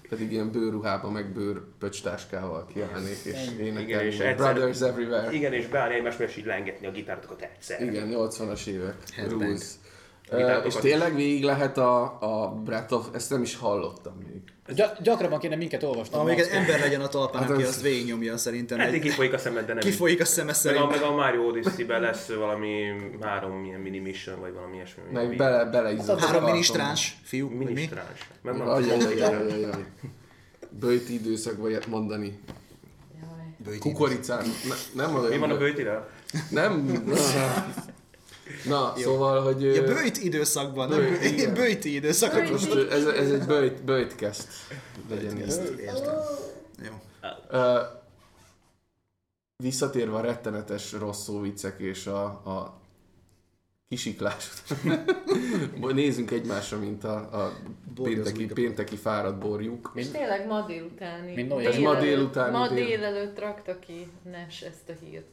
Pedig 0.09 0.31
ilyen 0.31 0.51
bőrruhába, 0.51 1.09
meg 1.09 1.31
bőrpöcstáskával 1.33 2.65
kiállnék, 2.73 3.17
és 3.23 3.47
énekelni. 3.59 3.81
Igen, 3.81 4.05
és 4.05 4.19
egyszer- 4.19 4.37
Brothers 4.53 4.81
Everywhere. 4.81 5.31
Igen, 5.31 5.53
és 5.53 5.67
beállni 5.67 5.95
egymás 5.95 6.19
és 6.19 6.37
így 6.37 6.45
lengetni 6.45 6.87
a 6.87 6.91
gitárotokat 6.91 7.41
egyszer. 7.41 7.81
Igen, 7.81 8.07
80-as 8.11 8.67
évek. 8.67 8.95
Headbang. 9.15 9.41
Rules. 9.41 9.61
Vitátokat 10.35 10.65
és 10.65 10.75
tényleg 10.75 11.15
végig 11.15 11.43
lehet 11.43 11.77
a, 11.77 12.01
a 12.19 12.49
Breath 12.63 12.93
of... 12.93 13.07
Ezt 13.13 13.29
nem 13.29 13.41
is 13.41 13.55
hallottam 13.55 14.13
még. 14.27 14.41
Gy- 14.75 15.01
gyakrabban 15.01 15.39
kéne 15.39 15.55
minket 15.55 15.83
olvasni. 15.83 16.17
Amíg 16.17 16.39
egy 16.39 16.49
ember 16.51 16.79
legyen 16.79 17.01
a 17.01 17.07
talpán, 17.07 17.41
Hát 17.41 17.51
aki 17.51 17.61
az- 17.61 17.67
azt 17.67 17.81
végignyomja 17.81 18.37
szerintem. 18.37 18.79
Eddig 18.79 18.93
Egy, 18.93 19.01
kifolyik 19.01 19.33
a 19.33 19.37
szemed, 19.37 19.65
de 19.65 19.73
nem 19.73 19.81
kifolyik 19.81 20.21
a 20.21 20.25
szeme 20.25 20.53
Meg 20.63 20.75
a, 20.75 20.87
meg 20.87 21.01
a 21.01 21.15
Mario 21.15 21.47
Odyssey-ben 21.47 22.01
lesz 22.01 22.27
valami 22.27 22.83
három 23.21 23.65
ilyen 23.65 23.79
mini 23.79 23.99
mission, 23.99 24.39
vagy 24.39 24.53
valami 24.53 24.75
ilyesmi. 24.75 25.01
Meg 25.11 25.29
Mi- 25.29 25.35
bele, 25.35 25.65
beleizzott. 25.65 26.19
Három 26.19 26.43
minisztráns 26.43 27.17
fiú, 27.23 27.47
vagy 27.47 27.57
mi? 27.57 27.63
Minisztráns. 27.63 28.27
Meg 28.41 28.61
Ajajajajajaj. 28.61 29.85
Bőti 30.69 31.13
időszakban 31.13 31.69
ilyet 31.69 31.87
mondani. 31.87 32.39
Kukoricán. 33.79 34.45
Ne, 34.93 35.03
nem. 35.05 35.21
Mi 35.29 35.37
van 35.37 35.49
a 35.49 35.57
bőtivel? 35.57 36.09
Nem. 36.49 37.03
Na, 38.65 38.93
szóval, 38.97 39.41
hogy... 39.43 39.61
Ja, 39.61 39.83
bőjt 39.83 40.17
időszakban, 40.17 40.89
nem 40.89 40.97
Bőjt, 40.97 41.19
bőjt, 41.19 41.31
igen. 41.31 41.53
bőjti 41.53 41.93
időszakban. 41.95 42.51
Most 42.51 42.73
ö, 42.73 42.91
ez, 42.91 43.05
ez 43.05 43.31
egy 43.31 43.45
bőjt, 43.45 43.83
bőjtkezd. 43.83 44.47
Legyen 45.09 45.37
ez. 45.37 45.61
Értem. 45.79 46.15
Jó. 46.83 46.93
Ö, 47.49 47.79
visszatérve 49.63 50.15
a 50.15 50.21
rettenetes 50.21 50.91
rossz 50.91 51.23
szóviccek 51.23 51.79
és 51.79 52.07
a, 52.07 52.23
a 52.23 52.81
kisiklás. 53.89 54.49
Nézzünk 55.93 56.31
egymásra, 56.31 56.77
mint 56.79 57.03
a, 57.03 57.15
a 57.15 57.53
pénteki, 58.03 58.45
pénteki 58.45 58.95
fáradt 58.95 59.39
borjuk. 59.39 59.91
És 59.95 60.07
tényleg 60.07 60.47
ma 60.47 60.61
délutáni. 60.61 61.33
Mint. 61.33 61.51
Ez 61.51 61.77
ma 61.77 61.99
délutáni 61.99 62.51
Ma 62.51 62.67
dél- 62.67 62.87
délelőtt 62.87 63.39
rakta 63.39 63.79
ki 63.79 64.07
Nes 64.31 64.61
ezt 64.61 64.89
a 64.89 65.05
hírt. 65.05 65.27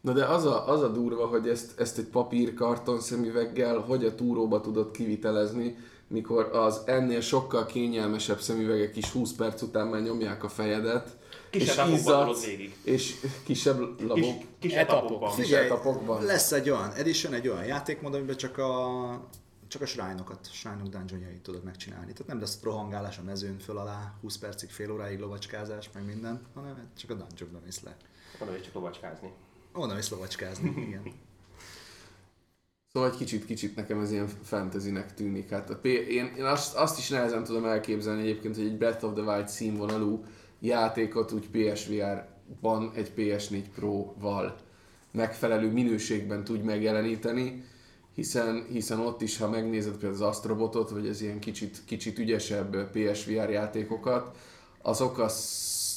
Na 0.00 0.12
de 0.12 0.24
az 0.24 0.44
a, 0.44 0.68
az 0.68 0.82
a 0.82 0.88
durva, 0.88 1.26
hogy 1.26 1.48
ezt, 1.48 1.80
ezt 1.80 1.98
egy 1.98 2.04
papírkarton 2.04 3.00
szemüveggel 3.00 3.78
hogy 3.78 4.04
a 4.04 4.14
túróba 4.14 4.60
tudod 4.60 4.90
kivitelezni, 4.90 5.76
mikor 6.08 6.44
az 6.52 6.82
ennél 6.84 7.20
sokkal 7.20 7.66
kényelmesebb 7.66 8.40
szemüvegek 8.40 8.96
is 8.96 9.10
20 9.10 9.32
perc 9.32 9.62
után 9.62 9.86
már 9.86 10.02
nyomják 10.02 10.44
a 10.44 10.48
fejedet, 10.48 11.16
Kisebb 11.50 11.88
és 11.88 11.94
izzadsz, 11.94 12.46
és 12.82 13.14
kisebb 13.44 13.96
Kis, 13.96 14.06
labok. 14.06 14.42
kis 14.58 14.72
Etapok. 14.72 15.02
etapokban. 15.02 15.30
Figyelj, 15.30 15.64
etapokban. 15.64 16.24
lesz 16.24 16.52
egy 16.52 16.70
olyan 16.70 16.92
edition, 16.92 17.32
egy 17.32 17.48
olyan 17.48 17.64
játékmód, 17.64 18.14
amiben 18.14 18.36
csak 18.36 18.58
a 18.58 19.28
csak 19.68 19.82
a 19.82 19.86
shrine-okat, 19.86 20.48
shrine 20.52 20.82
dungeonjait 20.90 21.42
tudod 21.42 21.64
megcsinálni. 21.64 22.12
Tehát 22.12 22.26
nem 22.26 22.40
lesz 22.40 22.58
rohangálás 22.62 23.18
a 23.18 23.22
mezőn 23.22 23.58
föl 23.58 23.78
alá, 23.78 24.14
20 24.20 24.38
percig, 24.38 24.70
fél 24.70 24.92
óráig 24.92 25.18
lovacskázás, 25.18 25.90
meg 25.92 26.04
minden, 26.04 26.46
hanem 26.54 26.90
csak 26.98 27.10
a 27.10 27.14
dungeonban 27.14 27.62
mész 27.64 27.80
le. 27.82 27.96
Oda 28.40 28.56
is 28.56 28.62
csak 28.62 28.74
lovacskázni. 28.74 29.32
Onnan 29.72 29.94
mész 29.94 30.10
lovacskázni, 30.10 30.74
igen. 30.86 31.02
Szóval 32.92 33.10
egy 33.10 33.16
kicsit, 33.16 33.44
kicsit 33.44 33.76
nekem 33.76 34.00
ez 34.00 34.12
ilyen 34.12 34.28
fantasynek 34.42 35.14
tűnik. 35.14 35.50
Hát 35.50 35.70
a 35.70 35.76
P- 35.76 35.84
én, 35.84 36.32
én 36.36 36.44
azt, 36.44 36.74
azt 36.76 36.98
is 36.98 37.08
nehezen 37.08 37.44
tudom 37.44 37.64
elképzelni 37.64 38.22
egyébként, 38.22 38.56
hogy 38.56 38.64
egy 38.64 38.78
Breath 38.78 39.04
of 39.04 39.12
the 39.14 39.22
Wild 39.22 39.48
színvonalú 39.48 40.24
játékot 40.60 41.32
úgy 41.32 41.48
PSVR-ban 41.50 42.92
egy 42.94 43.12
PS4 43.16 43.64
Pro-val 43.74 44.56
megfelelő 45.10 45.72
minőségben 45.72 46.44
tudj 46.44 46.62
megjeleníteni, 46.62 47.64
hiszen, 48.14 48.66
hiszen 48.70 49.00
ott 49.00 49.22
is, 49.22 49.38
ha 49.38 49.48
megnézed 49.48 49.92
például 49.92 50.12
az 50.12 50.20
Astrobotot, 50.20 50.90
vagy 50.90 51.08
az 51.08 51.20
ilyen 51.20 51.38
kicsit, 51.38 51.82
kicsit 51.84 52.18
ügyesebb 52.18 52.90
PSVR 52.90 53.50
játékokat, 53.50 54.36
azok 54.82 55.18
az 55.18 55.34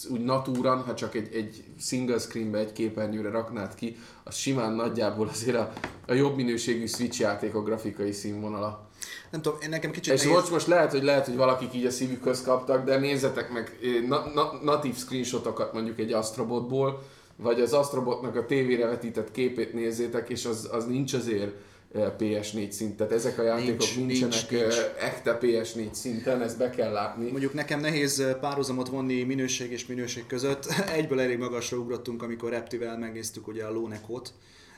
úgy 0.09 0.23
natúran, 0.23 0.83
ha 0.83 0.93
csak 0.93 1.15
egy, 1.15 1.33
egy 1.33 1.63
single 1.79 2.17
screenbe, 2.17 2.57
egy 2.57 2.71
képernyőre 2.71 3.29
raknád 3.29 3.75
ki, 3.75 3.97
az 4.23 4.35
simán 4.35 4.73
nagyjából 4.73 5.27
azért 5.27 5.57
a, 5.57 5.73
a 6.07 6.13
jobb 6.13 6.35
minőségű 6.35 6.85
Switch 6.85 7.19
játékok 7.19 7.65
grafikai 7.65 8.11
színvonala. 8.11 8.89
Nem 9.31 9.41
tudom, 9.41 9.57
én 9.61 9.69
nekem 9.69 9.91
kicsit 9.91 10.13
És 10.13 10.25
most, 10.25 10.51
most 10.51 10.67
lehet, 10.67 10.91
hogy 10.91 11.03
lehet, 11.03 11.25
hogy 11.25 11.35
valakik 11.35 11.73
így 11.73 11.85
a 11.85 11.91
szívükhöz 11.91 12.41
kaptak, 12.41 12.85
de 12.85 12.97
nézzetek 12.97 13.51
meg 13.51 13.77
eh, 13.83 14.07
na, 14.07 14.31
na, 14.33 14.59
natív 14.63 14.95
screenshotokat 14.95 15.73
mondjuk 15.73 15.99
egy 15.99 16.11
Astrobotból, 16.11 17.03
vagy 17.35 17.61
az 17.61 17.73
Astrobotnak 17.73 18.35
a 18.35 18.45
tévére 18.45 18.85
vetített 18.85 19.31
képét 19.31 19.73
nézzétek, 19.73 20.29
és 20.29 20.45
az, 20.45 20.69
az 20.71 20.85
nincs 20.85 21.13
azért 21.13 21.51
PS4 21.93 22.69
szint. 22.69 22.97
Tehát 22.97 23.13
ezek 23.13 23.39
a 23.39 23.43
játékok 23.43 23.79
Nincs, 23.79 23.95
nincsenek 23.97 24.49
nincs, 24.49 24.61
nincs. 24.61 24.73
eh, 24.73 25.07
ekte 25.07 25.37
PS4 25.41 25.91
szinten, 25.93 26.41
ezt 26.41 26.57
be 26.57 26.69
kell 26.69 26.91
látni. 26.91 27.31
Mondjuk 27.31 27.53
nekem 27.53 27.79
nehéz 27.79 28.19
eh, 28.19 28.33
párhuzamot 28.33 28.87
vonni 28.87 29.23
minőség 29.23 29.71
és 29.71 29.85
minőség 29.85 30.27
között. 30.27 30.65
Egyből 30.97 31.19
elég 31.19 31.37
magasra 31.37 31.77
ugrottunk, 31.77 32.23
amikor 32.23 32.49
Reptivel 32.49 32.97
megnéztük 32.97 33.47
ugye 33.47 33.63
a 33.65 33.71
Lónekot, 33.71 34.33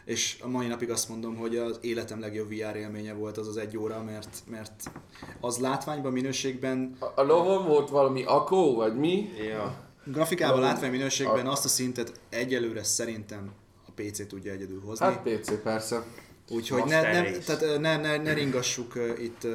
és 0.05 0.37
a 0.41 0.47
mai 0.47 0.67
napig 0.67 0.89
azt 0.89 1.09
mondom, 1.09 1.35
hogy 1.35 1.57
az 1.57 1.77
életem 1.81 2.19
legjobb 2.19 2.49
VR 2.49 2.75
élménye 2.75 3.13
volt 3.13 3.37
az 3.37 3.47
az 3.47 3.57
egy 3.57 3.77
óra, 3.77 4.03
mert, 4.03 4.43
mert 4.49 4.91
az 5.39 5.57
látványban, 5.57 6.11
minőségben, 6.11 6.95
A, 6.99 7.21
a 7.21 7.23
lovon 7.23 7.67
volt 7.67 7.89
valami 7.89 8.23
akó, 8.23 8.75
vagy 8.75 8.95
mi? 8.97 9.29
Ja. 9.47 9.75
grafikában, 10.05 10.59
látvány 10.59 10.91
minőségben 10.91 11.47
azt 11.47 11.65
a 11.65 11.67
szintet 11.67 12.11
egyelőre 12.29 12.83
szerintem 12.83 13.51
a 13.87 13.91
PC 13.95 14.27
tudja 14.27 14.51
egyedül 14.51 14.81
hozni. 14.85 15.05
Hát 15.05 15.21
PC 15.23 15.61
persze. 15.63 16.03
Úgyhogy 16.49 16.83
ne, 16.83 16.95
Master 16.95 17.13
ne, 17.13 17.29
Race. 17.29 17.55
tehát 17.55 17.79
ne, 17.79 17.97
ne, 17.97 18.17
ne 18.17 18.33
ringassuk 18.33 18.93
itt 19.19 19.47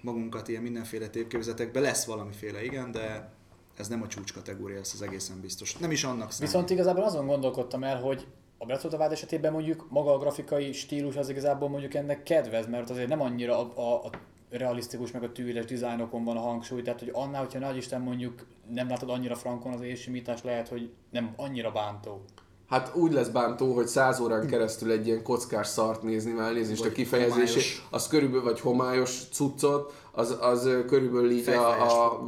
magunkat 0.00 0.48
ilyen 0.48 0.62
mindenféle 0.62 1.08
tévképzetekbe. 1.08 1.80
Lesz 1.80 2.04
valamiféle, 2.04 2.64
igen, 2.64 2.92
de 2.92 3.32
ez 3.76 3.88
nem 3.88 4.02
a 4.02 4.06
csúcs 4.06 4.32
kategória, 4.32 4.78
ez 4.78 4.90
az 4.94 5.02
egészen 5.02 5.40
biztos. 5.40 5.76
Nem 5.76 5.90
is 5.90 6.04
annak 6.04 6.32
számít. 6.32 6.52
Viszont 6.52 6.70
igazából 6.70 7.02
azon 7.02 7.26
gondolkodtam 7.26 7.84
el, 7.84 8.00
hogy 8.00 8.26
a 8.58 8.64
Breath 8.64 9.12
esetében 9.12 9.52
mondjuk 9.52 9.86
maga 9.90 10.12
a 10.12 10.18
grafikai 10.18 10.72
stílus 10.72 11.16
az 11.16 11.28
igazából 11.28 11.68
mondjuk 11.68 11.94
ennek 11.94 12.22
kedvez, 12.22 12.66
mert 12.66 12.90
azért 12.90 13.08
nem 13.08 13.20
annyira 13.20 13.58
a, 13.58 13.72
a, 13.74 14.04
a 14.04 14.10
realisztikus 14.50 15.10
meg 15.10 15.22
a 15.22 15.32
tűres 15.32 15.64
dizájnokon 15.64 16.24
van 16.24 16.36
a 16.36 16.40
hangsúly, 16.40 16.82
tehát 16.82 16.98
hogy 16.98 17.10
annál, 17.12 17.42
hogyha 17.42 17.58
nagy 17.58 17.76
Isten 17.76 18.00
mondjuk 18.00 18.46
nem 18.68 18.88
látod 18.88 19.10
annyira 19.10 19.34
frankon 19.34 19.72
az 19.72 19.80
élsimítás, 19.80 20.42
lehet, 20.42 20.68
hogy 20.68 20.92
nem 21.10 21.32
annyira 21.36 21.70
bántó. 21.72 22.24
Hát 22.70 22.94
úgy 22.94 23.12
lesz 23.12 23.28
bántó, 23.28 23.74
hogy 23.74 23.86
száz 23.86 24.20
órán 24.20 24.46
keresztül 24.46 24.90
egy 24.90 25.06
ilyen 25.06 25.22
kockás 25.22 25.66
szart 25.66 26.02
nézni, 26.02 26.32
már 26.32 26.46
elnézést 26.46 26.80
a 26.80 26.84
Vagy 26.84 26.92
kifejezésé, 26.92 27.36
homályos. 27.40 27.86
az 27.90 28.08
körülbelül, 28.08 28.44
vagy 28.44 28.60
homályos 28.60 29.22
cuccot, 29.32 29.92
az, 30.12 30.36
az 30.40 30.68
körülbelül 30.86 31.30
így 31.30 31.48
a, 31.48 32.06
a 32.06 32.22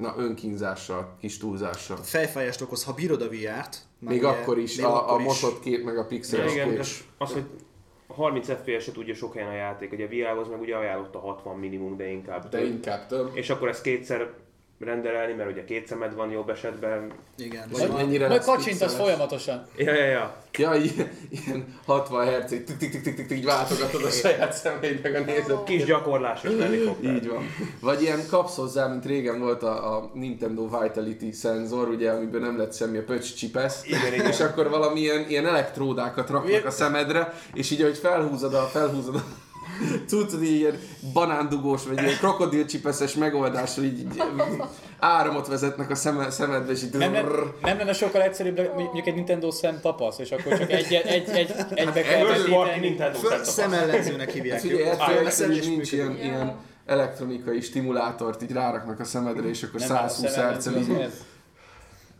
na, 0.00 0.14
önkínzással, 0.16 1.16
kis 1.20 1.38
túlzással. 1.38 1.96
Fejfájást 1.96 2.60
okoz, 2.60 2.84
ha 2.84 2.92
bírod 2.92 3.22
a 3.22 3.28
VR-t. 3.28 3.42
már 3.98 4.12
Még 4.12 4.18
ugye- 4.18 4.28
akkor 4.28 4.58
is, 4.58 4.76
még 4.76 4.86
a, 4.86 5.02
akkor 5.02 5.20
a 5.20 5.22
mosott 5.22 5.60
kép, 5.60 5.84
meg 5.84 5.98
a 5.98 6.04
pixeles 6.06 6.52
igen, 6.52 6.68
kép. 6.68 6.78
az, 6.78 7.04
az, 7.18 7.32
hogy 7.32 7.44
30 8.08 8.46
FPS-et 8.50 8.92
tudja 8.94 9.14
sok 9.14 9.34
helyen 9.34 9.48
a 9.48 9.54
játék, 9.54 9.92
ugye 9.92 10.04
a 10.04 10.08
VR-hoz 10.08 10.48
meg 10.48 10.60
ugye 10.60 10.76
ajánlott 10.76 11.14
a 11.14 11.18
60 11.18 11.58
minimum, 11.58 11.96
de 11.96 12.10
inkább 12.10 12.42
De 12.48 12.58
több. 12.58 12.66
inkább 12.66 13.06
több. 13.06 13.30
És 13.34 13.50
akkor 13.50 13.68
ezt 13.68 13.82
kétszer 13.82 14.32
rendelni, 14.78 15.32
mert 15.32 15.50
ugye 15.50 15.64
két 15.64 15.86
szemed 15.86 16.14
van 16.14 16.30
jobb 16.30 16.48
esetben. 16.48 17.10
Igen. 17.36 17.68
Vagy 17.70 17.92
mennyire 17.92 18.28
lesz 18.28 18.44
kacsintasz 18.44 18.94
folyamatosan. 18.94 19.66
Ja, 19.76 19.94
ja, 19.94 20.04
ja. 20.04 20.36
Ja, 20.58 20.74
ilyen, 20.74 21.10
ilyen 21.30 21.78
60 21.86 22.26
Hz, 22.26 22.48
tik 22.48 22.76
tik 22.76 23.02
tik 23.02 23.14
tik 23.14 23.30
így 23.30 23.44
váltogatod 23.44 24.04
a 24.04 24.10
saját 24.10 24.52
szemeid 24.52 25.02
meg 25.02 25.14
a 25.14 25.20
nézet. 25.20 25.64
Kis 25.64 25.84
gyakorlás 25.84 26.40
fog. 26.40 26.96
Így 27.04 27.28
van. 27.28 27.46
Vagy 27.80 28.02
ilyen 28.02 28.20
kapsz 28.30 28.56
hozzá, 28.56 28.86
mint 28.86 29.04
régen 29.04 29.40
volt 29.40 29.62
a, 29.62 29.96
a 29.96 30.10
Nintendo 30.14 30.68
Vitality 30.80 31.30
szenzor, 31.32 31.88
ugye, 31.88 32.10
amiben 32.10 32.40
nem 32.40 32.58
lett 32.58 32.74
semmi, 32.74 32.98
a 32.98 33.04
pöcs 33.04 33.34
csipesz, 33.34 33.84
Igen, 33.86 34.12
igen. 34.12 34.26
és 34.26 34.40
akkor 34.40 34.68
valamilyen 34.68 35.28
ilyen 35.28 35.46
elektródákat 35.46 36.30
raknak 36.30 36.64
a 36.64 36.70
szemedre, 36.70 37.32
és 37.54 37.70
így, 37.70 37.82
ahogy 37.82 37.98
felhúzod 37.98 38.54
a, 38.54 38.62
felhúzod 38.62 39.14
a 39.14 39.24
cuccod, 40.06 40.42
így 40.42 40.58
ilyen 40.58 40.78
banándugós, 41.12 41.86
vagy 41.86 42.02
ilyen 42.02 42.16
krokodilcsipeszes 42.16 43.14
megoldással 43.14 43.84
így, 43.84 43.98
így 43.98 44.22
áramot 44.98 45.46
vezetnek 45.46 45.90
a 45.90 45.94
szeme, 45.94 46.30
szemedbe, 46.30 46.72
és 46.72 46.82
így 46.82 46.92
Nem, 46.92 47.12
nem, 47.12 47.26
nem 47.62 47.78
lenne 47.78 47.92
sokkal 47.92 48.22
egyszerűbb, 48.22 48.54
de 48.54 48.72
mondjuk 48.74 49.06
egy 49.06 49.14
Nintendo 49.14 49.50
szem 49.50 49.80
tapasz, 49.80 50.18
és 50.18 50.30
akkor 50.30 50.58
csak 50.58 50.70
egy, 50.70 50.92
egy, 50.92 51.28
egy, 51.28 51.54
egybe 51.74 52.02
kell 52.02 52.20
Ebből 52.20 52.48
valaki 52.48 52.96
vetíteni. 52.96 53.44
Szemellenzőnek 53.44 54.30
hívják. 54.30 54.62
Hát 54.98 55.38
és 55.38 55.66
nincs 55.66 55.92
ilyen, 55.92 56.18
ilyen 56.22 56.56
elektronikai 56.86 57.60
stimulátort 57.60 58.42
így 58.42 58.52
ráraknak 58.52 59.00
a 59.00 59.04
szemedre, 59.04 59.48
és 59.48 59.62
akkor 59.62 59.80
Nem 59.80 59.96
áll 59.96 60.04
a 60.04 60.08
120 60.08 60.30
szemellenző, 60.30 60.70
hercen 60.70 60.74
az 60.74 60.88
így 60.88 61.02
ez. 61.02 61.12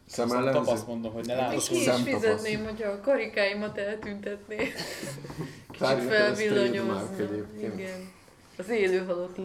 Szemellenző. 0.08 0.58
Tapasz 0.58 0.84
mondom, 0.84 1.12
hogy 1.12 1.26
ne 1.26 1.34
Még 1.34 1.42
látsz. 1.42 1.68
ki 1.68 1.76
is 1.76 1.90
fizetném, 2.04 2.64
hogy 2.64 2.82
a 2.82 3.00
karikáimat 3.00 3.78
eltüntetné. 3.78 4.56
Kicsit 5.70 6.02
felvillanyozna. 6.02 7.10
Igen. 7.58 8.16
Az 8.58 8.68
élő 8.68 9.04
halott. 9.04 9.36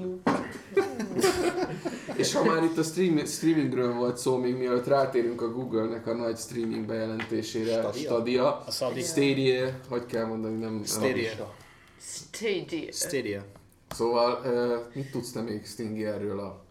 És 2.16 2.34
ha 2.34 2.44
már 2.44 2.64
itt 2.64 2.78
a 2.78 2.84
stream, 2.84 3.26
streamingről 3.26 3.94
volt 3.94 4.18
szó, 4.18 4.38
még 4.38 4.56
mielőtt 4.56 4.88
rátérünk 4.88 5.42
a 5.42 5.52
Google-nek 5.52 6.08
a 6.08 6.14
nagy 6.14 6.38
streaming 6.38 6.86
bejelentésére, 6.86 7.72
Stadia? 7.72 8.02
Stadia, 8.02 8.64
A 8.66 8.72
Stadia. 8.72 9.04
Stadia, 9.04 9.80
hogy 9.90 10.06
kell 10.06 10.26
mondani, 10.26 10.58
nem... 10.58 10.82
Stadia. 10.86 11.56
Stadia. 12.00 12.92
Stadia. 12.92 13.46
Szóval, 13.90 14.42
uh, 14.46 14.96
mit 14.96 15.12
tudsz 15.12 15.32
te 15.32 15.42
még, 15.42 15.66
Stingy, 15.66 16.04
erről 16.04 16.40
a 16.40 16.63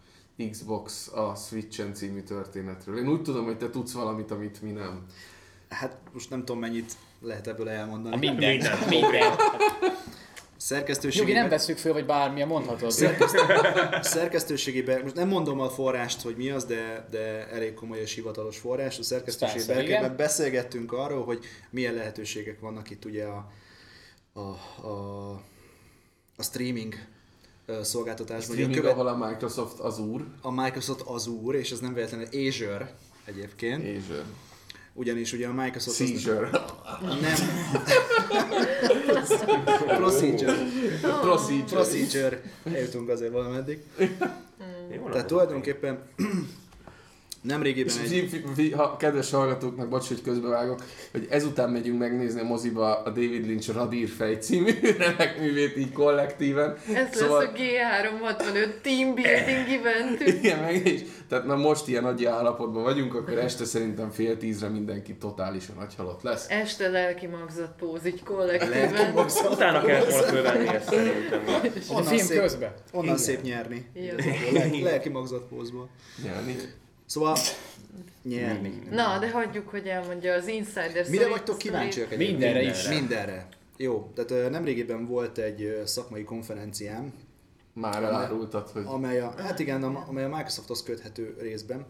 Xbox, 0.51 1.09
a 1.09 1.35
Switchen 1.35 1.95
című 1.95 2.21
történetről? 2.21 2.99
Én 2.99 3.09
úgy 3.09 3.23
tudom, 3.23 3.45
hogy 3.45 3.57
te 3.57 3.71
tudsz 3.71 3.93
valamit, 3.93 4.31
amit 4.31 4.63
mi 4.63 4.71
nem. 4.71 5.07
Hát 5.69 5.97
most 6.13 6.31
nem 6.31 6.39
tudom 6.39 6.61
mennyit 6.61 6.93
lehet 7.21 7.47
ebből 7.47 7.69
elmondani. 7.69 8.15
A 8.15 8.19
minden. 8.19 8.51
Minden. 8.51 8.79
minden. 8.89 9.33
Szerkesztőségében... 10.57 11.29
Nyugi, 11.29 11.41
nem 11.41 11.49
veszük 11.49 11.79
föl, 11.79 11.93
vagy 11.93 12.07
bármilyen 12.07 12.49
mondhatod. 12.49 12.91
szerkesztőségében, 14.03 15.03
most 15.03 15.15
nem 15.15 15.29
mondom 15.29 15.61
a 15.61 15.71
forrást, 15.71 16.21
hogy 16.21 16.37
mi 16.37 16.51
az, 16.51 16.65
de, 16.65 17.07
de 17.11 17.49
elég 17.49 17.75
komoly 17.75 17.99
és 17.99 18.15
hivatalos 18.15 18.59
forrás. 18.59 18.99
A 18.99 19.45
berkeiben 19.67 20.17
beszélgettünk 20.17 20.93
arról, 20.93 21.25
hogy 21.25 21.45
milyen 21.71 21.95
lehetőségek 21.95 22.61
vannak 22.61 22.91
itt 22.91 23.05
ugye 23.05 23.25
a, 23.25 23.51
a, 24.33 24.41
a, 24.87 25.31
a 26.37 26.43
streaming 26.43 26.95
szolgáltatásban. 27.83 28.57
Streaming, 28.57 28.79
a, 28.79 28.81
követ, 28.81 28.93
ahol 28.93 29.07
a 29.07 29.29
Microsoft 29.29 29.79
Azure, 29.79 30.25
a 30.41 30.51
Microsoft 30.51 31.01
Azure, 31.01 31.59
és 31.59 31.71
ez 31.71 31.81
nem 31.81 31.95
véletlenül 31.95 32.27
Azure 32.27 32.95
egyébként, 33.25 33.85
ö, 34.11 34.21
ugyanis 34.93 35.33
ugye 35.33 35.47
a 35.47 35.53
Microsoft 35.53 36.01
az 36.01 36.07
Seizure. 36.07 36.51
nem... 37.21 37.35
Procedure. 39.87 40.57
Procedure. 41.21 41.65
Procedure. 41.65 42.43
Eljutunk 42.65 43.09
azért 43.09 43.33
valameddig. 43.33 43.83
Tehát 45.11 45.27
tulajdonképpen 45.27 46.03
nemrégiben 47.43 47.95
És 48.05 48.11
egy... 48.57 48.73
ha, 48.77 48.97
kedves 48.97 49.31
hallgatóknak, 49.31 49.89
bocs, 49.89 50.09
hogy 50.09 50.23
közbevágok, 50.23 50.83
hogy 51.13 51.27
ezután 51.31 51.71
megyünk 51.71 51.99
megnézni 51.99 52.41
a 52.41 52.45
moziba 52.45 53.03
a 53.03 53.09
David 53.09 53.47
Lynch 53.47 53.73
Radír 53.75 54.09
fej 54.09 54.37
című 54.37 54.73
remek 54.99 55.39
művét 55.39 55.77
így 55.77 55.93
kollektíven. 55.93 56.77
Ez 56.95 57.17
szóval... 57.17 57.39
lesz 57.41 57.49
a 57.49 57.57
G365 57.57 58.81
Team 58.83 59.15
Building 59.15 59.81
eventünk. 59.81 60.39
Igen, 60.43 60.59
meg 60.59 60.87
is. 60.87 61.01
Tehát 61.29 61.47
na 61.47 61.57
most 61.57 61.89
ilyen 61.89 62.03
nagy 62.03 62.25
állapotban 62.25 62.83
vagyunk, 62.83 63.15
akkor 63.15 63.39
este 63.39 63.65
szerintem 63.65 64.11
fél 64.11 64.37
tízre 64.37 64.69
mindenki 64.69 65.15
totálisan 65.15 65.77
agyhalott 65.77 66.23
lesz. 66.23 66.47
Este 66.51 66.89
lelki 66.89 67.27
magzatpóz, 67.27 68.07
így 68.07 68.13
Lelki 68.13 68.25
kollektíven. 68.25 69.13
magzat. 69.15 69.53
Utána 69.53 69.85
kellett 69.85 70.11
volna 70.11 70.27
fölvenni 70.27 70.69
ezt 70.69 70.89
szerintem. 70.89 71.43
Onnan 71.91 72.19
szép, 72.19 72.41
közben. 72.41 72.73
onnan 72.93 73.17
szép 73.17 73.43
nyerni. 73.43 73.87
Lelki, 74.53 74.83
lelki 74.83 75.09
magzatpózból. 75.09 75.89
Nyerni. 76.23 76.57
Szóval 77.13 77.37
nyerni. 78.23 78.83
Na, 78.91 79.19
de 79.19 79.31
hagyjuk, 79.31 79.69
hogy 79.69 79.87
elmondja 79.87 80.35
az 80.35 80.47
insider 80.47 81.07
Mire 81.09 81.29
vagytok 81.29 81.59
kíváncsiak 81.59 82.13
egyébként? 82.13 82.31
Mindenre 82.31 82.63
is. 82.63 82.89
Mindenre. 82.89 83.49
Jó, 83.77 84.11
tehát 84.15 84.51
nemrégiben 84.51 85.07
volt 85.07 85.39
egy 85.39 85.83
szakmai 85.85 86.25
konferenciám, 86.25 87.13
Már 87.73 88.03
elárultad, 88.03 88.69
hogy 88.69 88.83
amely 88.87 89.21
a, 89.21 89.35
hát 89.37 89.59
igen, 89.59 89.83
am- 89.83 90.05
amely 90.09 90.25
a 90.25 90.29
Microsofthoz 90.29 90.83
köthető 90.83 91.37
részben. 91.41 91.87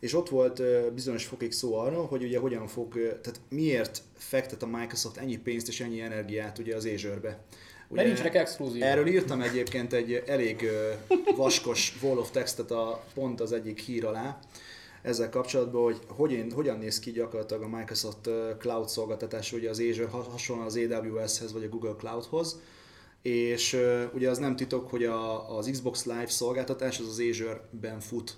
És 0.00 0.14
ott 0.14 0.28
volt 0.28 0.62
bizonyos 0.92 1.24
fokig 1.24 1.52
szó 1.52 1.78
arról, 1.78 2.06
hogy 2.06 2.22
ugye 2.22 2.38
hogyan 2.38 2.66
fog, 2.66 2.92
tehát 2.92 3.40
miért 3.48 4.02
fektet 4.16 4.62
a 4.62 4.66
Microsoft 4.66 5.16
ennyi 5.16 5.36
pénzt 5.36 5.68
és 5.68 5.80
ennyi 5.80 6.00
energiát 6.00 6.58
ugye 6.58 6.76
az 6.76 6.84
Azure-be. 6.94 7.44
Mert 7.88 8.06
nincsenek 8.06 8.34
exkluzív. 8.34 8.82
Erről 8.82 9.06
írtam 9.06 9.40
egyébként 9.40 9.92
egy 9.92 10.22
elég 10.26 10.68
vaskos 11.36 11.96
wall 12.02 12.18
of 12.18 12.30
textet 12.30 12.70
a, 12.70 13.04
pont 13.14 13.40
az 13.40 13.52
egyik 13.52 13.80
hír 13.80 14.04
alá, 14.04 14.38
ezzel 15.02 15.28
kapcsolatban, 15.28 15.82
hogy 15.82 15.98
hogyan, 16.06 16.52
hogyan 16.52 16.78
néz 16.78 16.98
ki 16.98 17.10
gyakorlatilag 17.10 17.62
a 17.62 17.76
Microsoft 17.76 18.30
Cloud 18.58 18.88
szolgáltatás, 18.88 19.52
ugye 19.52 19.70
az 19.70 19.78
Azure 19.78 20.08
ha- 20.08 20.30
hasonlóan 20.30 20.66
az 20.66 20.76
AWS-hez 20.76 21.52
vagy 21.52 21.64
a 21.64 21.68
Google 21.68 21.94
Cloudhoz, 21.98 22.60
és 23.22 23.76
ugye 24.14 24.30
az 24.30 24.38
nem 24.38 24.56
titok, 24.56 24.90
hogy 24.90 25.04
a, 25.04 25.56
az 25.56 25.68
Xbox 25.70 26.04
Live 26.04 26.26
szolgáltatás 26.26 26.98
az 26.98 27.06
az 27.06 27.22
Azure-ben 27.30 28.00
fut. 28.00 28.36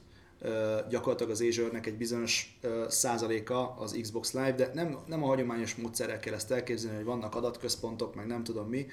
Gyakorlatilag 0.88 1.32
az 1.32 1.40
Azure-nek 1.40 1.86
egy 1.86 1.96
bizonyos 1.96 2.58
százaléka 2.88 3.76
az 3.78 3.98
Xbox 4.00 4.32
Live, 4.32 4.52
de 4.52 4.70
nem, 4.74 4.98
nem 5.06 5.22
a 5.22 5.26
hagyományos 5.26 5.74
módszerrel 5.74 6.18
kell 6.18 6.34
ezt 6.34 6.50
elképzelni, 6.50 6.96
hogy 6.96 7.06
vannak 7.06 7.34
adatközpontok, 7.34 8.14
meg 8.14 8.26
nem 8.26 8.44
tudom 8.44 8.68
mi. 8.68 8.86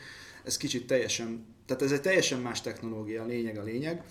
Ez 0.43 0.57
kicsit 0.57 0.87
teljesen, 0.87 1.45
tehát 1.65 1.81
ez 1.81 1.91
egy 1.91 2.01
teljesen 2.01 2.39
más 2.39 2.61
technológia, 2.61 3.23
a 3.23 3.25
lényeg 3.25 3.57
a 3.57 3.63
lényeg. 3.63 4.03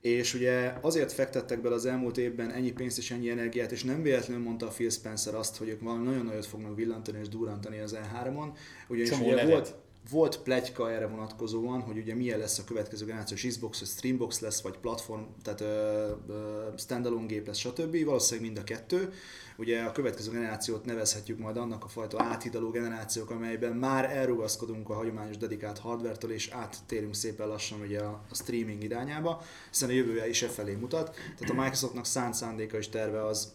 És 0.00 0.34
ugye 0.34 0.72
azért 0.80 1.12
fektettek 1.12 1.60
bele 1.60 1.74
az 1.74 1.86
elmúlt 1.86 2.18
évben 2.18 2.50
ennyi 2.50 2.72
pénzt 2.72 2.98
és 2.98 3.10
ennyi 3.10 3.30
energiát, 3.30 3.72
és 3.72 3.84
nem 3.84 4.02
véletlenül 4.02 4.42
mondta 4.42 4.66
a 4.66 4.70
Phil 4.70 4.90
Spencer 4.90 5.34
azt, 5.34 5.56
hogy 5.56 5.68
ők 5.68 5.80
valami 5.80 6.04
nagyon 6.04 6.24
nagyot 6.24 6.46
fognak 6.46 6.76
villantani 6.76 7.18
és 7.18 7.28
durrantani 7.28 7.78
az 7.78 7.96
E3-on. 7.96 8.48
Ugyanis 8.88 9.10
Csomó 9.10 9.24
ugye 9.24 9.34
nevet. 9.34 9.50
volt, 9.50 9.74
volt 10.10 10.38
plegyka 10.38 10.92
erre 10.92 11.06
vonatkozóan, 11.06 11.80
hogy 11.80 11.96
ugye 11.96 12.14
milyen 12.14 12.38
lesz 12.38 12.58
a 12.58 12.64
következő 12.64 13.04
generációs 13.04 13.46
Xbox, 13.46 13.78
vagy 13.78 13.88
Streambox 13.88 14.40
lesz, 14.40 14.60
vagy 14.60 14.76
platform, 14.78 15.22
tehát 15.42 15.60
ö, 15.60 16.10
ö, 16.28 16.68
standalone 16.76 17.26
gép 17.26 17.46
lesz, 17.46 17.58
stb. 17.58 18.04
Valószínűleg 18.04 18.50
mind 18.50 18.62
a 18.62 18.64
kettő. 18.64 19.12
Ugye 19.56 19.82
a 19.82 19.92
következő 19.92 20.30
generációt 20.30 20.84
nevezhetjük 20.84 21.38
majd 21.38 21.56
annak 21.56 21.84
a 21.84 21.88
fajta 21.88 22.22
áthidaló 22.22 22.70
generációk, 22.70 23.30
amelyben 23.30 23.72
már 23.72 24.04
elrugaszkodunk 24.04 24.90
a 24.90 24.94
hagyományos 24.94 25.36
dedikált 25.36 25.78
hardware-től, 25.78 26.32
és 26.32 26.48
áttérünk 26.48 27.14
szépen 27.14 27.48
lassan 27.48 27.80
ugye 27.80 28.00
a, 28.00 28.24
a 28.30 28.34
streaming 28.34 28.82
irányába, 28.82 29.42
hiszen 29.70 29.88
a 29.88 29.92
jövője 29.92 30.28
is 30.28 30.42
e 30.42 30.48
felé 30.48 30.74
mutat. 30.74 31.14
Tehát 31.38 31.58
a 31.58 31.60
Microsoftnak 31.60 32.04
szánt 32.04 32.34
szándéka 32.34 32.76
és 32.76 32.88
terve 32.88 33.24
az, 33.24 33.52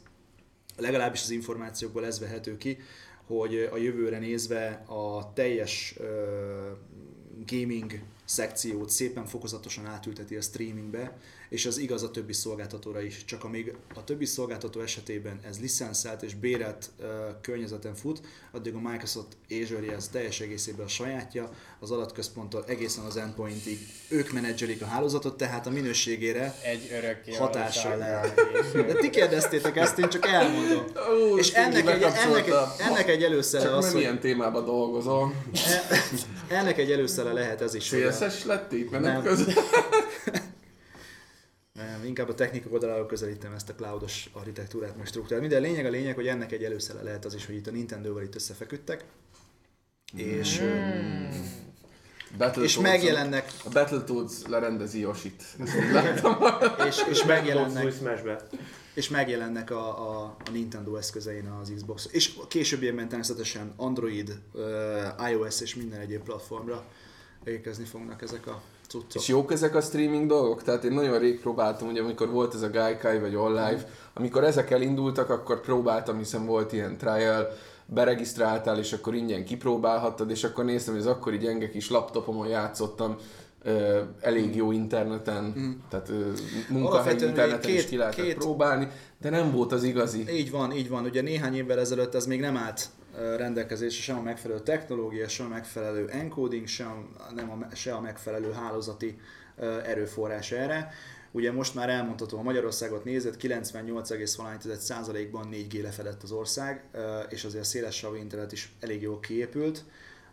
legalábbis 0.78 1.22
az 1.22 1.30
információkból 1.30 2.06
ez 2.06 2.20
vehető 2.20 2.58
ki, 2.58 2.78
hogy 3.30 3.70
a 3.72 3.78
jövőre 3.78 4.20
nézve 4.20 4.84
a 4.88 5.34
teljes 5.34 5.96
gaming 7.46 8.00
szekciót 8.26 8.90
szépen 8.90 9.26
fokozatosan 9.26 9.86
átülteti 9.86 10.36
a 10.36 10.42
streamingbe, 10.42 11.18
és 11.50 11.66
az 11.66 11.78
igaz 11.78 12.04
a 12.04 12.12
többi 12.12 12.34
szolgáltatóra 12.34 13.02
is. 13.02 13.26
Csak 13.26 13.44
amíg 13.44 13.76
a 13.96 14.04
többi 14.04 14.26
szolgáltató 14.26 14.80
esetében 14.82 15.40
ez 15.48 15.60
licenszelt 15.60 16.22
és 16.24 16.34
bérelt 16.36 16.90
ö, 17.00 17.06
környezeten 17.42 17.96
fut, 17.96 18.22
addig 18.52 18.74
a 18.74 18.80
Microsoft 18.90 19.28
Azure 19.62 19.94
ez 19.96 20.08
teljes 20.08 20.40
egészében 20.40 20.86
a 20.86 20.90
sajátja, 20.90 21.50
az 21.80 21.92
adatközponttól 21.92 22.64
egészen 22.68 23.04
az 23.06 23.18
endpointig 23.18 23.80
ők 24.08 24.32
menedzselik 24.32 24.82
a 24.82 24.86
hálózatot, 24.86 25.38
tehát 25.38 25.68
a 25.68 25.70
minőségére 25.70 26.56
Egy 26.64 26.92
örökké 26.92 27.36
hatással 27.36 27.98
lehet. 27.98 28.34
De 28.74 28.94
ti 28.94 29.10
kérdeztétek 29.10 29.78
ezt, 29.78 30.00
én 30.00 30.10
csak 30.10 30.26
elmondom. 30.28 30.84
Ó, 31.32 31.38
És 31.38 31.54
ennek 31.54 31.88
egy, 31.88 32.02
ennek, 32.02 32.48
egy, 32.48 32.54
ennek 32.80 33.08
egy 33.08 33.24
előszere 33.24 33.64
Csak 33.64 33.74
az, 33.74 33.84
nem 33.84 33.94
hogy 33.94 34.02
ilyen 34.02 34.20
témában 34.20 34.66
dolgozol. 34.66 35.34
ennek 36.48 36.78
egy 36.78 36.92
előszere 36.92 37.34
lehet 37.34 37.62
ez 37.62 37.74
is. 37.74 37.84
CSS 37.90 38.44
lett 38.46 38.72
itt 38.72 38.92
menet 38.92 39.14
Nem. 39.14 39.24
közben? 39.24 39.56
Nem, 41.80 42.06
inkább 42.06 42.30
a 42.30 42.34
technika 42.36 42.70
oldaláról 42.70 43.06
közelítem 43.06 43.54
ezt 43.54 43.70
a 43.70 43.76
cloudos 43.76 44.30
architektúrát, 44.34 44.98
meg 44.98 45.06
struktúrát. 45.06 45.40
Minden 45.40 45.62
lényeg 45.62 45.86
a 45.86 45.90
lényeg, 45.90 46.16
hogy 46.16 46.28
ennek 46.28 46.52
egy 46.52 46.64
előszere 46.64 47.02
lehet 47.02 47.26
az 47.26 47.34
is, 47.34 47.46
hogy 47.46 47.56
itt 47.56 47.68
a 47.68 47.72
Nintendo-val 47.72 48.24
itt 48.24 48.36
összefeküdtek. 48.36 49.04
És, 50.16 50.62
Battletoads- 52.38 52.64
és 52.64 52.80
megjelennek, 52.80 53.52
A 53.66 53.70
Battletoads 53.70 54.34
lerendezi 54.48 55.00
Yoshit. 55.00 55.44
És, 56.88 57.04
és 57.10 57.24
Megjelennek. 57.24 57.94
és 58.94 59.10
megjelennek 59.10 59.72
a, 59.72 60.10
a, 60.10 60.24
a 60.24 60.52
Nintendo 60.52 60.96
eszközein 60.96 61.48
az 61.48 61.72
Xbox. 61.76 62.08
És 62.12 62.34
későbbiekben 62.48 63.08
természetesen 63.08 63.74
Android, 63.76 64.40
uh, 64.54 65.30
iOS 65.32 65.62
és 65.62 65.76
minden 65.76 66.00
egyéb 66.00 66.24
platformra 66.24 66.86
érkezni 67.44 67.86
fognak 67.86 68.22
ezek 68.22 68.48
a 68.48 68.62
cuccok. 68.90 69.22
És 69.22 69.28
jók 69.28 69.52
ezek 69.52 69.76
a 69.76 69.82
streaming 69.82 70.28
dolgok? 70.28 70.64
Tehát 70.64 70.84
én 70.84 70.92
nagyon 70.92 71.20
rég 71.20 71.40
próbáltam, 71.40 71.88
ugye 71.88 72.02
amikor 72.02 72.30
volt 72.30 72.54
ez 72.54 72.62
a 72.62 72.70
Gaikai 72.70 73.20
vagy 73.20 73.36
All 73.36 73.50
Live, 73.52 73.88
amikor 74.14 74.44
ezek 74.44 74.72
elindultak, 74.72 75.30
akkor 75.30 75.62
próbáltam, 75.62 76.18
hiszen 76.18 76.46
volt 76.46 76.74
ilyen 76.74 76.98
trial, 76.98 77.48
beregisztráltál, 77.86 78.78
és 78.78 78.94
akkor 78.94 79.16
ingyen 79.16 79.46
kipróbálhattad, 79.46 80.30
és 80.30 80.44
akkor 80.44 80.66
néztem, 80.66 80.94
hogy 80.94 81.02
az 81.04 81.08
akkori 81.10 81.38
gyenge 81.38 81.70
kis 81.70 81.90
laptopomon 81.90 82.48
játszottam, 82.48 83.16
ö, 83.64 84.00
elég 84.22 84.56
jó 84.56 84.72
interneten, 84.72 85.54
tehát 85.90 86.10
ö, 86.10 86.32
munkahelyi 86.70 87.24
interneten 87.24 87.70
is 87.70 87.76
két- 87.76 87.90
ki 87.90 87.98
lehetett 87.98 88.26
két- 88.26 88.38
próbálni, 88.38 88.88
de 89.22 89.30
nem 89.30 89.52
volt 89.52 89.72
az 89.72 89.84
igazi. 89.84 90.26
Így 90.32 90.52
van, 90.52 90.72
így 90.72 90.90
van. 90.90 91.04
Ugye 91.06 91.22
néhány 91.22 91.56
évvel 91.56 91.80
ezelőtt 91.80 92.16
ez 92.16 92.26
még 92.26 92.40
nem 92.40 92.58
állt 92.58 92.90
rendelkezésre 93.38 94.02
sem 94.02 94.18
a 94.18 94.22
megfelelő 94.22 94.60
technológia, 94.60 95.28
sem 95.28 95.46
a 95.46 95.50
megfelelő 95.50 96.10
encoding, 96.10 96.68
sem, 96.68 97.16
nem 97.36 97.52
a, 97.52 97.76
se 97.76 97.94
a 97.94 98.02
megfelelő 98.02 98.52
hálózati 98.52 99.20
erőforrás 99.84 100.52
erre. 100.52 100.92
Ugye 101.32 101.52
most 101.52 101.76
már 101.76 101.90
elmondható, 101.90 102.38
ha 102.38 102.44
Magyarországot 102.44 103.04
nézett, 103.04 103.42
98,1%-ban 103.42 105.50
4G 105.52 105.82
lefedett 105.82 106.24
az 106.24 106.32
ország, 106.32 106.84
és 107.30 107.44
azért 107.44 107.64
a 107.64 107.68
szélessávú 107.68 108.16
internet 108.16 108.52
is 108.52 108.72
elég 108.80 109.02
jól 109.02 109.20
kiépült. 109.20 109.84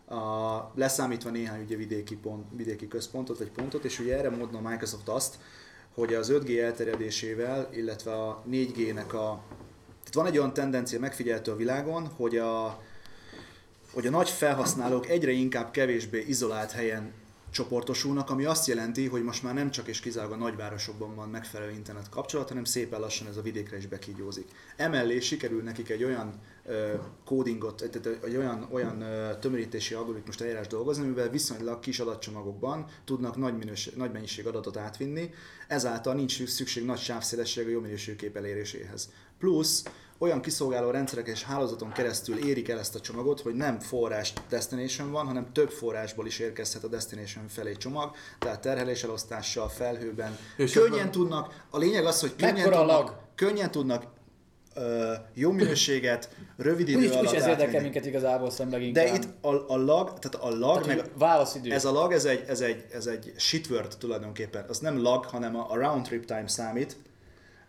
A, 0.09 0.73
leszámítva 0.75 1.31
néhány 1.31 1.62
ugye 1.62 1.77
vidéki, 1.77 2.17
pont, 2.17 2.45
vidéki 2.57 2.89
központot 2.89 3.39
vagy 3.39 3.51
pontot, 3.51 3.85
és 3.85 3.99
ugye 3.99 4.19
erre 4.19 4.31
mondna 4.31 4.59
a 4.59 4.69
Microsoft 4.69 5.09
azt, 5.09 5.39
hogy 5.95 6.15
az 6.15 6.33
5G 6.33 6.61
elterjedésével, 6.61 7.69
illetve 7.73 8.12
a 8.12 8.43
4G-nek 8.51 9.15
a... 9.15 9.43
Tehát 10.07 10.14
van 10.14 10.27
egy 10.27 10.38
olyan 10.38 10.53
tendencia 10.53 10.99
megfigyelhető 10.99 11.51
a 11.51 11.57
világon, 11.57 12.07
hogy 12.07 12.37
a, 12.37 12.83
hogy 13.92 14.07
a 14.07 14.11
nagy 14.11 14.31
felhasználók 14.31 15.09
egyre 15.09 15.31
inkább 15.31 15.71
kevésbé 15.71 16.25
izolált 16.29 16.71
helyen 16.71 17.12
csoportosulnak, 17.51 18.31
ami 18.31 18.45
azt 18.45 18.66
jelenti, 18.66 19.07
hogy 19.07 19.23
most 19.23 19.42
már 19.42 19.55
nem 19.55 19.71
csak 19.71 19.88
és 19.88 20.01
kizárólag 20.01 20.40
a 20.40 20.45
nagyvárosokban 20.45 21.14
van 21.14 21.29
megfelelő 21.29 21.71
internet 21.71 22.09
kapcsolat, 22.09 22.49
hanem 22.49 22.64
szépen 22.64 23.01
lassan 23.01 23.27
ez 23.27 23.37
a 23.37 23.42
vidékre 23.42 23.77
is 23.77 23.87
bekígyózik. 23.87 24.49
Emellé 24.77 25.21
sikerül 25.21 25.62
nekik 25.62 25.88
egy 25.88 26.05
olyan 26.05 26.40
ö, 26.66 26.95
kódingot, 27.25 27.90
tehát 27.90 28.25
egy 28.25 28.37
olyan, 28.37 28.69
olyan 28.71 29.01
ö, 29.01 29.38
tömörítési 29.38 29.95
algoritmust 29.95 30.40
eljárás 30.40 30.66
dolgozni, 30.66 31.05
amivel 31.05 31.29
viszonylag 31.29 31.81
kis 31.81 32.01
adatcsomagokban 32.01 32.87
tudnak 33.05 33.37
nagy, 33.37 33.57
minőség, 33.57 33.95
nagy 33.97 34.12
mennyiség 34.12 34.47
adatot 34.47 34.77
átvinni, 34.77 35.31
ezáltal 35.69 36.14
nincs 36.14 36.45
szükség 36.45 36.85
nagy 36.85 36.99
sávszélességű 36.99 37.71
jó 37.71 37.81
minőségű 37.81 38.16
kép 38.16 38.37
eléréséhez. 38.37 39.11
Plusz 39.38 39.83
olyan 40.18 40.40
kiszolgáló 40.40 40.90
rendszerek 40.90 41.27
és 41.27 41.42
hálózaton 41.42 41.92
keresztül 41.92 42.46
érik 42.46 42.68
el 42.68 42.79
ezt 42.79 42.94
a 42.94 43.01
csomagot, 43.01 43.40
hogy 43.40 43.55
nem 43.55 43.79
forrás 43.79 44.33
destination 44.49 45.11
van, 45.11 45.27
hanem 45.27 45.53
több 45.53 45.70
forrásból 45.70 46.27
is 46.27 46.38
érkezhet 46.38 46.85
a 46.85 46.88
destination 46.88 47.49
felé 47.49 47.72
csomag, 47.72 48.14
tehát 48.38 48.61
terheléselosztással, 48.61 49.68
felhőben. 49.68 50.38
És 50.57 50.72
könnyen 50.72 50.99
akkor- 50.99 51.11
tudnak, 51.11 51.64
a 51.70 51.79
lényeg 51.79 52.07
az, 52.07 52.20
hogy 52.20 52.37
könnyen 52.37 52.55
Mekkora 52.55 52.77
a 52.77 52.79
tudnak, 52.79 52.99
lag? 53.07 53.16
könnyen 53.35 53.70
tudnak 53.70 54.05
ö, 54.75 55.12
jó 55.35 55.51
minőséget, 55.51 56.31
rövid 56.57 56.88
idő 56.88 56.99
Úgyis, 56.99 57.11
alatt 57.11 57.27
úgyis 57.27 57.38
ez 57.40 57.46
érdekel 57.46 57.83
minket 57.83 58.07
igazából 58.07 58.51
inkább. 58.59 58.92
De 58.92 59.14
itt 59.14 59.44
a, 59.44 59.64
a 59.72 59.77
lag, 59.77 60.18
tehát 60.18 60.46
a 60.46 60.59
lag, 60.59 60.83
Tehát, 60.83 60.96
meg 60.96 61.11
válaszidő. 61.18 61.72
ez 61.72 61.85
a 61.85 61.92
lag, 61.92 62.12
ez 62.12 62.25
egy, 62.25 62.44
ez 62.49 62.61
egy, 62.61 62.85
ez 62.92 63.07
egy 63.07 63.33
shitword 63.37 63.96
tulajdonképpen. 63.99 64.64
Az 64.68 64.79
nem 64.79 65.03
lag, 65.03 65.25
hanem 65.25 65.57
a, 65.57 65.70
a 65.70 65.77
round 65.77 66.05
trip 66.05 66.25
time 66.25 66.49
számít. 66.49 66.96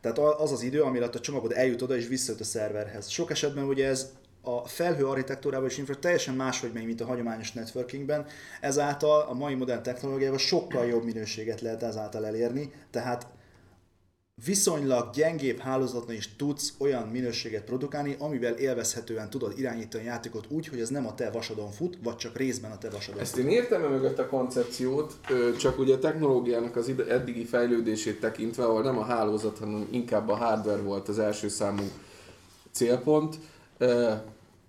Tehát 0.01 0.17
az 0.17 0.51
az 0.51 0.61
idő, 0.61 0.81
ami 0.81 0.97
alatt 0.97 1.15
a 1.15 1.19
csomagod 1.19 1.51
eljut 1.51 1.81
oda 1.81 1.95
és 1.95 2.07
visszajut 2.07 2.41
a 2.41 2.43
szerverhez. 2.43 3.07
Sok 3.07 3.31
esetben 3.31 3.63
ugye 3.63 3.87
ez 3.87 4.11
a 4.41 4.67
felhő 4.67 5.07
architektúrában 5.07 5.69
és 5.69 5.77
infra 5.77 5.99
teljesen 5.99 6.35
máshogy 6.35 6.71
megy, 6.73 6.85
mint 6.85 7.01
a 7.01 7.05
hagyományos 7.05 7.51
networkingben, 7.51 8.25
ezáltal 8.61 9.21
a 9.21 9.33
mai 9.33 9.53
modern 9.53 9.83
technológiával 9.83 10.37
sokkal 10.37 10.85
jobb 10.85 11.03
minőséget 11.03 11.61
lehet 11.61 11.83
ezáltal 11.83 12.25
elérni, 12.25 12.71
tehát 12.91 13.27
viszonylag 14.45 15.09
gyengébb 15.13 15.59
hálózatban 15.59 16.15
is 16.15 16.35
tudsz 16.35 16.73
olyan 16.77 17.07
minőséget 17.07 17.63
produkálni, 17.63 18.15
amivel 18.19 18.53
élvezhetően 18.53 19.29
tudod 19.29 19.59
irányítani 19.59 20.03
a 20.03 20.07
játékot 20.07 20.45
úgy, 20.49 20.67
hogy 20.67 20.79
ez 20.79 20.89
nem 20.89 21.07
a 21.07 21.15
te 21.15 21.29
vasadon 21.31 21.71
fut, 21.71 21.97
vagy 22.03 22.15
csak 22.15 22.37
részben 22.37 22.71
a 22.71 22.77
te 22.77 22.89
vasadon 22.89 23.21
Ezt 23.21 23.33
fut. 23.35 23.43
én 23.43 23.49
értem 23.49 23.83
-e 23.83 23.87
mögött 23.87 24.19
a 24.19 24.27
koncepciót, 24.27 25.13
csak 25.57 25.79
ugye 25.79 25.93
a 25.93 25.99
technológiának 25.99 26.75
az 26.75 26.91
eddigi 27.09 27.45
fejlődését 27.45 28.19
tekintve, 28.19 28.65
ahol 28.65 28.81
nem 28.81 28.97
a 28.97 29.03
hálózat, 29.03 29.57
hanem 29.57 29.87
inkább 29.91 30.29
a 30.29 30.35
hardware 30.35 30.81
volt 30.81 31.07
az 31.07 31.19
első 31.19 31.47
számú 31.47 31.83
célpont. 32.71 33.35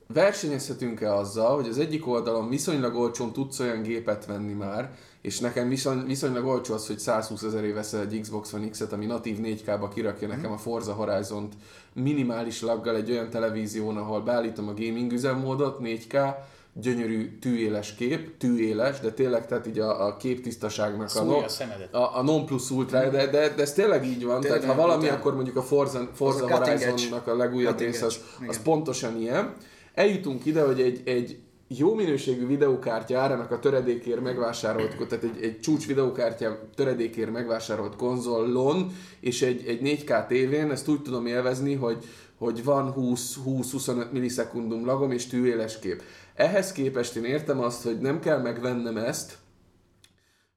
Versenyezhetünk-e 0.07 1.14
azzal, 1.14 1.54
hogy 1.54 1.68
az 1.68 1.78
egyik 1.78 2.07
oldalon 2.07 2.48
viszonylag 2.48 2.94
olcsón 2.96 3.33
tudsz 3.33 3.59
olyan 3.59 3.83
gépet 3.83 4.26
venni 4.26 4.52
már, 4.52 4.96
és 5.20 5.38
nekem 5.38 5.68
viszony, 5.68 6.04
viszonylag 6.07 6.46
olcsó 6.46 6.74
az, 6.74 6.87
hogy 6.87 6.98
120 6.98 7.42
ezeré 7.42 7.70
veszel 7.70 8.00
egy 8.00 8.20
Xbox 8.20 8.52
One 8.52 8.68
X-et, 8.68 8.92
ami 8.92 9.07
natív 9.07 9.38
4K-ba 9.42 9.88
kirakja 9.94 10.28
nekem 10.28 10.52
a 10.52 10.59
Forza 10.59 10.92
Horizon-t 10.92 11.52
minimális 11.92 12.62
laggal 12.62 12.96
egy 12.96 13.11
olyan 13.11 13.31
televízión, 13.31 13.96
ahol 13.96 14.20
beállítom 14.20 14.68
a 14.68 14.74
gaming 14.74 15.12
üzemmódot, 15.12 15.78
4K, 15.83 16.35
gyönyörű 16.72 17.38
tűéles 17.38 17.94
kép, 17.94 18.37
tűéles, 18.37 19.00
de 19.00 19.12
tényleg 19.12 19.46
tehát 19.46 19.66
így 19.66 19.78
a, 19.78 20.07
a 20.07 20.16
képtisztaságnak 20.16 21.11
a, 21.14 21.22
no, 21.22 21.38
a 21.38 21.96
a, 21.96 22.18
a 22.18 22.22
non 22.22 22.46
plus 22.46 22.70
ultra, 22.70 23.09
de, 23.09 23.26
de, 23.26 23.48
de 23.48 23.62
ez 23.62 23.72
tényleg 23.72 24.07
így 24.07 24.24
van, 24.24 24.40
Tényleg, 24.40 24.61
tehát 24.61 24.74
ha 24.74 24.81
valami, 24.83 25.02
utána- 25.02 25.18
akkor 25.18 25.35
mondjuk 25.35 25.57
a 25.57 25.62
Forza, 25.62 26.11
Forza. 26.14 26.57
Horizon-nak 26.57 27.26
a 27.26 27.37
legújabb 27.37 27.78
része 27.78 28.07
az, 28.07 28.20
az 28.46 28.62
pontosan 28.62 29.20
ilyen. 29.20 29.54
Eljutunk 29.94 30.44
ide, 30.44 30.62
hogy 30.62 30.81
egy, 30.81 31.02
egy 31.04 31.38
jó 31.68 31.94
minőségű 31.94 32.46
videókártya 32.46 33.18
árának 33.18 33.50
a 33.50 33.59
töredékért 33.59 34.20
megvásárolt, 34.20 35.07
tehát 35.09 35.24
egy, 35.24 35.42
egy 35.42 35.61
csúcs 35.61 35.87
videókártya 35.87 36.61
töredékért 36.74 37.31
megvásárolt 37.31 37.96
konzolon, 37.96 38.92
és 39.20 39.42
egy, 39.42 39.66
egy 39.66 40.04
4K 40.04 40.26
tévén, 40.26 40.70
ezt 40.70 40.88
úgy 40.88 41.02
tudom 41.02 41.26
élvezni, 41.26 41.74
hogy, 41.74 42.04
hogy 42.38 42.64
van 42.64 42.94
20-25 42.96 44.11
millisekundum 44.11 44.85
lagom 44.85 45.11
és 45.11 45.26
tűéles 45.26 45.78
kép. 45.78 46.02
Ehhez 46.35 46.72
képest 46.72 47.16
én 47.16 47.24
értem 47.24 47.61
azt, 47.61 47.83
hogy 47.83 47.98
nem 47.98 48.20
kell 48.20 48.40
megvennem 48.40 48.96
ezt, 48.96 49.38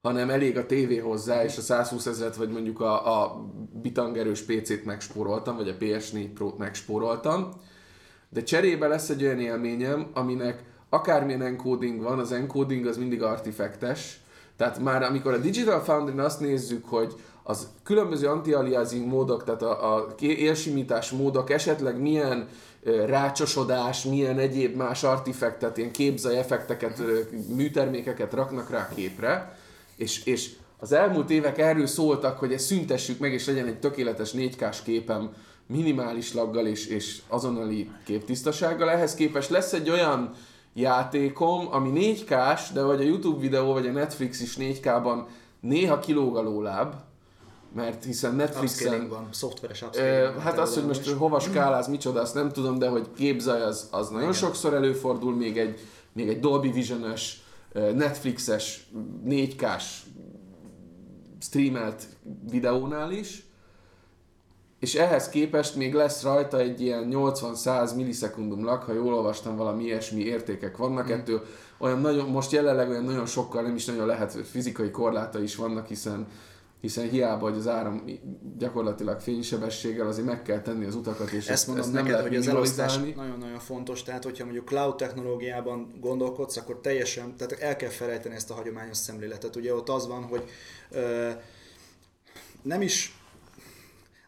hanem 0.01 0.29
elég 0.29 0.57
a 0.57 0.65
tévé 0.65 0.97
hozzá, 0.97 1.43
és 1.43 1.57
a 1.57 1.61
120 1.61 2.05
ezeret, 2.05 2.35
vagy 2.35 2.49
mondjuk 2.49 2.79
a, 2.79 3.21
a 3.21 3.45
bitangerős 3.81 4.41
PC-t 4.41 4.85
megspóroltam, 4.85 5.55
vagy 5.55 5.69
a 5.69 5.77
PS4 5.77 6.29
Pro-t 6.33 6.57
megspóroltam, 6.57 7.49
de 8.29 8.43
cserébe 8.43 8.87
lesz 8.87 9.09
egy 9.09 9.23
olyan 9.23 9.39
élményem, 9.39 10.09
aminek 10.13 10.63
akármilyen 10.93 11.41
encoding 11.41 12.01
van, 12.01 12.19
az 12.19 12.31
encoding 12.31 12.85
az 12.85 12.97
mindig 12.97 13.23
artifektes, 13.23 14.19
tehát 14.57 14.79
már 14.79 15.03
amikor 15.03 15.33
a 15.33 15.37
Digital 15.37 15.79
Foundry-n 15.79 16.19
azt 16.19 16.39
nézzük, 16.39 16.85
hogy 16.89 17.13
az 17.43 17.67
különböző 17.83 18.27
anti-aliasing 18.27 19.07
módok, 19.07 19.43
tehát 19.43 19.61
a, 19.61 19.95
a 19.95 20.15
élsimítás 20.19 21.11
módok 21.11 21.49
esetleg 21.49 22.01
milyen 22.01 22.47
rácsosodás, 23.05 24.03
milyen 24.03 24.39
egyéb 24.39 24.75
más 24.75 25.03
artifektet, 25.03 25.77
ilyen 25.77 25.91
képzaj 25.91 26.37
effekteket, 26.37 27.01
műtermékeket 27.55 28.33
raknak 28.33 28.69
rá 28.69 28.87
a 28.91 28.93
képre, 28.95 29.57
és, 29.95 30.25
és 30.25 30.49
az 30.79 30.91
elmúlt 30.91 31.29
évek 31.29 31.57
erről 31.57 31.87
szóltak, 31.87 32.39
hogy 32.39 32.53
ezt 32.53 32.65
szüntessük 32.65 33.19
meg, 33.19 33.33
és 33.33 33.45
legyen 33.45 33.67
egy 33.67 33.79
tökéletes 33.79 34.31
4K-s 34.33 34.81
képem 34.81 35.33
minimális 35.67 36.33
laggal 36.33 36.67
és, 36.67 36.87
és 36.87 37.21
azonnali 37.27 37.89
képtisztasággal. 38.05 38.89
Ehhez 38.89 39.15
képest 39.15 39.49
lesz 39.49 39.73
egy 39.73 39.89
olyan 39.89 40.35
játékom, 40.73 41.67
ami 41.71 41.91
4K-s, 41.95 42.71
de 42.71 42.83
vagy 42.83 42.99
a 43.01 43.03
YouTube 43.03 43.39
videó, 43.39 43.73
vagy 43.73 43.87
a 43.87 43.91
Netflix 43.91 44.41
is 44.41 44.57
4K-ban 44.59 45.23
néha 45.59 45.99
kilóg 45.99 46.37
a 46.37 46.41
lóláb, 46.41 46.95
mert 47.75 48.03
hiszen 48.03 48.35
Netflixen... 48.35 49.09
Van, 49.09 49.27
szoftveres 49.31 49.81
upscaling. 49.81 50.39
hát 50.39 50.59
az, 50.59 50.73
hogy 50.73 50.85
most 50.85 51.09
hova 51.09 51.39
skáláz, 51.39 51.87
micsoda, 51.87 52.21
azt 52.21 52.33
nem 52.33 52.51
tudom, 52.51 52.77
de 52.77 52.89
hogy 52.89 53.07
képzaj, 53.15 53.61
az, 53.61 53.87
az 53.91 54.07
nagyon 54.07 54.21
Igen. 54.21 54.33
sokszor 54.33 54.73
előfordul, 54.73 55.35
még 55.35 55.57
egy, 55.57 55.79
még 56.13 56.29
egy 56.29 56.39
Dolby 56.39 56.71
Vision-ös, 56.71 57.43
ö, 57.71 57.91
Netflixes, 57.91 58.89
4K-s 59.27 59.99
streamelt 61.39 62.03
videónál 62.49 63.11
is, 63.11 63.45
és 64.81 64.95
ehhez 64.95 65.29
képest 65.29 65.75
még 65.75 65.93
lesz 65.93 66.23
rajta 66.23 66.59
egy 66.59 66.81
ilyen 66.81 67.07
80-100 67.11 67.95
millisekundum 67.95 68.63
lag, 68.63 68.83
ha 68.83 68.93
jól 68.93 69.13
olvastam, 69.13 69.55
valami 69.55 69.83
ilyesmi 69.83 70.21
értékek 70.21 70.77
vannak, 70.77 71.07
Mm. 71.07 71.11
ettől 71.11 71.45
olyan 71.77 71.99
nagyon, 71.99 72.29
most 72.29 72.51
jelenleg 72.51 72.89
olyan 72.89 73.03
nagyon 73.03 73.25
sokkal 73.25 73.61
nem 73.61 73.75
is 73.75 73.85
nagyon 73.85 74.05
lehet, 74.05 74.31
fizikai 74.31 74.91
korláta 74.91 75.41
is 75.41 75.55
vannak, 75.55 75.87
hiszen 75.87 76.27
hiszen 76.81 77.09
hiába, 77.09 77.49
hogy 77.49 77.57
az 77.57 77.67
áram 77.67 78.03
gyakorlatilag 78.57 79.19
fénysebességgel 79.19 80.07
azért 80.07 80.27
meg 80.27 80.41
kell 80.41 80.61
tenni 80.61 80.85
az 80.85 80.95
utakat, 80.95 81.31
és 81.31 81.47
Ezt 81.47 81.67
mondom 81.67 81.85
ezt 81.85 81.93
neked, 81.93 82.09
nem 82.09 82.19
lehet 82.19 82.29
hogy 82.29 82.37
az 82.37 82.47
elosztás 82.47 82.97
nagyon-nagyon 82.97 83.59
fontos, 83.59 84.03
tehát 84.03 84.23
hogyha 84.23 84.43
mondjuk 84.43 84.67
cloud 84.67 84.95
technológiában 84.95 85.97
gondolkodsz, 85.99 86.57
akkor 86.57 86.79
teljesen, 86.79 87.35
tehát 87.37 87.51
el 87.51 87.75
kell 87.75 87.89
felejteni 87.89 88.35
ezt 88.35 88.51
a 88.51 88.53
hagyományos 88.53 88.97
szemléletet. 88.97 89.55
Ugye 89.55 89.73
ott 89.73 89.89
az 89.89 90.07
van, 90.07 90.23
hogy 90.23 90.43
ö, 90.91 91.29
nem 92.61 92.81
is 92.81 93.20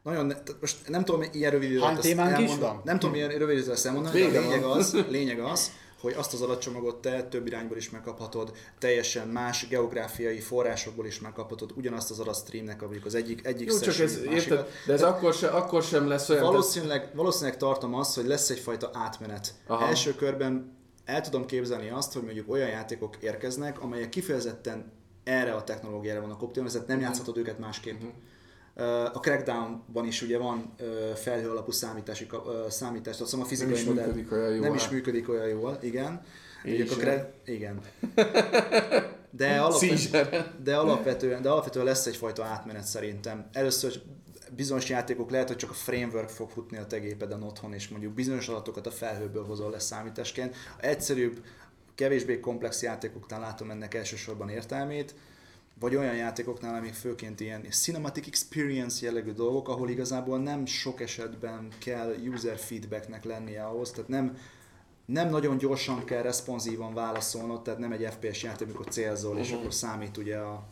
nagyon, 0.04 0.34
most 0.60 0.88
nem 0.88 1.06
tudom 1.06 1.24
ilyen 1.32 1.52
rövid 1.52 1.70
időt 1.70 1.84
Hány 1.84 1.98
témánk 1.98 2.40
is 2.40 2.56
van? 2.56 2.82
Nem 2.84 3.00
tudom 3.00 3.16
ilyen 3.16 3.30
rövid 3.30 3.58
időt 3.58 3.70
ezt 3.70 3.86
elmondani, 3.86 4.22
de 4.22 4.40
a 4.40 4.42
lényeg 4.42 4.64
az, 4.64 4.98
lényeg 5.10 5.40
az, 5.40 5.72
hogy 6.04 6.14
azt 6.18 6.34
az 6.34 6.42
adatcsomagot 6.42 7.02
te 7.02 7.24
több 7.24 7.48
irányból 7.48 7.78
is 7.78 7.90
megkaphatod, 7.90 8.54
teljesen 8.80 9.28
más 9.28 9.68
geográfiai 9.68 10.40
forrásokból 10.40 11.06
is 11.06 11.20
megkaphatod, 11.20 11.72
ugyanazt 11.76 12.12
az 12.12 12.20
adatstreamnek, 12.20 12.82
mondjuk 12.82 13.06
az 13.06 13.16
egyik, 13.16 13.46
egyik 13.46 13.68
Jó, 13.68 13.80
csak 13.80 14.00
ez, 14.00 14.16
másikat. 14.16 14.34
érted, 14.34 14.68
de 14.86 14.94
ez 14.94 15.04
akkor, 15.04 15.34
se, 15.34 15.48
akkor 15.48 15.84
sem 15.84 16.08
lesz 16.08 16.30
olyan... 16.30 16.44
Valószínűleg, 16.44 17.10
valószínűleg 17.16 17.58
tartom 17.58 17.94
azt, 17.94 18.16
hogy 18.16 18.26
lesz 18.26 18.50
egyfajta 18.50 18.90
átmenet. 18.94 19.54
Aha. 19.68 19.88
Első 19.88 20.16
körben 20.16 20.78
el 21.06 21.22
tudom 21.22 21.46
képzelni 21.46 21.90
azt, 21.90 22.14
hogy 22.14 22.24
mondjuk 22.24 22.52
olyan 22.52 22.70
játékok 22.70 23.16
érkeznek, 23.20 23.82
amelyek 23.82 24.10
kifejezetten 24.10 24.92
erre 25.24 25.54
a 25.54 25.64
technológiára 25.64 26.22
vannak 26.22 26.42
optimalizálva, 26.42 26.88
tehát 26.88 27.02
nem 27.02 27.10
játszhatod 27.10 27.38
őket 27.38 27.60
másképp. 27.60 28.02
Ö, 28.02 28.06
A 29.14 29.20
Crackdown-ban 29.20 30.06
is 30.06 30.22
ugye 30.22 30.38
van 30.38 30.74
felhő 31.16 31.50
alapú 31.50 31.72
számítási, 31.72 32.28
számítás, 32.70 33.14
azt 33.14 33.22
hiszem 33.22 33.42
a 33.42 33.46
fizikai 33.46 33.74
is 33.74 33.84
modell 33.84 34.06
működik 34.06 34.32
olyan 34.32 34.54
jól, 34.54 34.60
nem 34.60 34.74
is 34.74 34.90
működik 34.90 35.30
olyan 35.30 35.48
jól, 35.48 35.78
igen. 35.82 36.22
Én 36.64 36.88
a. 36.90 36.96
Crack, 36.96 37.34
igen. 37.46 37.82
De, 39.36 39.60
alapvetően, 39.60 40.56
de, 40.64 40.78
alapvetően, 40.78 41.42
de 41.42 41.50
alapvetően 41.50 41.86
lesz 41.86 42.06
egyfajta 42.06 42.44
átmenet 42.44 42.84
szerintem. 42.84 43.50
Először 43.52 44.02
bizonyos 44.56 44.90
játékok 44.90 45.32
lehet, 45.32 45.48
hogy 45.48 45.58
csak 45.58 45.70
a 45.70 45.74
framework 45.74 46.30
fog 46.30 46.50
futni 46.50 46.78
a 46.78 46.86
te 46.86 47.00
gépeden 47.00 47.44
otthon, 47.44 47.74
és 47.74 47.88
mondjuk 47.88 48.14
bizonyos 48.14 48.48
adatokat 48.48 48.88
a 48.88 48.92
felhőből 48.92 49.46
hozol 49.46 49.72
le 49.72 49.80
számításként. 49.80 50.56
Egyszerűbb, 50.80 51.44
kevésbé 51.96 52.40
komplex 52.40 52.82
játékoknál 52.82 53.40
látom 53.40 53.70
ennek 53.70 53.94
elsősorban 53.94 54.50
értelmét, 54.50 55.16
vagy 55.80 55.96
olyan 55.96 56.16
játékoknál, 56.16 56.76
amik 56.76 56.94
főként 56.94 57.40
ilyen 57.40 57.66
cinematic 57.70 58.28
experience 58.28 59.06
jellegű 59.06 59.32
dolgok, 59.32 59.68
ahol 59.68 59.90
igazából 59.90 60.40
nem 60.40 60.66
sok 60.66 61.02
esetben 61.02 61.68
kell 61.78 62.16
user 62.34 62.58
feedbacknek 62.58 63.24
lennie 63.24 63.64
ahhoz, 63.64 63.92
tehát 63.92 64.10
nem 64.10 64.38
nem 65.06 65.30
nagyon 65.30 65.58
gyorsan 65.58 66.06
kell 66.06 66.22
responsívan 66.22 66.94
válaszolnod, 66.94 67.62
tehát 67.62 67.80
nem 67.80 67.92
egy 67.92 68.08
FPS 68.12 68.44
játék, 68.44 68.68
amikor 68.68 68.86
célzol, 68.88 69.38
és 69.38 69.52
akkor 69.52 69.74
számít 69.74 70.18
ugye 70.18 70.38
a... 70.38 70.64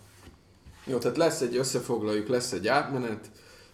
Jó, 0.86 0.98
tehát 0.98 1.18
lesz 1.18 1.42
egy, 1.42 1.56
összefoglaljuk, 1.56 2.28
lesz 2.28 2.52
egy 2.52 2.68
átmenet, 2.68 3.32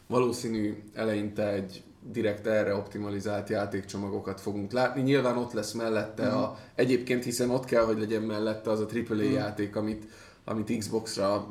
valószínű 0.07 0.83
eleinte 0.93 1.47
egy 1.51 1.83
direkt 2.01 2.47
erre 2.47 2.75
optimalizált 2.75 3.49
játékcsomagokat 3.49 4.41
fogunk 4.41 4.71
látni. 4.71 5.01
Nyilván 5.01 5.37
ott 5.37 5.51
lesz 5.51 5.71
mellette 5.71 6.27
a, 6.27 6.57
egyébként 6.75 7.23
hiszen 7.23 7.49
ott 7.49 7.65
kell, 7.65 7.83
hogy 7.83 7.99
legyen 7.99 8.21
mellette 8.21 8.69
az 8.69 8.79
a 8.79 8.87
AAA 9.09 9.21
játék, 9.21 9.75
amit, 9.75 10.05
amit 10.49 10.77
Xbox-ra, 10.77 11.47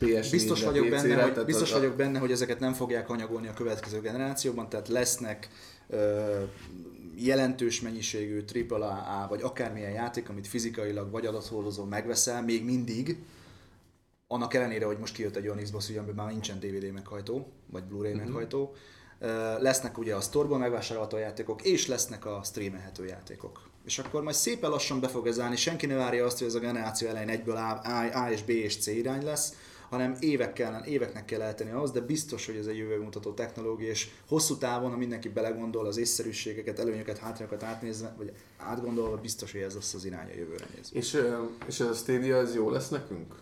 PS4-re, 0.00 0.30
Biztos 0.30 0.64
vagyok, 0.64 0.88
benne, 0.88 1.22
hogy, 1.22 1.32
tehát 1.32 1.46
biztos 1.46 1.72
vagyok 1.72 1.96
benne, 1.96 2.18
hogy 2.18 2.30
ezeket 2.30 2.60
nem 2.60 2.72
fogják 2.72 3.06
hanyagolni 3.06 3.48
a 3.48 3.52
következő 3.52 4.00
generációban, 4.00 4.68
tehát 4.68 4.88
lesznek 4.88 5.48
ö, 5.88 6.42
jelentős 7.16 7.80
mennyiségű 7.80 8.44
AAA 8.68 9.26
vagy 9.28 9.42
akármilyen 9.42 9.90
játék, 9.90 10.28
amit 10.28 10.46
fizikailag 10.46 11.10
vagy 11.10 11.26
adathordozó 11.26 11.84
megveszel, 11.84 12.42
még 12.42 12.64
mindig, 12.64 13.18
annak 14.26 14.54
ellenére, 14.54 14.84
hogy 14.84 14.98
most 14.98 15.14
kijött 15.14 15.36
egy 15.36 15.48
olyan 15.48 15.62
Xbox, 15.62 15.88
ugye, 15.88 15.98
amiben 15.98 16.24
már 16.24 16.32
nincsen 16.32 16.60
DVD 16.60 16.92
meghajtó, 16.92 17.52
vagy 17.66 17.84
Blu-ray 17.84 18.12
Mhm. 18.12 18.22
meghajtó, 18.24 18.74
lesznek 19.58 19.98
ugye 19.98 20.14
a 20.14 20.20
store 20.20 20.56
megvásárolható 20.58 21.16
játékok, 21.16 21.62
és 21.62 21.86
lesznek 21.86 22.26
a 22.26 22.40
streamelhető 22.44 23.04
játékok. 23.06 23.67
És 23.88 23.98
akkor 23.98 24.22
majd 24.22 24.36
szépen 24.36 24.70
lassan 24.70 25.00
be 25.00 25.08
fog 25.08 25.26
ez 25.26 25.40
állni, 25.40 25.56
senki 25.56 25.86
ne 25.86 25.94
várja 25.94 26.24
azt, 26.24 26.38
hogy 26.38 26.46
ez 26.46 26.54
a 26.54 26.58
generáció 26.58 27.08
elején 27.08 27.28
egyből 27.28 27.56
A, 27.56 27.80
A, 27.84 28.24
A 28.24 28.30
és 28.30 28.42
B 28.42 28.48
és 28.48 28.76
C 28.76 28.86
irány 28.86 29.24
lesz, 29.24 29.54
hanem 29.88 30.16
évek 30.20 30.52
kellene, 30.52 30.86
éveknek 30.86 31.24
kell 31.24 31.42
eltenni 31.42 31.70
ahhoz, 31.70 31.90
de 31.90 32.00
biztos, 32.00 32.46
hogy 32.46 32.56
ez 32.56 32.66
egy 32.66 32.76
jövőmutató 32.76 33.32
technológia, 33.32 33.88
és 33.88 34.08
hosszú 34.28 34.56
távon, 34.56 34.90
ha 34.90 34.96
mindenki 34.96 35.28
belegondol 35.28 35.86
az 35.86 35.96
észszerűségeket, 35.96 36.78
előnyöket, 36.78 37.18
hátrányokat 37.18 37.62
átnézve, 37.62 38.14
vagy 38.16 38.32
átgondolva, 38.56 39.16
biztos, 39.16 39.52
hogy 39.52 39.60
ez 39.60 39.74
lesz 39.74 39.94
az 39.94 40.04
irány 40.04 40.30
a 40.30 40.36
jövőre 40.36 40.66
nézve. 40.74 40.98
És, 40.98 41.22
és 41.66 41.80
ez 41.80 41.86
a 41.86 41.94
Stadia, 41.94 42.36
ez 42.36 42.54
jó 42.54 42.70
lesz 42.70 42.88
nekünk? 42.88 43.34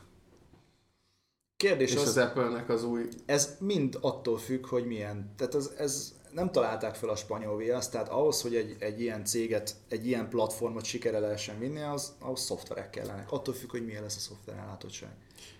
Kérdés 1.56 1.92
És 1.92 1.96
az, 1.96 2.06
az 2.06 2.16
Apple-nek 2.16 2.68
az 2.68 2.84
új... 2.84 3.08
ez 3.26 3.56
mind 3.60 3.98
attól 4.00 4.38
függ, 4.38 4.66
hogy 4.66 4.86
milyen. 4.86 5.32
Tehát 5.36 5.54
ez, 5.54 5.70
ez 5.78 6.14
nem 6.36 6.50
találták 6.50 6.94
fel 6.94 7.08
a 7.08 7.16
spanyol 7.16 7.56
viaszt, 7.56 7.90
tehát 7.92 8.08
ahhoz, 8.08 8.42
hogy 8.42 8.54
egy, 8.54 8.76
egy 8.78 9.00
ilyen 9.00 9.24
céget, 9.24 9.74
egy 9.88 10.06
ilyen 10.06 10.28
platformot 10.28 10.84
sikere 10.84 11.18
lehessen 11.18 11.58
vinni, 11.58 11.80
az, 11.80 12.12
ahhoz 12.18 12.40
szoftverek 12.40 12.90
kellenek. 12.90 13.32
Attól 13.32 13.54
függ, 13.54 13.70
hogy 13.70 13.84
milyen 13.84 14.02
lesz 14.02 14.16
a 14.16 14.20
szoftver 14.20 14.56
ellátottság. 14.56 15.08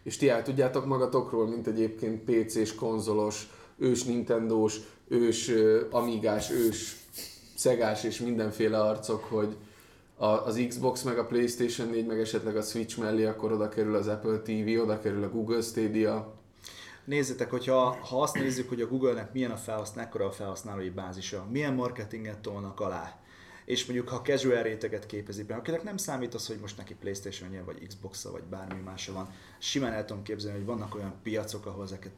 És 0.03 0.17
ti 0.17 0.29
el 0.29 0.43
tudjátok 0.43 0.87
magatokról, 0.87 1.49
mint 1.49 1.67
egyébként 1.67 2.25
PC-s, 2.25 2.75
konzolos, 2.75 3.51
ős 3.79 4.05
Nintendós, 4.05 4.79
ős 5.09 5.51
Amigás, 5.91 6.51
ős 6.51 6.97
Szegás 7.55 8.05
és 8.05 8.21
mindenféle 8.21 8.81
arcok, 8.81 9.25
hogy 9.25 9.57
a, 10.17 10.27
az 10.27 10.65
Xbox 10.69 11.03
meg 11.03 11.19
a 11.19 11.27
Playstation 11.27 11.89
4 11.89 12.07
meg 12.07 12.21
esetleg 12.21 12.57
a 12.57 12.63
Switch 12.63 12.99
mellé, 12.99 13.25
akkor 13.25 13.53
oda 13.53 13.69
kerül 13.69 13.95
az 13.95 14.09
Apple 14.09 14.39
TV, 14.39 14.81
oda 14.83 15.01
kerül 15.01 15.25
a 15.25 15.31
Google 15.31 15.61
Stadia. 15.61 16.35
Nézzétek, 17.07 17.51
hogyha 17.51 17.99
ha 18.01 18.23
azt 18.23 18.35
nézzük, 18.35 18.69
hogy 18.69 18.81
a 18.81 18.87
Google-nek 18.87 19.33
milyen 19.33 19.51
a 19.51 19.57
felhasználó, 19.57 20.25
a 20.25 20.31
felhasználói 20.31 20.91
bázisa, 20.91 21.47
milyen 21.51 21.75
marketinget 21.75 22.39
tolnak 22.39 22.81
alá, 22.81 23.21
és 23.65 23.87
mondjuk 23.87 24.09
ha 24.09 24.23
casual 24.23 24.63
réteget 24.63 25.07
képezi 25.07 25.43
be, 25.43 25.55
akinek 25.55 25.83
nem 25.83 25.97
számít 25.97 26.35
az, 26.35 26.47
hogy 26.47 26.59
most 26.61 26.77
neki 26.77 26.95
playstation 26.95 27.65
vagy 27.65 27.87
xbox 27.87 28.25
vagy 28.25 28.43
bármi 28.43 28.81
mása 28.81 29.13
van, 29.13 29.33
simán 29.59 29.93
el 29.93 30.05
tudom 30.05 30.23
képzelni, 30.23 30.57
hogy 30.59 30.67
vannak 30.67 30.95
olyan 30.95 31.15
piacok, 31.23 31.67
ahol 31.67 31.85
ezeket 31.85 32.13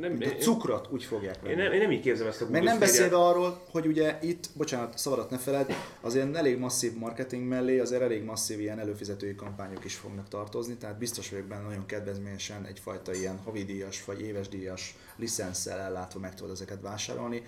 Nem, 0.00 0.18
de 0.18 0.36
cukrot 0.36 0.88
úgy 0.90 1.04
fogják 1.04 1.40
venni. 1.40 1.52
én, 1.52 1.58
nem, 1.58 1.72
én 1.72 1.80
nem 1.80 1.90
így 1.90 2.00
képzelem 2.00 2.30
ezt 2.30 2.40
a 2.40 2.44
Meg 2.44 2.52
Google 2.52 2.78
nem 2.78 2.88
Stadia-t. 2.88 3.10
beszélve 3.10 3.28
arról, 3.28 3.62
hogy 3.70 3.86
ugye 3.86 4.18
itt, 4.22 4.48
bocsánat, 4.56 4.98
szabadat 4.98 5.30
ne 5.30 5.38
feled, 5.38 5.72
azért 6.00 6.36
elég 6.36 6.58
masszív 6.58 6.94
marketing 6.94 7.48
mellé, 7.48 7.78
azért 7.78 8.02
elég 8.02 8.22
masszív 8.22 8.60
ilyen 8.60 8.78
előfizetői 8.78 9.34
kampányok 9.34 9.84
is 9.84 9.94
fognak 9.94 10.28
tartozni, 10.28 10.74
tehát 10.74 10.98
biztos 10.98 11.30
vagyok 11.30 11.46
benne 11.46 11.62
nagyon 11.62 11.86
kedvezményesen 11.86 12.66
egyfajta 12.66 13.14
ilyen 13.14 13.38
havidíjas 13.44 14.04
vagy 14.04 14.20
éves 14.20 14.48
díjas 14.48 14.96
licenszel 15.16 15.78
ellátva 15.78 16.20
meg 16.20 16.34
tudod 16.34 16.52
ezeket 16.52 16.80
vásárolni, 16.80 17.42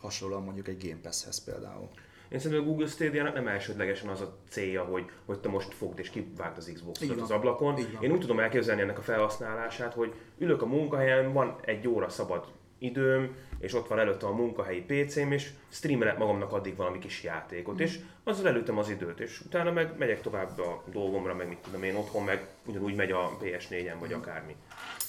hasonlóan 0.00 0.42
mondjuk 0.42 0.68
egy 0.68 0.88
Game 0.88 1.00
Pass-hez 1.02 1.44
például. 1.44 1.88
Én 2.28 2.38
szerintem 2.38 2.66
a 2.66 2.70
Google 2.70 2.86
Stadia 2.86 3.22
nem 3.22 3.48
elsődlegesen 3.48 4.08
az 4.08 4.20
a 4.20 4.36
célja, 4.48 4.84
hogy, 4.84 5.04
hogy 5.24 5.38
te 5.38 5.48
most 5.48 5.74
fogd 5.74 5.98
és 5.98 6.10
kivágd 6.10 6.56
az 6.56 6.70
Xbox-ot 6.74 7.20
az 7.20 7.30
ablakon. 7.30 7.78
Én 8.00 8.12
úgy 8.12 8.20
tudom 8.20 8.40
elképzelni 8.40 8.80
ennek 8.80 8.98
a 8.98 9.02
felhasználását, 9.02 9.94
hogy 9.94 10.14
ülök 10.38 10.62
a 10.62 10.66
munkahelyen, 10.66 11.32
van 11.32 11.56
egy 11.64 11.88
óra 11.88 12.08
szabad 12.08 12.46
időm, 12.78 13.36
és 13.58 13.74
ott 13.74 13.88
van 13.88 13.98
előttem 13.98 14.28
a 14.28 14.34
munkahelyi 14.34 14.80
PC-m, 14.80 15.32
és 15.32 15.50
streamelek 15.68 16.18
magamnak 16.18 16.52
addig 16.52 16.76
valami 16.76 16.98
kis 16.98 17.22
játékot, 17.22 17.80
és 17.80 17.98
azzal 18.24 18.48
előttem 18.48 18.78
az 18.78 18.88
időt, 18.88 19.20
és 19.20 19.40
utána 19.40 19.72
meg 19.72 19.98
megyek 19.98 20.20
tovább 20.20 20.58
a 20.58 20.82
dolgomra, 20.92 21.34
meg 21.34 21.48
mit 21.48 21.58
tudom 21.58 21.82
én 21.82 21.94
otthon, 21.94 22.24
meg 22.24 22.46
ugyanúgy 22.66 22.94
megy 22.94 23.10
a 23.10 23.36
PS4-en, 23.42 23.96
vagy 24.00 24.12
akármi. 24.12 24.56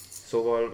Szóval 0.10 0.74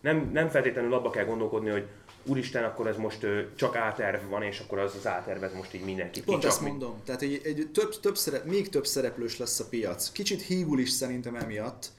nem, 0.00 0.30
nem 0.32 0.48
feltétlenül 0.48 0.94
abba 0.94 1.10
kell 1.10 1.24
gondolkodni, 1.24 1.70
hogy 1.70 1.86
úristen, 2.24 2.64
akkor 2.64 2.86
ez 2.86 2.96
most 2.96 3.26
csak 3.54 3.74
A-terv 3.74 4.28
van, 4.30 4.42
és 4.42 4.60
akkor 4.60 4.78
az 4.78 4.94
az 4.94 5.06
A-terv, 5.06 5.42
ez 5.42 5.52
most 5.52 5.74
így 5.74 5.84
mindenki 5.84 6.22
Pont 6.22 6.42
csak 6.42 6.50
ezt 6.50 6.60
mondom, 6.60 7.00
tehát 7.04 7.22
egy, 7.22 7.40
egy 7.44 7.70
több, 7.72 8.00
több 8.00 8.16
szerep, 8.16 8.44
még 8.44 8.68
több 8.68 8.86
szereplős 8.86 9.38
lesz 9.38 9.60
a 9.60 9.68
piac. 9.68 10.12
Kicsit 10.12 10.42
hígul 10.42 10.80
is 10.80 10.90
szerintem 10.90 11.34
emiatt. 11.34 11.90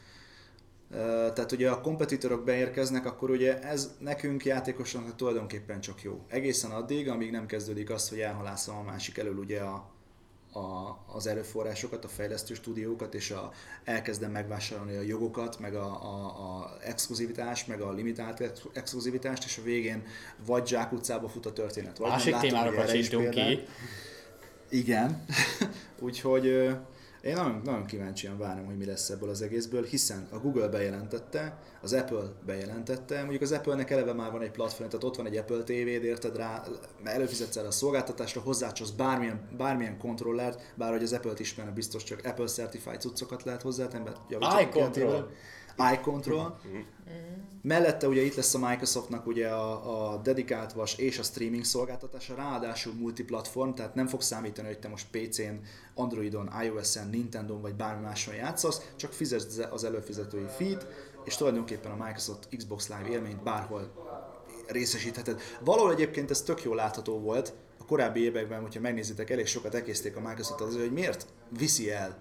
Tehát 1.34 1.52
ugye 1.52 1.70
a 1.70 1.82
kompetitorok 1.82 2.44
beérkeznek, 2.44 3.06
akkor 3.06 3.30
ugye 3.30 3.62
ez 3.62 3.96
nekünk 4.00 4.46
játékosoknak 4.46 5.16
tulajdonképpen 5.16 5.82
csak 5.82 6.04
jó. 6.04 6.26
Egészen 6.28 6.72
addig, 6.72 7.10
amíg 7.10 7.32
nem 7.32 7.46
kezdődik 7.46 7.90
az, 7.90 8.10
hogy 8.10 8.20
elhalászom 8.20 8.78
a 8.78 8.84
másik 8.84 9.18
elől 9.18 9.38
ugye 9.38 9.60
a, 9.60 9.93
a, 10.54 10.98
az 11.16 11.28
erőforrásokat, 11.28 12.06
a 12.06 12.08
fejlesztő 12.08 12.54
stúdiókat, 12.54 13.14
és 13.14 13.32
a, 13.32 13.52
elkezdem 13.84 14.32
megvásárolni 14.32 14.96
a 14.96 15.02
jogokat, 15.02 15.60
meg 15.60 15.76
a, 15.76 15.86
a, 15.86 16.26
a 16.26 16.78
exkluzivitást, 16.82 17.68
meg 17.68 17.82
a 17.82 17.92
limitált 17.92 18.40
ex- 18.40 18.70
exkluzivitást, 18.74 19.44
és 19.46 19.58
a 19.58 19.62
végén 19.64 20.04
vagy 20.46 20.68
zsákutcába 20.68 21.28
fut 21.28 21.46
a 21.46 21.54
történet, 21.54 21.98
vagy 21.98 22.10
Másik 22.10 22.36
témára 22.36 22.74
kacsintunk 22.74 23.30
ki. 23.30 23.60
Igen. 24.70 25.26
Úgyhogy 26.00 26.76
én 27.24 27.34
nagyon, 27.34 27.62
nagyon 27.64 27.86
kíváncsian 27.86 28.38
várom, 28.38 28.66
hogy 28.66 28.78
mi 28.78 28.86
lesz 28.86 29.10
ebből 29.10 29.30
az 29.30 29.42
egészből, 29.42 29.84
hiszen 29.84 30.28
a 30.32 30.38
Google 30.38 30.68
bejelentette, 30.68 31.60
az 31.82 31.94
Apple 31.94 32.24
bejelentette, 32.46 33.20
mondjuk 33.20 33.42
az 33.42 33.52
Apple-nek 33.52 33.90
eleve 33.90 34.14
már 34.14 34.32
van 34.32 34.42
egy 34.42 34.52
platform, 34.52 34.90
tehát 34.90 35.04
ott 35.04 35.16
van 35.16 35.26
egy 35.26 35.38
Apple 35.38 35.64
TV-d, 35.64 36.04
érted 36.04 36.36
rá, 36.36 36.64
előfizetsz 37.04 37.56
erre 37.56 37.68
a 37.68 37.72
szolgáltatásra, 37.72 38.42
hozzácsolsz 38.42 38.90
bármilyen, 38.90 39.50
bármilyen 39.58 39.98
kontrollert, 39.98 40.74
bár 40.76 40.92
hogy 40.92 41.04
az 41.04 41.14
Apple-t 41.14 41.40
ismerne, 41.40 41.72
biztos 41.72 42.04
csak 42.04 42.22
Apple 42.26 42.46
Certified 42.46 43.02
cuccokat 43.02 43.44
lehet 43.44 43.62
hozzátenni, 43.62 44.04
mert 44.04 44.20
javítsatok 45.78 45.86
Eye 45.86 45.96
ki 45.96 46.10
a 46.10 46.12
control. 46.12 46.60
tévére. 46.62 46.78
Eye 46.78 46.86
Control. 46.86 47.52
Mellette 47.62 48.08
ugye 48.08 48.22
itt 48.22 48.36
lesz 48.36 48.54
a 48.54 48.60
Microsoftnak 48.60 49.28
ugye 49.28 49.48
a, 49.48 50.12
a 50.14 50.18
dedikált 50.18 50.74
vas 50.74 50.98
és 50.98 51.20
a 51.20 51.24
streaming 51.24 51.64
szolgáltatása, 51.64 52.36
ráadásul 52.36 52.94
multiplatform, 52.94 53.74
tehát 53.74 53.96
nem 53.96 54.08
fog 54.08 54.22
számítani, 54.22 54.68
hogy 54.68 54.80
te 54.80 54.88
most 54.88 55.08
PC-n, 55.12 55.54
Androidon, 55.96 56.52
iOS-en, 56.64 57.10
Nintendo-n 57.10 57.62
vagy 57.62 57.76
bármi 57.76 58.04
máson 58.04 58.36
játszasz, 58.36 58.92
csak 58.96 59.12
fizesd 59.14 59.68
az 59.72 59.84
előfizetői 59.84 60.46
feed, 60.58 60.88
és 61.24 61.36
tulajdonképpen 61.36 61.92
a 61.92 62.04
Microsoft 62.04 62.48
Xbox 62.58 62.88
Live 62.88 63.10
élményt 63.10 63.44
bárhol 63.44 63.92
részesítheted. 64.68 65.42
Valahol 65.64 65.92
egyébként 65.92 66.30
ez 66.32 66.42
tök 66.42 66.64
jól 66.64 66.76
látható 66.76 67.20
volt, 67.20 67.54
a 67.80 67.86
korábbi 67.86 68.20
években, 68.20 68.62
hogyha 68.62 68.80
megnézitek, 68.80 69.30
elég 69.30 69.46
sokat 69.46 69.76
ekészték 69.76 70.16
a 70.16 70.22
Microsoft 70.22 70.62
az, 70.62 70.78
hogy 70.78 70.92
miért 70.92 71.26
viszi 71.58 71.92
el 71.92 72.18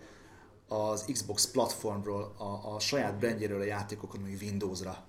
az 0.73 1.05
Xbox 1.12 1.51
platformról, 1.51 2.35
a, 2.39 2.75
a 2.75 2.81
saját 2.81 3.18
brandjéről 3.18 3.61
a 3.61 3.64
játékokat, 3.64 4.20
mondjuk 4.20 4.41
Windowsra. 4.41 5.05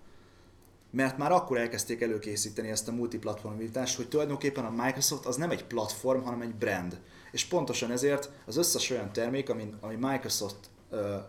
Mert 0.90 1.18
már 1.18 1.32
akkor 1.32 1.58
elkezdték 1.58 2.02
előkészíteni 2.02 2.70
ezt 2.70 2.88
a 2.88 2.92
multiplatformitást, 2.92 3.96
hogy 3.96 4.08
tulajdonképpen 4.08 4.66
a 4.66 4.84
Microsoft 4.84 5.26
az 5.26 5.36
nem 5.36 5.50
egy 5.50 5.66
platform, 5.66 6.22
hanem 6.22 6.42
egy 6.42 6.56
brand. 6.56 7.00
És 7.32 7.46
pontosan 7.46 7.92
ezért 7.92 8.30
az 8.46 8.58
összes 8.58 8.90
olyan 8.90 9.12
termék, 9.12 9.50
ami, 9.50 9.74
ami 9.82 9.96
Microsoft 9.96 10.58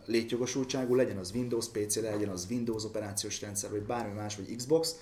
létjogosultságú, 0.06 0.94
legyen 0.94 1.16
az 1.16 1.32
Windows 1.34 1.68
PC, 1.68 1.96
legyen 1.96 2.28
az 2.28 2.46
Windows 2.50 2.84
operációs 2.84 3.40
rendszer, 3.40 3.70
vagy 3.70 3.82
bármi 3.82 4.12
más, 4.12 4.36
vagy 4.36 4.56
Xbox, 4.56 4.94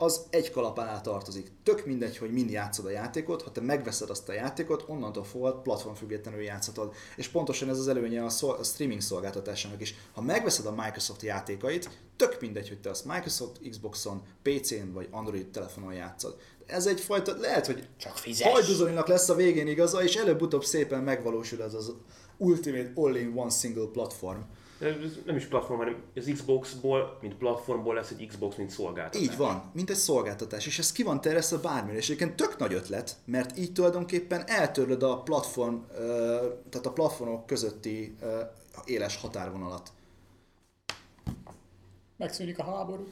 az 0.00 0.26
egy 0.30 0.50
kalap 0.50 0.78
alá 0.78 1.00
tartozik. 1.00 1.50
Tök 1.62 1.86
mindegy, 1.86 2.16
hogy 2.16 2.32
mind 2.32 2.50
játszod 2.50 2.84
a 2.84 2.90
játékot, 2.90 3.42
ha 3.42 3.52
te 3.52 3.60
megveszed 3.60 4.10
azt 4.10 4.28
a 4.28 4.32
játékot, 4.32 4.84
onnantól 4.86 5.24
fogva 5.24 5.54
platformfüggetlenül 5.54 6.42
játszhatod. 6.42 6.92
És 7.16 7.28
pontosan 7.28 7.68
ez 7.68 7.78
az 7.78 7.88
előnye 7.88 8.24
a, 8.24 8.28
szol- 8.28 8.58
a 8.58 8.62
streaming 8.62 9.00
szolgáltatásának 9.00 9.80
is. 9.80 9.94
Ha 10.12 10.20
megveszed 10.20 10.66
a 10.66 10.74
Microsoft 10.74 11.22
játékait, 11.22 11.90
tök 12.16 12.40
mindegy, 12.40 12.68
hogy 12.68 12.80
te 12.80 12.90
azt 12.90 13.04
Microsoft 13.04 13.68
Xboxon, 13.70 14.22
PC-n 14.42 14.92
vagy 14.92 15.08
Android 15.10 15.46
telefonon 15.46 15.92
játszod. 15.92 16.36
Ez 16.66 16.86
egyfajta, 16.86 17.36
lehet, 17.36 17.66
hogy 17.66 17.88
Csak 17.96 18.16
fizes. 18.16 18.52
Hajduzolinak 18.52 19.06
lesz 19.06 19.28
a 19.28 19.34
végén 19.34 19.66
igaza, 19.66 20.02
és 20.02 20.14
előbb-utóbb 20.16 20.64
szépen 20.64 21.02
megvalósul 21.02 21.62
ez 21.62 21.74
az 21.74 21.92
Ultimate 22.36 22.92
All-in-One 22.94 23.50
Single 23.50 23.86
Platform. 23.92 24.40
Nem 25.24 25.36
is 25.36 25.46
platform, 25.46 25.78
hanem 25.78 26.02
az 26.16 26.30
Xboxból, 26.32 27.18
mint 27.20 27.34
platformból 27.34 27.94
lesz 27.94 28.10
egy 28.10 28.26
Xbox, 28.26 28.56
mint 28.56 28.70
szolgáltatás. 28.70 29.28
Így 29.28 29.36
van, 29.36 29.70
mint 29.72 29.90
egy 29.90 29.96
szolgáltatás, 29.96 30.66
és 30.66 30.78
ez 30.78 30.92
ki 30.92 31.02
van 31.02 31.20
terjesztve 31.20 31.56
bármire, 31.56 31.96
és 31.96 32.04
egyébként 32.04 32.36
tök 32.36 32.58
nagy 32.58 32.72
ötlet, 32.72 33.16
mert 33.24 33.58
így 33.58 33.72
tulajdonképpen 33.72 34.42
eltörlöd 34.46 35.02
a 35.02 35.22
platform, 35.22 35.76
tehát 36.70 36.86
a 36.86 36.92
platformok 36.92 37.46
közötti 37.46 38.16
éles 38.84 39.16
határvonalat. 39.16 39.92
Megszűnik 42.16 42.58
a 42.58 42.64
háború. 42.64 43.08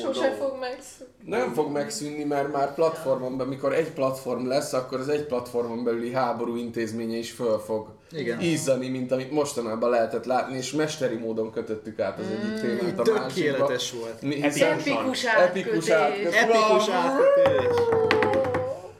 Sose 0.00 0.32
fog 0.32 0.56
megszűnni. 0.60 1.10
Nem 1.24 1.52
fog 1.52 1.70
megszűnni, 1.72 2.24
mert 2.24 2.52
már 2.52 2.74
platformon 2.74 3.36
belül, 3.36 3.52
mikor 3.52 3.72
egy 3.74 3.90
platform 3.92 4.46
lesz, 4.46 4.72
akkor 4.72 5.00
az 5.00 5.08
egy 5.08 5.26
platformon 5.26 5.84
belüli 5.84 6.12
háború 6.12 6.56
intézménye 6.56 7.16
is 7.16 7.30
föl 7.30 7.58
fog 7.58 7.86
Igen. 8.10 8.40
ízzani, 8.40 8.88
mint 8.88 9.12
amit 9.12 9.30
mostanában 9.30 9.90
lehetett 9.90 10.24
látni, 10.24 10.56
és 10.56 10.72
mesteri 10.72 11.16
módon 11.16 11.50
kötöttük 11.52 12.00
át 12.00 12.18
az 12.18 12.24
egyik 12.26 12.60
témát 12.60 13.08
a 13.08 13.12
másikba. 13.12 13.26
Tökéletes 13.52 13.92
volt. 13.92 14.22
Mi- 14.22 14.42
hiszen- 14.42 14.70
Epikus 14.70 15.24
Epikus 15.24 15.88
átkötés. 15.88 15.90
átkötés. 15.90 16.40
Epikus 16.40 16.88
átkötés! 16.88 17.76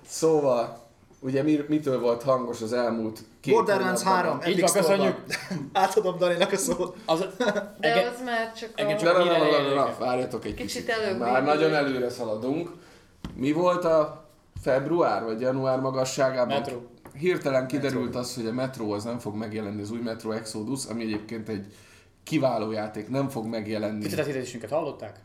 Szóval, 0.08 0.81
ugye 1.22 1.42
mi, 1.42 1.64
mitől 1.68 2.00
volt 2.00 2.22
hangos 2.22 2.60
az 2.62 2.72
elmúlt 2.72 3.20
két 3.40 3.54
Borderlands 3.54 4.02
hónapban? 4.02 4.40
3, 4.40 4.52
Így 4.52 4.60
van, 4.60 4.72
köszönjük. 4.72 5.16
Átadom 5.72 6.18
Daninak 6.18 6.52
a 6.52 6.56
szót. 6.56 6.96
Az, 7.06 7.26
De 7.80 8.10
az 8.14 8.22
már 8.24 8.52
csak 8.52 8.70
a... 8.76 8.96
csak- 8.96 9.16
Na, 9.16 9.24
na, 9.24 9.60
na, 9.68 9.74
na, 9.74 9.94
várjatok 9.98 10.44
egy 10.44 10.54
Kicsit 10.54 10.84
kicsit. 10.84 10.88
előbb 11.02 11.18
Már 11.18 11.44
nagyon 11.44 11.74
előre 11.74 12.10
szaladunk. 12.10 12.70
Mi 13.34 13.52
volt 13.52 13.84
a 13.84 14.24
február 14.62 15.24
vagy 15.24 15.40
január 15.40 15.80
magasságában? 15.80 16.58
Metro. 16.58 16.76
Hirtelen 17.18 17.66
kiderült 17.66 18.14
az, 18.16 18.34
hogy 18.34 18.46
a 18.46 18.52
Metro 18.52 18.90
az 18.90 19.04
nem 19.04 19.18
fog 19.18 19.34
megjelenni, 19.34 19.82
az 19.82 19.90
új 19.90 20.00
Metro 20.00 20.30
Exodus, 20.30 20.84
ami 20.86 21.02
egyébként 21.02 21.48
egy 21.48 21.66
kiváló 22.22 22.70
játék, 22.70 23.08
nem 23.08 23.28
fog 23.28 23.46
megjelenni. 23.46 24.02
Picit 24.02 24.18
a 24.18 24.22
hirdetésünket 24.22 24.70
hallották? 24.70 25.20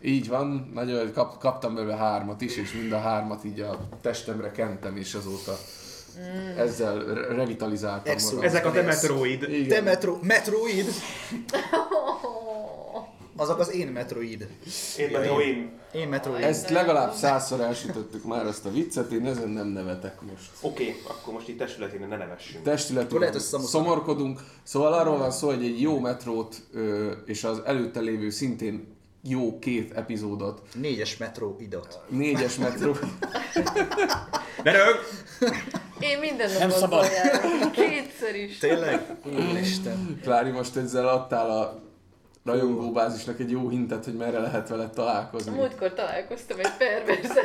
Így 0.00 0.28
van, 0.28 0.70
nagyon 0.74 1.12
kap, 1.12 1.38
kaptam 1.38 1.74
belőle 1.74 1.96
hármat 1.96 2.40
is, 2.40 2.56
és 2.56 2.72
mind 2.72 2.92
a 2.92 2.98
hármat 2.98 3.44
így 3.44 3.60
a 3.60 3.88
testemre 4.00 4.50
kentem, 4.50 4.96
és 4.96 5.14
azóta 5.14 5.58
Mm. 6.20 6.58
ezzel 6.58 6.98
re- 6.98 7.26
revitalizáltam 7.34 8.12
Exodus. 8.12 8.34
magam. 8.34 8.48
Ezek 8.50 8.66
a 8.66 8.70
Demetroid. 8.70 9.42
Igen. 9.42 9.84
metro, 9.84 10.18
Metroid? 10.22 10.86
Azok 13.36 13.58
az 13.58 13.72
én 13.74 13.88
Metroid. 13.88 14.48
Én 14.98 15.10
Metroid. 15.10 15.56
Én 15.92 16.08
Metroid. 16.08 16.42
Ezt 16.42 16.70
legalább 16.70 17.12
százszor 17.12 17.60
elsütöttük 17.60 18.24
már 18.24 18.46
ezt 18.46 18.64
a 18.66 18.70
viccet, 18.70 19.12
én 19.12 19.26
ezen 19.26 19.48
nem 19.48 19.66
nevetek 19.66 20.20
most. 20.20 20.50
Oké, 20.60 20.96
akkor 21.08 21.32
most 21.32 21.48
itt 21.48 21.58
testületén 21.58 22.08
ne 22.08 22.16
nevessünk. 22.16 22.60
Akkor 22.60 22.72
Testületünk 22.72 23.20
lehet, 23.20 23.38
szomorkodunk. 23.40 24.40
Szóval 24.62 24.92
arról 24.92 25.18
van 25.18 25.30
szó, 25.30 25.46
hogy 25.48 25.64
egy 25.64 25.80
jó 25.80 25.98
metrót 25.98 26.62
és 27.26 27.44
az 27.44 27.62
előtte 27.64 28.00
lévő 28.00 28.30
szintén 28.30 28.96
jó 29.28 29.58
két 29.58 29.92
epizódot, 29.92 30.62
Négyes 30.74 31.16
Metroidot. 31.16 32.00
négyes 32.08 32.56
metró, 32.56 32.96
Ne 34.62 34.72
rög! 34.72 34.96
Én 36.00 36.18
minden 36.18 36.50
nap 36.50 36.58
Nem 36.58 36.70
szabad. 36.70 37.04
járok. 37.04 37.72
Kétszer 37.72 38.34
is. 38.34 38.58
Tényleg? 38.58 39.16
Úristen. 39.50 40.18
Klári, 40.22 40.50
most 40.50 40.76
ezzel 40.76 41.08
adtál 41.08 41.50
a 41.50 41.80
rajongóbázisnak 42.44 43.40
egy 43.40 43.50
jó 43.50 43.68
hintet, 43.68 44.04
hogy 44.04 44.14
merre 44.14 44.38
lehet 44.38 44.68
veled 44.68 44.86
A 44.86 44.94
találkozni. 44.94 45.54
múltkor 45.54 45.92
találkoztam 45.94 46.58
egy 46.58 46.70
perverzel. 46.78 47.44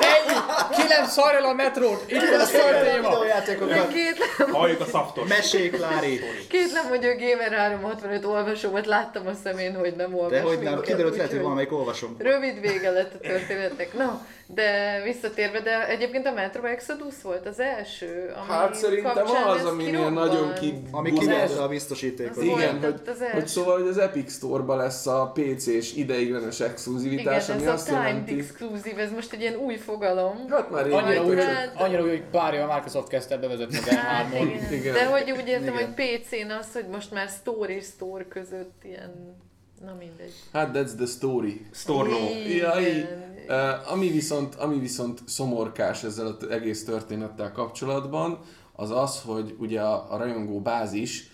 Ennyi! 0.00 0.38
Ki 0.76 0.82
nem 0.88 1.04
szarja 1.06 1.40
le 1.40 1.46
a 1.48 1.52
metrót! 1.54 2.04
Itt 2.06 2.28
van 2.30 2.40
a 2.40 2.44
szar 2.44 2.74
téma! 2.82 3.08
Videójátékokat. 3.08 3.88
Kétlem, 3.88 4.52
Halljuk 4.52 4.80
a 4.80 4.84
szaftos. 4.84 5.28
Mesék, 5.28 5.78
Lári. 5.78 6.20
kétlem, 6.48 6.84
hogy 6.88 7.04
a 7.04 7.14
Gamer 7.16 7.52
365 7.58 8.24
olvasómat 8.24 8.86
láttam 8.86 9.26
a 9.26 9.32
szemén, 9.44 9.74
hogy 9.74 9.94
nem 9.96 10.14
olvas 10.14 10.30
De 10.30 10.40
hogy 10.42 10.58
nem, 10.58 10.80
kiderült 10.80 11.16
lehet, 11.16 11.30
hogy 11.30 11.42
valamelyik 11.42 11.72
olvasom. 11.72 12.16
Rövid 12.18 12.60
vége 12.60 12.90
lett 12.90 13.14
a 13.14 13.18
történetnek. 13.18 13.94
No, 13.98 14.10
de 14.46 15.00
visszatérve, 15.04 15.60
de 15.60 15.88
egyébként 15.88 16.26
a 16.26 16.32
Metro 16.32 16.66
Exodus 16.66 17.14
volt 17.22 17.46
az 17.46 17.60
első, 17.60 18.32
ami 18.36 18.46
Hát 18.48 18.74
szerintem 18.74 19.26
az, 19.48 19.64
ami 19.64 19.90
nagyon 19.90 20.54
ki... 20.54 20.82
Ami 20.90 21.12
kiderült 21.12 21.58
a 21.58 21.68
biztosítékot. 21.68 22.42
Igen, 22.42 22.78
hogy, 22.80 22.88
ott 22.88 23.08
az 23.08 23.20
első. 23.20 23.32
hogy 23.34 23.46
szóval 23.62 23.78
hogy 23.80 23.88
az 23.88 23.98
Epic 23.98 24.32
Store-ba 24.32 24.76
lesz 24.76 25.06
a 25.06 25.32
PC-s 25.34 25.94
ideiglenes 25.94 26.58
Igen, 26.58 26.70
exkluzivitás, 26.70 27.48
ami 27.48 27.62
ez 27.62 27.68
a 27.68 27.72
azt 27.72 27.86
timed 27.86 28.02
jelenti... 28.02 28.38
exclusive, 28.38 29.02
ez 29.02 29.10
most 29.10 29.32
egy 29.32 29.40
ilyen 29.40 29.54
új 29.56 29.76
fogalom. 29.76 30.46
Hát 30.48 30.70
már 30.70 30.82
Annyira 30.82 31.08
régóta 31.08 31.28
úgy, 31.30 31.36
csak- 31.38 31.46
Hát- 31.48 31.80
annyira 31.80 32.02
úgy, 32.02 32.08
hogy 32.08 32.24
pár 32.30 32.54
éve 32.54 32.64
a 32.64 32.74
Microsoft 32.74 33.08
kezdte 33.08 33.36
bevezetni 33.36 33.78
a 33.78 33.94
Hát 33.94 34.34
igen. 34.34 34.72
Igen. 34.72 34.92
De 34.92 35.06
hogy 35.06 35.30
úgy 35.30 35.48
értem, 35.48 35.74
Igen. 35.74 35.74
hogy 35.74 35.94
PC-n 35.94 36.50
az, 36.50 36.72
hogy 36.72 36.86
most 36.92 37.12
már 37.12 37.28
store 37.28 37.74
és 37.76 37.84
store 37.84 38.24
között 38.28 38.82
ilyen... 38.84 39.40
Na 39.84 39.94
mindegy. 39.98 40.32
Hát 40.52 40.70
that's 40.76 40.94
the 40.96 41.06
story. 41.06 41.66
Storno. 41.72 42.16
Ja, 42.46 42.80
így. 42.80 42.96
Igen. 42.96 43.30
Uh, 43.48 43.92
ami, 43.92 44.08
viszont, 44.10 44.54
ami 44.54 44.78
viszont 44.78 45.20
szomorkás 45.26 46.04
ezzel 46.04 46.26
az 46.26 46.48
egész 46.50 46.84
történettel 46.84 47.52
kapcsolatban, 47.52 48.38
az 48.72 48.90
az, 48.90 49.20
hogy 49.26 49.54
ugye 49.58 49.80
a, 49.80 50.06
a 50.10 50.16
rajongó 50.16 50.60
bázis 50.60 51.30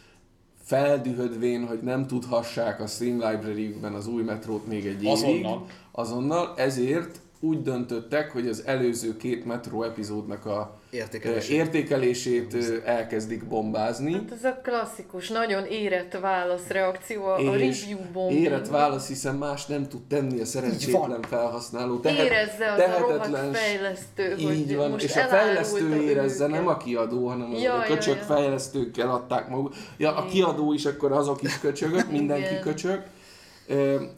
feldühödvén, 0.68 1.66
hogy 1.66 1.78
nem 1.82 2.06
tudhassák 2.06 2.80
a 2.80 2.86
Steam 2.86 3.12
Library-ükben 3.12 3.94
az 3.94 4.06
új 4.06 4.22
metrót 4.22 4.66
még 4.66 4.86
egy 4.86 5.02
évig, 5.02 5.08
Azonnal. 5.08 5.66
azonnal 5.92 6.54
ezért 6.56 7.20
úgy 7.40 7.62
döntöttek, 7.62 8.30
hogy 8.32 8.48
az 8.48 8.62
előző 8.66 9.16
két 9.16 9.44
metró 9.44 9.82
epizódnak 9.82 10.46
a 10.46 10.76
Értékelését. 10.90 11.50
ö, 11.50 11.54
értékelését 11.54 12.54
ö, 12.54 12.76
elkezdik 12.84 13.44
bombázni. 13.44 14.12
Hát 14.12 14.32
ez 14.32 14.44
a 14.44 14.60
klasszikus, 14.62 15.28
nagyon 15.28 15.64
érett 15.64 16.18
válaszreakció 16.20 17.24
a, 17.24 17.34
a 17.34 17.50
review 17.52 17.98
bombing. 18.12 18.40
érett 18.40 18.68
válasz, 18.68 19.08
hiszen 19.08 19.34
más 19.34 19.66
nem 19.66 19.88
tud 19.88 20.00
tenni 20.02 20.40
a 20.40 20.44
szerencsétlen 20.44 21.22
felhasználó. 21.22 22.00
Érezze 22.04 22.72
az 22.72 22.80
a 22.80 22.98
rohadt 22.98 23.56
fejlesztő, 23.56 24.30
hogy 24.42 24.54
Így 24.54 24.76
van, 24.76 24.90
most 24.90 25.04
és 25.04 25.16
a 25.16 25.20
fejlesztő 25.20 26.02
érezze, 26.02 26.44
őket. 26.44 26.56
nem 26.56 26.68
a 26.68 26.76
kiadó, 26.76 27.26
hanem 27.26 27.50
Ja, 27.52 27.58
ja, 27.58 27.74
a 27.74 27.76
ja, 27.88 27.94
köcsög 27.94 28.16
ja. 28.16 28.22
fejlesztőkkel 28.22 29.10
adták 29.10 29.48
maguk. 29.48 29.74
Ja, 29.96 30.16
a 30.16 30.24
kiadó 30.26 30.72
is, 30.72 30.84
akkor 30.86 31.12
azok 31.12 31.42
is 31.42 31.58
köcsögök, 31.60 32.10
mindenki 32.10 32.58
köcsög. 32.60 33.02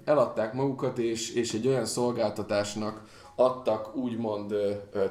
Eladták 0.05 0.53
magukat, 0.53 0.99
és, 0.99 1.35
és 1.35 1.53
egy 1.53 1.67
olyan 1.67 1.87
szolgáltatásnak 1.87 3.03
adtak 3.35 3.97
úgymond 3.97 4.55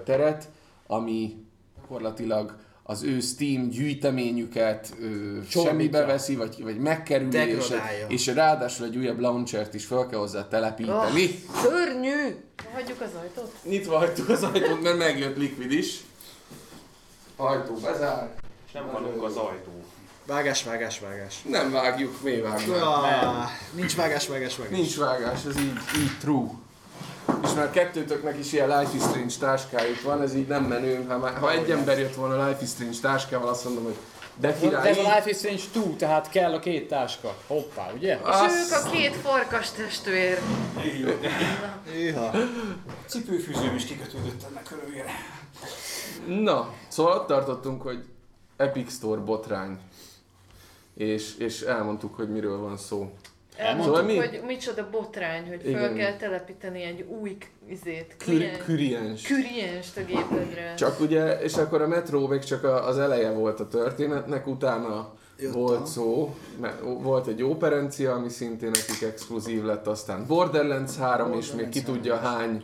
teret, 0.06 0.50
ami 0.88 1.46
gyakorlatilag 1.82 2.56
az 2.84 3.04
ő 3.04 3.20
Steam 3.20 3.70
gyűjteményeket 3.70 4.94
ö, 5.02 5.06
Csorbítja. 5.06 5.62
semmibe 5.62 6.06
veszi, 6.06 6.36
vagy, 6.36 6.64
vagy 6.64 6.78
megkerüli, 6.78 7.38
és, 7.38 7.74
és 8.08 8.28
ráadásul 8.28 8.86
egy 8.86 8.98
újabb 8.98 9.20
launchert 9.20 9.74
is 9.74 9.86
fel 9.86 10.08
kell 10.08 10.20
hozzá 10.20 10.48
telepíteni. 10.48 11.24
Oh, 11.24 11.62
szörnyű! 11.62 12.36
Hagyjuk 12.74 13.02
az 13.02 13.10
ajtót? 13.22 13.54
Nyitva 13.64 13.98
hagytuk 13.98 14.30
az 14.30 14.44
ajtót, 14.44 14.82
mert 14.82 14.98
megjött 14.98 15.38
Liquid 15.38 15.72
is. 15.72 16.02
Ajtó 17.36 17.74
bezár. 17.74 18.36
És 18.66 18.72
nem 18.72 18.88
hallunk 18.88 19.24
az 19.24 19.36
ajtó. 19.36 19.72
Vágás, 20.30 20.64
vágás, 20.64 21.00
vágás. 21.00 21.42
Nem 21.50 21.72
vágjuk, 21.72 22.22
mi 22.22 22.40
vágjuk. 22.42 22.76
Ah, 22.76 23.50
nincs 23.72 23.96
vágás, 23.96 24.28
vágás, 24.28 24.58
vágás. 24.58 24.78
Nincs 24.78 24.98
vágás, 24.98 25.46
ez 25.46 25.58
így, 25.58 25.78
így 25.98 26.18
true. 26.20 26.48
És 27.44 27.54
már 27.56 27.70
kettőtöknek 27.72 28.38
is 28.38 28.54
ilyen 28.54 28.80
Life 28.80 28.96
is 28.96 29.02
Strange 29.02 29.34
táskájuk 29.40 30.02
van, 30.02 30.22
ez 30.22 30.36
így 30.36 30.48
nem 30.48 30.64
menő. 30.64 31.06
Ha, 31.08 31.18
már, 31.18 31.38
ha 31.38 31.52
egy 31.52 31.70
ember 31.72 32.00
jött 32.00 32.16
volna 32.16 32.48
Life 32.48 32.60
is 32.62 32.70
Strange 32.70 32.98
táskával, 33.02 33.50
azt 33.50 33.64
mondom, 33.64 33.84
hogy 33.84 33.96
de 34.36 34.48
De 34.48 34.58
király. 34.60 34.90
ez 34.90 34.98
a 34.98 35.02
Life 35.02 35.30
is 35.30 35.38
Strange 35.38 35.62
2, 35.74 35.96
tehát 35.96 36.30
kell 36.30 36.54
a 36.54 36.60
két 36.60 36.88
táska. 36.88 37.36
Hoppá, 37.48 37.92
ugye? 37.96 38.14
És 38.14 38.72
ők 38.72 38.86
a 38.86 38.90
két 38.90 39.16
farkas 39.16 39.72
testvér. 39.72 40.40
Iha. 41.98 42.32
Cipőfűzőm 43.06 43.76
is 43.76 43.86
kikötődött 43.86 44.44
ennek 44.50 44.68
örömére. 44.72 45.12
Na, 46.44 46.74
szóval 46.88 47.14
ott 47.18 47.28
tartottunk, 47.28 47.82
hogy 47.82 48.04
Epic 48.58 48.94
Store 48.94 49.22
botrány. 49.22 49.80
És, 51.00 51.36
és 51.38 51.62
elmondtuk, 51.62 52.16
hogy 52.16 52.30
miről 52.30 52.58
van 52.58 52.78
szó. 52.78 53.12
Elmondtuk, 53.58 53.96
Szóval 53.96 54.12
mi? 54.12 54.18
hogy 54.18 54.42
micsoda 54.46 54.90
botrány, 54.90 55.48
hogy 55.48 55.62
föl 55.62 55.70
Igen. 55.72 55.96
kell 55.96 56.16
telepíteni 56.16 56.82
egy 56.84 57.02
új 57.22 57.38
izét, 57.70 58.16
Kür, 58.18 58.58
küriens. 58.58 59.22
kürienst 59.22 59.98
a 59.98 60.02
gépedre. 60.04 60.74
Csak 60.78 61.00
ugye, 61.00 61.40
és 61.42 61.56
akkor 61.56 61.82
a 61.82 61.88
Metro 61.88 62.28
még 62.28 62.44
csak 62.44 62.64
az 62.64 62.98
eleje 62.98 63.32
volt 63.32 63.60
a 63.60 63.68
történetnek, 63.68 64.48
utána 64.48 65.14
Jött 65.40 65.54
volt 65.54 65.88
szó, 65.88 66.36
me- 66.62 66.80
volt 66.82 67.28
egy 67.28 67.44
operencia, 67.44 68.14
ami 68.14 68.30
szintén 68.30 68.70
nekik 68.72 69.02
exkluzív 69.08 69.64
lett, 69.64 69.88
aztán 69.88 70.26
Borderlands 70.28 70.96
3, 70.98 71.34
és 71.34 71.52
még 71.52 71.70
ki 71.70 71.84
tudja 71.84 72.16
hány 72.16 72.64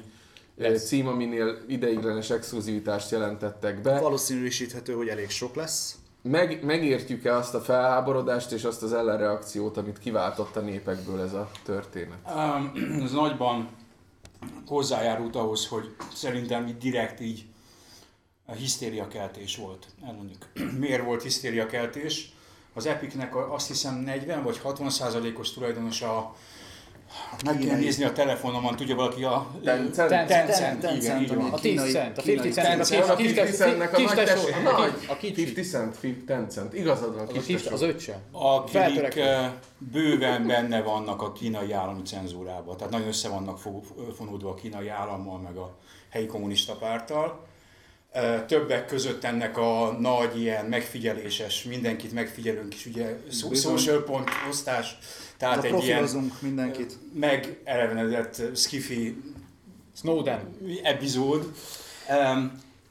eh, 0.57 0.75
cím, 0.75 1.07
aminél 1.07 1.57
ideiglenes 1.67 2.29
exkluzivitást 2.29 3.11
jelentettek 3.11 3.81
be. 3.81 3.99
Valószínűsíthető, 3.99 4.93
hogy 4.93 5.07
elég 5.07 5.29
sok 5.29 5.55
lesz. 5.55 5.95
Meg, 6.30 6.63
megértjük-e 6.63 7.36
azt 7.36 7.53
a 7.53 7.61
felháborodást 7.61 8.51
és 8.51 8.63
azt 8.63 8.84
az 8.84 8.93
ellenreakciót, 8.93 9.78
amit 9.78 9.99
kiváltott 9.99 10.55
a 10.55 10.59
népekből 10.59 11.21
ez 11.21 11.34
a 11.34 11.49
történet? 11.63 12.17
Ez 13.03 13.11
nagyban 13.11 13.69
hozzájárult 14.67 15.36
ahhoz, 15.36 15.67
hogy 15.67 15.95
szerintem 16.13 16.67
így 16.67 16.78
direkt 16.78 17.19
így 17.19 17.45
a 18.45 18.51
hisztériakeltés 18.51 19.57
volt 19.57 19.88
ellenük. 20.05 20.45
Miért 20.80 21.03
volt 21.03 21.23
hisztériakeltés? 21.23 22.34
Az 22.73 22.86
Epicnek 22.86 23.36
a- 23.36 23.53
azt 23.53 23.67
hiszem 23.67 23.95
40 23.95 24.43
vagy 24.43 24.57
60 24.57 24.89
százalékos 24.89 25.53
tulajdonosa 25.53 26.36
meg 27.45 27.53
kell 27.57 27.63
Kínai. 27.63 27.84
nézni 27.84 28.03
a 28.03 28.11
telefonomon, 28.11 28.76
tudja 28.76 28.95
valaki 28.95 29.24
a... 29.24 29.47
Tencent. 29.63 30.09
Tencent, 30.09 30.80
Tencent, 30.80 31.22
igen. 31.22 31.38
A 31.39 31.59
10 31.59 31.61
Kínai- 31.61 31.91
cent, 31.91 32.18
a 32.18 32.22
kínai 32.22 32.47
50 32.47 32.63
cent, 32.63 32.68
a 32.68 32.84
Tencent, 32.86 33.09
a 33.09 33.16
kis, 33.16 33.28
kis, 33.34 33.38
50 33.38 33.45
kis, 33.45 33.55
centnek 33.55 33.93
a 33.97 34.01
nagy 34.01 34.13
tesó, 34.16 34.47
a 34.47 34.61
Nagy. 34.72 34.99
kis- 34.99 35.09
a 35.09 35.18
kicsi. 35.18 35.41
50 35.47 35.63
cent, 35.63 35.97
50 36.01 36.49
cent. 36.49 36.74
Igazad 36.74 37.16
van, 37.16 37.28
kis 37.28 37.61
tesó. 37.61 37.74
az 37.74 37.82
öccse. 37.82 38.20
akik 38.32 39.20
bőven 39.78 40.47
benne 40.47 40.82
vannak 40.82 41.22
a 41.22 41.32
kínai 41.32 41.72
állami 41.72 42.01
cenzúrában. 42.01 42.78
Tehát 42.78 42.91
nagyon 42.91 43.07
össze 43.07 43.30
vannak 43.30 43.59
fo- 43.59 43.86
fonódva 44.18 44.49
a 44.49 44.53
kínai 44.53 44.88
állammal, 44.88 45.38
meg 45.39 45.55
a 45.57 45.76
helyi 46.09 46.26
kommunista 46.26 46.74
párttal. 46.74 47.43
Többek 48.47 48.86
között 48.86 49.24
ennek 49.24 49.57
a 49.57 49.97
nagy 49.99 50.39
ilyen 50.41 50.66
megfigyeléses, 50.66 51.63
mindenkit 51.63 52.13
megfigyelünk 52.13 52.74
is, 52.74 52.86
ugye 52.86 53.18
social 53.53 54.03
pont 54.03 54.30
osztás, 54.49 54.97
tehát 55.38 55.63
egy 55.63 55.83
ilyen 55.83 56.31
mindenkit. 56.41 56.97
megelevenedett 57.13 58.57
skifi 58.57 59.21
Snowden. 59.95 60.55
epizód, 60.83 61.51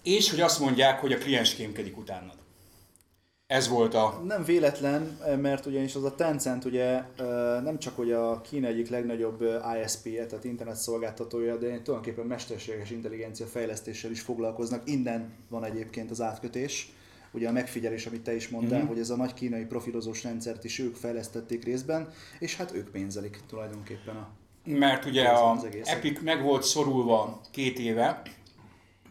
és 0.02 0.30
hogy 0.30 0.40
azt 0.40 0.60
mondják, 0.60 1.00
hogy 1.00 1.12
a 1.12 1.18
kliens 1.18 1.54
kémkedik 1.54 1.96
utánad. 1.96 2.34
Ez 3.46 3.68
volt 3.68 3.94
a... 3.94 4.22
Nem 4.26 4.44
véletlen, 4.44 5.18
mert 5.40 5.66
ugyanis 5.66 5.94
az 5.94 6.04
a 6.04 6.14
Tencent 6.14 6.64
ugye 6.64 7.02
nem 7.62 7.78
csak 7.78 7.96
hogy 7.96 8.12
a 8.12 8.40
Kína 8.40 8.66
egyik 8.66 8.88
legnagyobb 8.88 9.42
ISP-je, 9.82 10.26
tehát 10.26 10.44
internet 10.44 10.76
szolgáltatója, 10.76 11.56
de 11.56 11.66
tulajdonképpen 11.66 12.26
mesterséges 12.26 12.90
intelligencia 12.90 13.46
fejlesztéssel 13.46 14.10
is 14.10 14.20
foglalkoznak. 14.20 14.88
Innen 14.88 15.32
van 15.48 15.64
egyébként 15.64 16.10
az 16.10 16.20
átkötés. 16.20 16.92
Ugye 17.34 17.48
a 17.48 17.52
megfigyelés, 17.52 18.06
amit 18.06 18.22
te 18.22 18.34
is 18.34 18.48
mondtál, 18.48 18.78
Mhm. 18.78 18.88
hogy 18.88 18.98
ez 18.98 19.10
a 19.10 19.16
nagy 19.16 19.34
kínai 19.34 19.64
profilozós 19.64 20.22
rendszert 20.22 20.64
is 20.64 20.78
ők 20.78 20.94
fejlesztették 20.96 21.64
részben, 21.64 22.12
és 22.38 22.56
hát 22.56 22.72
ők 22.74 22.90
pénzelik 22.90 23.40
tulajdonképpen 23.48 24.16
a 24.16 24.28
Mert 24.64 25.04
ugye 25.04 25.28
a 25.28 25.50
az. 25.50 25.66
Epic 25.84 26.20
meg 26.20 26.42
volt 26.42 26.62
szorulva 26.62 27.40
két 27.50 27.78
éve, 27.78 28.22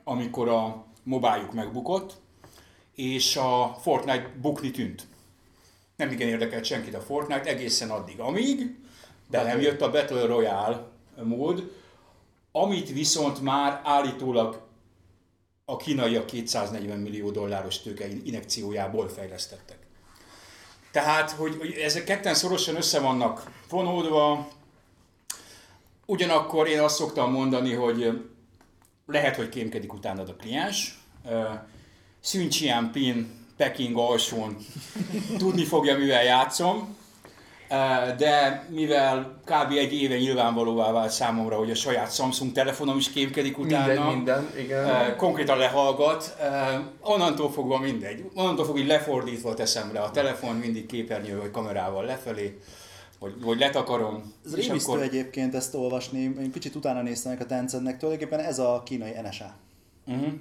amikor 0.03 0.49
a 0.49 0.85
mobilejuk 1.03 1.53
megbukott, 1.53 2.13
és 2.95 3.35
a 3.37 3.77
Fortnite 3.81 4.31
bukni 4.41 4.71
tűnt. 4.71 5.07
Nem 5.95 6.11
igen 6.11 6.27
érdekelt 6.27 6.63
senkit 6.65 6.95
a 6.95 7.01
Fortnite 7.01 7.49
egészen 7.49 7.89
addig, 7.89 8.19
amíg 8.19 8.75
be 9.29 9.43
nem 9.43 9.61
jött 9.61 9.81
a 9.81 9.91
Battle 9.91 10.25
Royale 10.25 10.87
mód, 11.23 11.71
amit 12.51 12.91
viszont 12.91 13.41
már 13.41 13.81
állítólag 13.83 14.61
a 15.65 15.77
kínaiak 15.77 16.25
240 16.25 16.99
millió 16.99 17.31
dolláros 17.31 17.81
tőke 17.81 18.07
injekciójából 18.07 19.09
fejlesztettek. 19.09 19.77
Tehát, 20.91 21.31
hogy, 21.31 21.71
ezek 21.83 22.03
ketten 22.03 22.33
szorosan 22.33 22.75
össze 22.75 22.99
vannak 22.99 23.51
fonódva, 23.67 24.47
Ugyanakkor 26.05 26.67
én 26.67 26.79
azt 26.79 26.95
szoktam 26.95 27.31
mondani, 27.31 27.73
hogy 27.73 28.21
lehet, 29.05 29.35
hogy 29.35 29.49
kémkedik 29.49 29.93
utánad 29.93 30.29
a 30.29 30.35
kliens. 30.35 30.99
Xi 32.21 32.47
Jinping 32.49 33.25
Peking 33.57 33.97
alsón 33.97 34.57
tudni 35.37 35.63
fogja, 35.63 35.97
mivel 35.97 36.23
játszom, 36.23 36.97
de 38.17 38.65
mivel 38.69 39.41
kb. 39.45 39.71
egy 39.71 39.93
éve 39.93 40.17
nyilvánvalóvá 40.17 40.91
vált 40.91 41.11
számomra, 41.11 41.55
hogy 41.55 41.71
a 41.71 41.75
saját 41.75 42.13
Samsung 42.13 42.51
telefonom 42.51 42.97
is 42.97 43.11
kémkedik 43.11 43.57
utána, 43.57 43.87
Minden, 43.93 44.13
minden, 44.13 44.49
igen. 44.59 45.17
Konkrétan 45.17 45.57
lehallgat, 45.57 46.37
onnantól 47.01 47.51
fogva 47.51 47.77
mindegy. 47.77 48.23
Onnantól 48.33 48.65
fogva 48.65 48.79
így 48.79 48.87
lefordítva 48.87 49.53
teszem 49.53 49.93
le 49.93 49.99
a 49.99 50.11
telefon, 50.11 50.55
mindig 50.55 50.85
képernyő 50.85 51.37
vagy 51.39 51.51
kamerával 51.51 52.05
lefelé, 52.05 52.59
vagy, 53.19 53.33
vagy 53.41 53.59
letakarom. 53.59 54.33
Ez 54.45 54.55
rémisztő 54.55 55.01
egyébként 55.01 55.55
ezt 55.55 55.75
olvasni, 55.75 56.19
én 56.19 56.51
kicsit 56.51 56.75
utána 56.75 57.01
néztem 57.01 57.37
a 57.39 57.45
Tencentnek, 57.45 57.97
tulajdonképpen 57.97 58.45
ez 58.45 58.59
a 58.59 58.81
kínai 58.85 59.11
NSA. 59.23 59.55
uh-huh. 60.05 60.33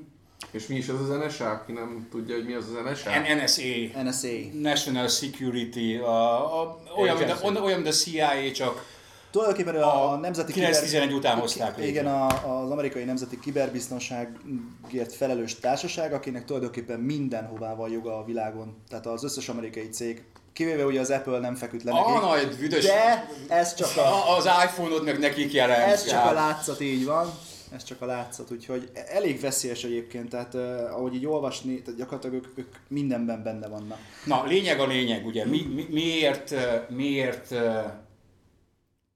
És 0.51 0.67
mi 0.67 0.77
is 0.77 0.89
az 0.89 1.11
az 1.11 1.17
NSA, 1.27 1.51
aki 1.51 1.73
nem 1.73 2.07
tudja, 2.11 2.35
hogy 2.35 2.45
mi 2.45 2.53
az 2.53 2.65
az 2.65 2.91
NSA? 2.91 3.11
NSA, 3.45 4.03
NSA. 4.03 4.29
National 4.53 5.09
Security, 5.09 5.97
a, 5.97 6.61
a, 6.61 6.79
olyan, 6.97 7.17
mint 7.17 7.31
a, 7.31 7.63
olyan, 7.63 7.81
mint 7.81 7.95
a 7.95 7.97
CIA, 7.97 8.53
csak 8.55 8.85
Tulajdonképpen 9.33 9.83
a, 9.83 10.13
A 10.13 10.17
nemzeti 10.17 10.53
9-11 10.57 11.15
után 11.15 11.39
hozták 11.39 11.77
létre. 11.77 11.91
Igen, 11.91 12.07
a, 12.07 12.27
az 12.63 12.71
amerikai 12.71 13.05
nemzeti 13.05 13.39
kiberbiztonságért 13.39 15.13
felelős 15.17 15.59
társaság, 15.59 16.13
akinek 16.13 16.45
tulajdonképpen 16.45 17.01
mindenhová 17.01 17.75
van 17.75 17.91
joga 17.91 18.19
a 18.19 18.25
világon. 18.25 18.77
Tehát 18.89 19.07
az 19.07 19.25
összes 19.25 19.49
amerikai 19.49 19.89
cég, 19.89 20.25
kivéve 20.53 20.85
ugye 20.85 21.01
az 21.01 21.11
Apple 21.11 21.39
nem 21.39 21.55
feküdt 21.55 21.83
le 21.83 21.91
a 21.93 21.95
nekik. 21.95 22.23
nagy 22.23 22.57
büdös, 22.59 22.85
De 22.85 23.29
ez 23.49 23.75
csak 23.75 23.97
a, 23.97 24.01
a, 24.01 24.37
az 24.37 24.45
iPhone-od 24.45 25.05
meg 25.05 25.19
nekik 25.19 25.53
jelent. 25.53 25.93
ez 25.93 26.07
csak 26.07 26.25
a 26.25 26.33
látszat, 26.33 26.81
így 26.81 27.05
van. 27.05 27.33
Ez 27.73 27.85
csak 27.85 28.01
a 28.01 28.07
látszat, 28.07 28.51
úgyhogy 28.51 28.91
elég 28.95 29.41
veszélyes 29.41 29.85
egyébként, 29.85 30.29
tehát 30.29 30.55
uh, 30.55 30.63
ahogy 30.91 31.15
így 31.15 31.27
olvasni, 31.27 31.83
tehát 31.83 31.99
gyakorlatilag 31.99 32.35
ők, 32.37 32.59
ők 32.59 32.77
mindenben 32.89 33.43
benne 33.43 33.69
vannak. 33.69 33.99
Na, 34.27 34.45
lényeg 34.45 34.81
a 34.81 34.87
lényeg, 34.87 35.27
ugye, 35.27 35.47
mi, 35.47 35.63
mi, 35.63 35.87
miért, 35.91 36.53
eh, 36.53 36.83
miért, 36.89 37.53
eh, 37.53 37.93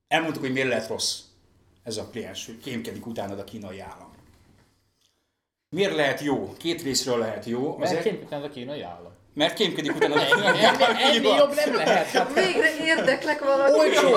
elmondtuk, 0.08 0.42
hogy 0.42 0.52
miért 0.52 0.68
lett 0.68 0.88
rossz 0.88 1.20
ez 1.82 1.96
a 1.96 2.08
kliens, 2.10 2.46
hogy 2.46 2.58
kémkedik 2.60 3.06
utánad 3.06 3.38
a 3.38 3.44
kínai 3.44 3.80
állam. 3.80 4.12
Miért 5.68 5.94
lehet 5.94 6.20
jó? 6.20 6.54
Két 6.58 6.82
részről 6.82 7.18
lehet 7.18 7.44
jó. 7.44 7.72
Az 7.72 7.78
Mert 7.92 8.06
egy- 8.06 8.12
kémkednek 8.12 8.44
a 8.50 8.52
kínai 8.52 8.80
állam. 8.82 9.12
Mert 9.36 9.54
kémkedik 9.54 9.94
utánad 9.94 10.18
a 10.18 10.24
kínai 10.34 10.62
állam. 10.62 10.96
Ennél, 10.96 11.34
jobb 11.36 11.54
nem 11.54 11.74
lehet. 11.74 12.06
Hát 12.06 12.34
Végre 12.34 12.76
érdeklek 12.84 13.44
valaki. 13.44 13.72
olcsó, 13.78 14.16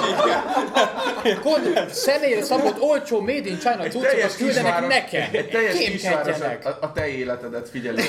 kod, 1.42 1.90
személyre 1.92 2.44
szabott 2.44 2.82
olcsó 2.82 3.20
Made 3.20 3.50
in 3.50 3.58
China 3.58 3.84
cuccokat 3.88 4.36
küldenek 4.36 4.38
kisváros- 4.38 4.88
nekem. 4.88 5.30
Egy 5.32 5.50
teljes 5.50 5.78
kisváros 5.78 6.26
Kémkedjenek. 6.26 6.66
a, 6.66 6.78
a 6.82 6.92
te 6.92 7.08
életedet 7.08 7.70
figyelő. 7.70 8.02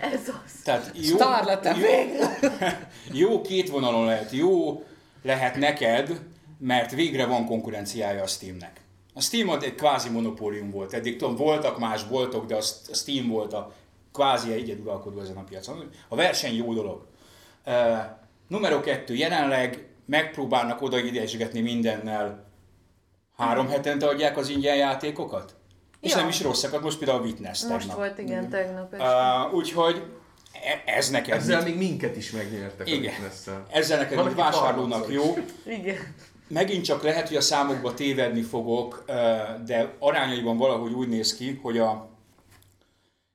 Ez 0.00 0.20
az. 0.44 0.52
Tehát 0.64 0.90
jó, 0.94 1.14
Sztár 1.16 1.44
lettem 1.44 1.74
végre. 1.76 2.38
jó 3.22 3.40
két 3.40 3.68
vonalon 3.70 4.04
lehet. 4.06 4.30
Jó 4.32 4.84
lehet 5.22 5.56
neked, 5.56 6.20
mert 6.58 6.90
végre 6.94 7.26
van 7.26 7.46
konkurenciája 7.46 8.22
a 8.22 8.26
Steamnek. 8.26 8.80
A 9.14 9.20
Steam 9.20 9.50
egy 9.62 9.74
kvázi 9.74 10.08
monopólium 10.08 10.70
volt. 10.70 10.92
Eddig 10.94 11.16
tudom, 11.16 11.36
voltak 11.36 11.78
más 11.78 12.04
boltok, 12.04 12.46
de 12.46 12.54
a 12.54 12.58
a 12.90 12.94
Steam 12.94 13.28
volt 13.28 13.52
a 13.52 13.72
kvázi 14.12 14.52
egyedülalkodó 14.52 15.20
ezen 15.20 15.36
a 15.36 15.44
piacon. 15.44 15.90
A 16.08 16.16
verseny 16.16 16.54
jó 16.56 16.74
dolog. 16.74 17.06
Uh, 17.66 17.74
numero 18.48 18.80
kettő, 18.80 19.14
jelenleg 19.14 19.86
megpróbálnak 20.06 20.82
odaidesgetni 20.82 21.60
mindennel. 21.60 22.46
Három 23.36 23.68
hetente 23.68 24.06
adják 24.06 24.36
az 24.36 24.48
ingyen 24.48 24.76
játékokat? 24.76 25.54
És 26.00 26.10
Ja. 26.10 26.16
nem 26.16 26.28
is 26.28 26.42
rosszakat, 26.42 26.82
most 26.82 26.98
például 26.98 27.18
a 27.18 27.22
Witness 27.22 27.62
Most 27.64 27.78
tegnap. 27.78 27.96
volt, 27.96 28.18
igen, 28.18 28.48
tegnap 28.48 28.92
este. 28.92 29.06
Uh, 29.46 29.54
úgyhogy 29.54 30.02
e- 30.52 30.82
ez 30.96 31.10
neked 31.10 31.34
Ezzel 31.36 31.62
mit- 31.62 31.66
még 31.78 31.88
minket 31.88 32.16
is 32.16 32.30
megnyertek 32.30 32.88
Igen. 32.88 32.98
a 32.98 33.06
Witness-szel. 33.16 33.66
ezzel 33.70 33.98
neked, 33.98 34.24
mint 34.24 34.34
vásárlónak 34.36 35.12
jó. 35.12 35.36
Igen. 35.66 35.96
Megint 36.48 36.84
csak 36.84 37.02
lehet, 37.02 37.28
hogy 37.28 37.36
a 37.36 37.40
számokba 37.40 37.94
tévedni 37.94 38.42
fogok, 38.42 39.04
de 39.66 39.94
arányaiban 39.98 40.56
valahogy 40.56 40.92
úgy 40.92 41.08
néz 41.08 41.36
ki, 41.36 41.58
hogy 41.62 41.78
a 41.78 42.08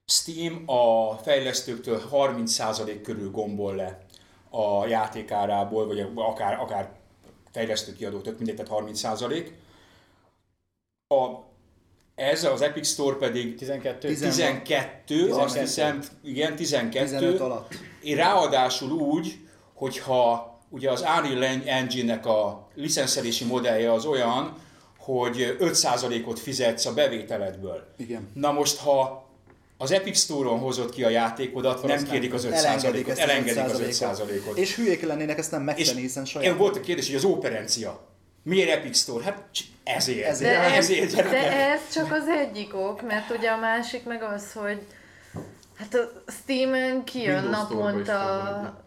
Steam 0.06 0.64
a 0.66 1.16
fejlesztőktől 1.18 2.02
30% 2.12 3.00
körül 3.04 3.32
gombol 3.32 3.76
le 3.76 4.06
a 4.50 4.88
játékárából, 4.88 5.88
vagy 5.88 6.08
akár, 6.16 6.60
akár 6.60 6.92
fejlesztő 7.52 7.94
kiadó, 7.94 8.20
tök 8.20 8.38
mindegy, 8.38 8.56
tehát 8.56 8.84
30%. 8.86 9.52
A, 11.08 11.52
ez 12.16 12.44
az 12.44 12.62
Epic 12.62 12.88
Store 12.88 13.16
pedig 13.16 13.56
12. 13.56 14.08
12, 14.08 15.30
azt 15.30 15.54
12. 15.54 15.60
hiszem, 15.60 16.04
igen, 16.24 16.56
12. 16.56 17.06
15 17.06 17.40
alatt. 17.40 17.74
Ráadásul 18.16 18.92
úgy, 18.92 19.40
hogyha 19.74 20.58
ugye 20.70 20.92
az 20.92 21.02
Unreal 21.18 21.62
Engine-nek 21.66 22.26
a 22.26 22.68
licenszelési 22.76 23.46
modellje 23.46 23.92
az 23.92 24.06
olyan, 24.06 24.58
hogy 24.98 25.56
5%-ot 25.60 26.40
fizetsz 26.40 26.86
a 26.86 26.94
bevételedből. 26.94 27.94
Igen. 27.98 28.30
Na 28.34 28.52
most, 28.52 28.78
ha 28.78 29.23
az 29.84 29.92
Epic 29.92 30.20
Store-on 30.20 30.60
hozott 30.60 30.94
ki 30.94 31.04
a 31.04 31.10
játékodat, 31.10 31.84
nem 31.84 31.96
azt 31.96 32.10
kérik 32.10 32.34
az 32.34 32.46
Elengedik 32.46 33.08
5%-ot, 33.08 33.12
ezt 33.12 33.22
az 33.22 33.30
elengedik 33.30 33.64
az 33.64 33.82
5%-ot. 33.82 34.30
5%-ot. 34.30 34.58
És 34.58 34.76
hülyék 34.76 35.02
lennének 35.02 35.38
ezt 35.38 35.52
nem 35.52 35.60
És 35.60 35.66
megtenni, 35.66 36.02
hiszen 36.02 36.24
én 36.24 36.30
saját... 36.30 36.58
volt 36.58 36.76
a 36.76 36.80
kérdés, 36.80 37.08
hogy 37.08 37.16
az 37.16 37.24
operencia. 37.24 38.08
Miért 38.44 38.70
Epic 38.70 38.98
Store? 38.98 39.24
Hát 39.24 39.44
ezért. 39.84 40.28
Ezért. 40.28 40.52
De, 40.52 40.60
ez, 40.60 40.74
ezért 40.74 41.16
de 41.16 41.16
gyerekek. 41.16 41.54
ez 41.54 41.80
csak 41.94 42.12
az 42.12 42.28
egyik 42.28 42.76
ok, 42.76 43.02
mert 43.02 43.30
ugye 43.30 43.50
a 43.50 43.58
másik 43.58 44.04
meg 44.04 44.24
az, 44.24 44.52
hogy 44.54 44.82
hát 45.78 45.94
a 45.94 46.32
Steam-en 46.32 47.04
kijön 47.04 47.44
naponta, 47.44 48.84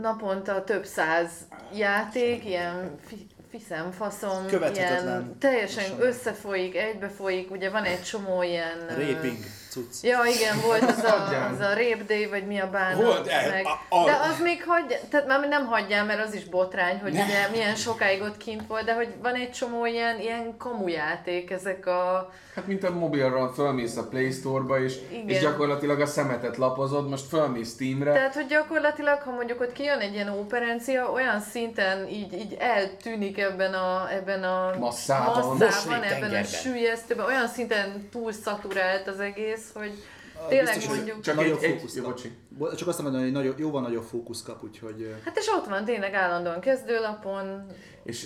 naponta 0.00 0.64
több 0.64 0.84
száz 0.84 1.30
játék, 1.74 2.44
ilyen 2.44 2.98
fi, 3.06 3.26
fiszem, 3.50 3.90
faszom, 3.90 4.46
ilyen 4.74 5.36
teljesen 5.38 6.00
összefolyik, 6.00 6.76
egybefolyik, 6.76 7.50
ugye 7.50 7.70
van 7.70 7.84
egy 7.84 8.02
csomó 8.02 8.42
ilyen... 8.42 8.86
ö, 8.88 9.12
Raping. 9.12 9.38
Cucc. 9.70 10.02
Ja, 10.02 10.18
igen, 10.36 10.60
volt 10.66 10.82
az 10.82 11.04
a, 11.04 11.24
az 11.52 11.60
a 11.60 11.68
Rape 11.68 12.04
Day, 12.06 12.26
vagy 12.26 12.46
mi 12.46 12.58
a 12.60 12.70
bánat. 12.70 13.02
Volt, 13.02 13.26
eh, 13.26 13.50
meg. 13.50 13.64
a- 13.66 13.96
a- 13.96 14.04
De 14.04 14.12
az 14.32 14.40
még 14.42 14.64
hagyja, 14.66 14.96
tehát 15.10 15.26
már 15.26 15.48
nem 15.48 15.66
hagyjál, 15.66 16.04
mert 16.04 16.26
az 16.26 16.34
is 16.34 16.44
botrány, 16.44 16.98
hogy 17.00 17.12
Ne. 17.12 17.24
ugye 17.24 17.48
milyen 17.52 17.74
sokáig 17.74 18.22
ott 18.22 18.36
kint 18.36 18.66
volt, 18.66 18.84
de 18.84 18.94
hogy 18.94 19.08
van 19.22 19.34
egy 19.34 19.50
csomó 19.50 19.86
ilyen, 19.86 20.20
ilyen 20.20 20.56
kamujáték, 20.56 21.50
ezek 21.50 21.86
a... 21.86 22.32
Hát 22.54 22.66
mint 22.66 22.84
a 22.84 22.90
mobilról 22.90 23.52
fölmész 23.52 23.96
a 23.96 24.08
Play 24.08 24.30
Store-ba, 24.30 24.80
és, 24.82 24.94
Igen. 25.10 25.28
és 25.28 25.40
gyakorlatilag 25.40 26.00
a 26.00 26.06
szemetet 26.06 26.56
lapozod, 26.56 27.08
most 27.08 27.26
fölmész 27.28 27.72
Steamre, 27.74 28.12
Tehát, 28.12 28.34
hogy 28.34 28.46
gyakorlatilag, 28.46 29.20
ha 29.20 29.30
mondjuk 29.30 29.60
ott 29.60 29.72
kijön 29.72 29.98
egy 29.98 30.12
ilyen 30.14 30.28
operencia, 30.28 31.10
olyan 31.10 31.40
szinten 31.40 32.08
így, 32.08 32.32
így 32.32 32.56
eltűnik 32.58 33.38
ebben 33.38 33.74
a, 33.74 34.08
ebben 34.12 34.42
a 34.42 34.74
Masszában. 34.78 35.56
masszában 35.56 35.94
ebben 36.02 36.06
a 36.06 36.08
tengerben. 36.08 36.44
sülyeztőben, 36.44 37.26
olyan 37.26 37.48
szinten 37.48 38.08
túl 38.12 38.32
szaturált 38.32 39.06
az 39.08 39.20
egész, 39.20 39.57
hogy 39.74 39.92
tényleg 40.48 40.74
biztos, 40.74 40.94
mondjuk... 40.96 41.20
csak 41.20 41.34
Nagyobb 41.34 41.58
egy, 41.58 41.64
egy, 41.64 41.76
fókusz 41.76 41.96
jó, 41.96 42.02
kap. 42.02 42.20
Bo- 42.48 42.76
Csak 42.76 42.88
azt 42.88 43.02
mondani, 43.02 43.22
hogy 43.22 43.32
nagyobb, 43.32 43.58
jóval 43.58 43.82
nagyobb 43.82 44.02
fókusz 44.02 44.42
kap, 44.42 44.64
úgyhogy... 44.64 45.14
Hát 45.24 45.36
és 45.38 45.48
ott 45.48 45.66
van 45.66 45.84
tényleg 45.84 46.14
állandóan 46.14 46.60
kezdőlapon, 46.60 47.66
És 48.02 48.24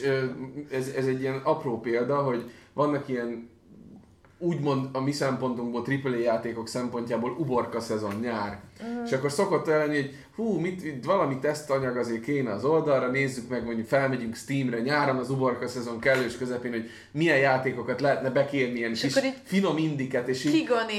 ez, 0.70 0.88
ez 0.88 1.06
egy 1.06 1.20
ilyen 1.20 1.40
apró 1.44 1.80
példa, 1.80 2.16
hogy 2.22 2.50
vannak 2.72 3.08
ilyen 3.08 3.50
úgymond 4.42 4.88
a 4.92 5.00
mi 5.00 5.12
szempontunkból 5.12 5.84
AAA 6.04 6.16
játékok 6.16 6.68
szempontjából 6.68 7.36
uborka 7.38 7.80
szezon 7.80 8.14
nyár. 8.20 8.60
Mm. 8.84 9.04
És 9.04 9.12
akkor 9.12 9.32
szokott 9.32 9.66
lenni, 9.66 9.94
hogy 9.94 10.14
hú, 10.36 10.58
mit, 10.58 10.84
itt 10.84 11.04
valami 11.04 11.38
tesztanyag 11.38 11.96
azért 11.96 12.22
kéne 12.22 12.52
az 12.52 12.64
oldalra, 12.64 13.10
nézzük 13.10 13.48
meg, 13.48 13.64
mondjuk 13.64 13.86
felmegyünk 13.86 14.36
Steamre 14.36 14.80
nyáron 14.80 15.16
az 15.16 15.30
uborka 15.30 15.68
szezon 15.68 15.98
kellős 15.98 16.36
közepén, 16.36 16.70
hogy 16.70 16.90
milyen 17.10 17.38
játékokat 17.38 18.00
lehetne 18.00 18.30
bekérni, 18.30 18.78
ilyen 18.78 18.96
akkor 19.10 19.24
így 19.24 19.40
finom 19.44 19.78
indiket, 19.78 20.28
és 20.28 20.44
így, 20.44 20.54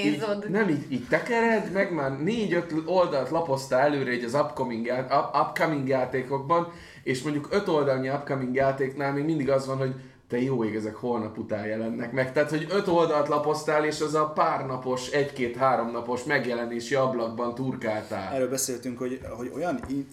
így, 0.05 0.23
nem 0.49 0.69
így, 0.69 0.85
így 0.89 1.07
tekered, 1.07 1.71
meg 1.71 1.93
már 1.93 2.19
négy-öt 2.21 2.73
oldalt 2.85 3.29
lapoztál 3.29 3.85
előre 3.85 4.13
így 4.13 4.23
az 4.23 4.33
upcoming, 4.33 4.85
up, 4.85 5.35
upcoming 5.35 5.87
játékokban, 5.87 6.71
és 7.03 7.21
mondjuk 7.23 7.47
öt 7.51 7.67
oldalnyi 7.67 8.09
upcoming 8.09 8.55
játéknál 8.55 9.13
még 9.13 9.23
mindig 9.23 9.49
az 9.49 9.67
van, 9.67 9.77
hogy 9.77 9.93
te 10.34 10.41
jó 10.41 10.63
ég, 10.63 10.75
ezek 10.75 10.95
holnap 10.95 11.38
után 11.38 11.65
jelennek 11.65 12.11
meg. 12.11 12.34
Tehát, 12.34 12.49
hogy 12.49 12.67
öt 12.69 12.88
oldalt 12.88 13.27
lapoztál, 13.27 13.86
és 13.86 14.01
az 14.01 14.13
a 14.13 14.29
pár 14.29 14.65
napos, 14.65 15.09
egy-két-három 15.09 15.91
napos 15.91 16.23
megjelenési 16.23 16.95
ablakban 16.95 17.55
turkáltál. 17.55 18.34
Erről 18.34 18.49
beszéltünk, 18.49 18.97
hogy, 18.97 19.19
hogy 19.38 19.51
olyan 19.55 19.79
in, 19.89 20.07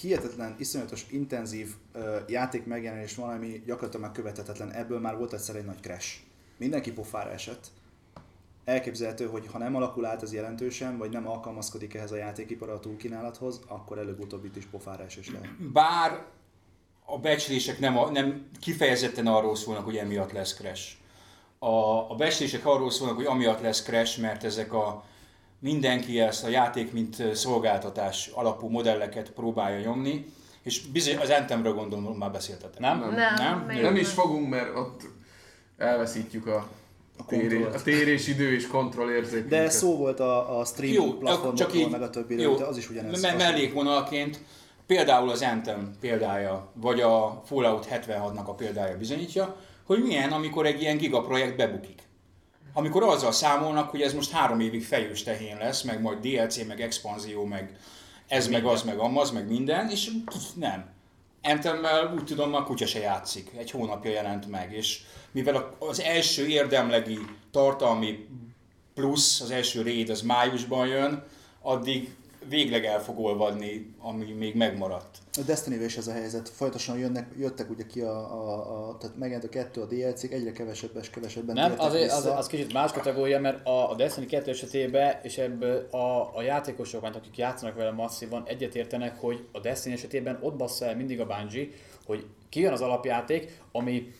hihetetlen, 0.00 0.54
iszonyatos, 0.58 1.06
intenzív 1.10 1.74
uh, 1.94 2.02
játék 2.28 2.66
megjelenés 2.66 3.14
van, 3.14 3.30
ami 3.30 3.62
gyakorlatilag 3.66 4.06
már 4.06 4.14
követhetetlen. 4.14 4.72
Ebből 4.72 5.00
már 5.00 5.16
volt 5.16 5.32
egyszer 5.32 5.56
egy 5.56 5.64
nagy 5.64 5.80
crash. 5.80 6.16
Mindenki 6.56 6.92
pofára 6.92 7.30
esett. 7.30 7.66
Elképzelhető, 8.64 9.26
hogy 9.26 9.46
ha 9.52 9.58
nem 9.58 9.76
alakul 9.76 10.06
át 10.06 10.22
ez 10.22 10.32
jelentősen, 10.32 10.98
vagy 10.98 11.10
nem 11.10 11.28
alkalmazkodik 11.28 11.94
ehhez 11.94 12.12
a 12.12 12.16
játékipar 12.16 12.68
a 12.68 12.80
túlkínálathoz, 12.80 13.60
akkor 13.66 13.98
előbb-utóbb 13.98 14.44
itt 14.44 14.56
is 14.56 14.64
pofára 14.64 15.04
esés 15.04 15.30
lehet. 15.30 15.72
Bár 15.72 16.24
a 17.06 17.18
becslések 17.18 17.78
nem, 17.78 17.98
a, 17.98 18.10
nem 18.10 18.46
kifejezetten 18.60 19.26
arról 19.26 19.56
szólnak, 19.56 19.84
hogy 19.84 19.96
emiatt 19.96 20.32
lesz 20.32 20.54
crash. 20.54 20.92
A, 21.58 22.10
a 22.10 22.14
becslések 22.16 22.66
arról 22.66 22.90
szólnak, 22.90 23.16
hogy 23.16 23.24
amiatt 23.26 23.60
lesz 23.60 23.82
crash, 23.82 24.20
mert 24.20 24.44
ezek 24.44 24.72
a 24.72 25.04
mindenki 25.58 26.20
ezt 26.20 26.44
a 26.44 26.48
játék 26.48 26.92
mint 26.92 27.34
szolgáltatás 27.34 28.30
alapú 28.34 28.68
modelleket 28.68 29.30
próbálja 29.30 29.80
nyomni, 29.80 30.24
és 30.62 30.86
bizony 30.86 31.16
az 31.16 31.30
Anthemről 31.30 31.74
gondolom 31.74 32.16
már 32.16 32.30
beszéltetek. 32.30 32.78
Nem? 32.80 32.98
Nem, 32.98 33.34
Nem? 33.34 33.58
még 33.66 33.82
Nem 33.82 33.96
is 33.96 34.08
fogunk, 34.08 34.48
mert 34.48 34.76
ott 34.76 35.00
elveszítjük 35.78 36.46
a, 36.46 36.68
A 37.18 37.24
téré, 37.26 37.48
kontrollt. 37.48 37.74
a 37.74 37.82
térésidő 37.82 38.52
és 38.54 38.66
kontrollérzékünket. 38.66 39.48
De 39.62 39.70
szó 39.70 39.96
volt 39.96 40.20
a, 40.20 40.58
a 40.58 40.64
stream 40.64 40.92
Jó, 40.92 41.04
csak 41.08 41.18
platformokról, 41.18 41.88
meg 41.88 42.02
a 42.02 42.10
többiről, 42.10 42.42
jó, 42.44 42.54
de 42.56 42.64
az 42.64 42.76
is 42.76 42.90
ugyanez. 42.90 43.22
me- 43.22 43.36
mellékvonalként 43.36 44.40
például 44.86 45.30
az 45.30 45.42
Anthem 45.42 45.96
példája, 46.00 46.70
vagy 46.74 47.00
a 47.00 47.42
Fallout 47.44 47.86
76-nak 47.90 48.44
a 48.44 48.54
példája 48.54 48.96
bizonyítja, 48.96 49.56
hogy 49.84 50.02
milyen, 50.02 50.32
amikor 50.32 50.66
egy 50.66 50.80
ilyen 50.80 50.96
gigaprojekt 50.96 51.56
bebukik. 51.56 52.02
Amikor 52.72 53.02
azzal 53.02 53.32
számolnak, 53.32 53.90
hogy 53.90 54.02
ez 54.02 54.14
most 54.14 54.30
három 54.30 54.60
évig 54.60 54.84
fejős 54.84 55.22
tehén 55.22 55.56
lesz, 55.56 55.82
meg 55.82 56.00
majd 56.00 56.18
DLC, 56.18 56.66
meg 56.66 56.80
expanzió, 56.80 57.44
meg 57.44 57.78
ez, 58.28 58.48
meg 58.48 58.64
az, 58.64 58.82
meg 58.82 58.98
amaz, 58.98 59.30
meg 59.30 59.48
minden, 59.48 59.90
és 59.90 60.10
nem. 60.54 60.94
Anthemmel 61.42 62.12
úgy 62.14 62.24
tudom, 62.24 62.54
a 62.54 62.64
kutya 62.64 62.86
se 62.86 62.98
játszik. 62.98 63.50
Egy 63.56 63.70
hónapja 63.70 64.10
jelent 64.10 64.50
meg, 64.50 64.72
és 64.72 65.00
mivel 65.30 65.76
az 65.78 66.00
első 66.00 66.46
érdemlegi 66.46 67.18
tartalmi 67.50 68.26
plusz, 68.94 69.40
az 69.40 69.50
első 69.50 69.82
raid 69.82 70.10
az 70.10 70.22
májusban 70.22 70.86
jön, 70.86 71.24
addig 71.62 72.14
végleg 72.48 72.84
el 72.84 73.02
fog 73.02 73.18
olvadni, 73.18 73.94
ami 73.98 74.32
még 74.32 74.54
megmaradt. 74.54 75.18
A 75.32 75.42
destiny 75.46 75.84
is 75.84 75.96
ez 75.96 76.06
a 76.06 76.12
helyzet. 76.12 76.48
Folyamatosan 76.48 76.98
jönnek, 76.98 77.26
jöttek 77.38 77.70
ugye 77.70 77.86
ki 77.86 78.00
a, 78.00 78.16
a, 78.16 78.88
a 78.88 78.96
tehát 78.96 79.16
megjelent 79.16 79.44
a 79.44 79.48
kettő 79.48 79.80
a 79.80 79.86
DLC-k, 79.86 80.32
egyre 80.32 80.52
kevesebb 80.52 80.96
és 81.00 81.10
kevesebben 81.10 81.54
Nem, 81.54 81.74
az, 81.76 81.92
vissza. 81.92 82.36
az 82.36 82.46
kicsit 82.46 82.72
más 82.72 82.92
kategória, 82.92 83.40
mert 83.40 83.66
a, 83.66 83.90
a 83.90 83.94
Destiny 83.94 84.26
2 84.26 84.50
esetében, 84.50 85.20
és 85.22 85.38
ebből 85.38 85.88
a, 85.90 86.36
a 86.36 86.42
játékosok, 86.42 87.02
akik 87.02 87.36
játszanak 87.36 87.74
vele 87.74 87.90
masszívan, 87.90 88.42
egyetértenek, 88.46 89.20
hogy 89.20 89.46
a 89.52 89.60
Destiny 89.60 89.92
esetében 89.92 90.38
ott 90.40 90.56
bassza 90.56 90.84
el 90.84 90.96
mindig 90.96 91.20
a 91.20 91.26
Bungie, 91.26 91.68
hogy 92.06 92.26
kijön 92.48 92.72
az 92.72 92.80
alapjáték, 92.80 93.60
ami 93.72 94.12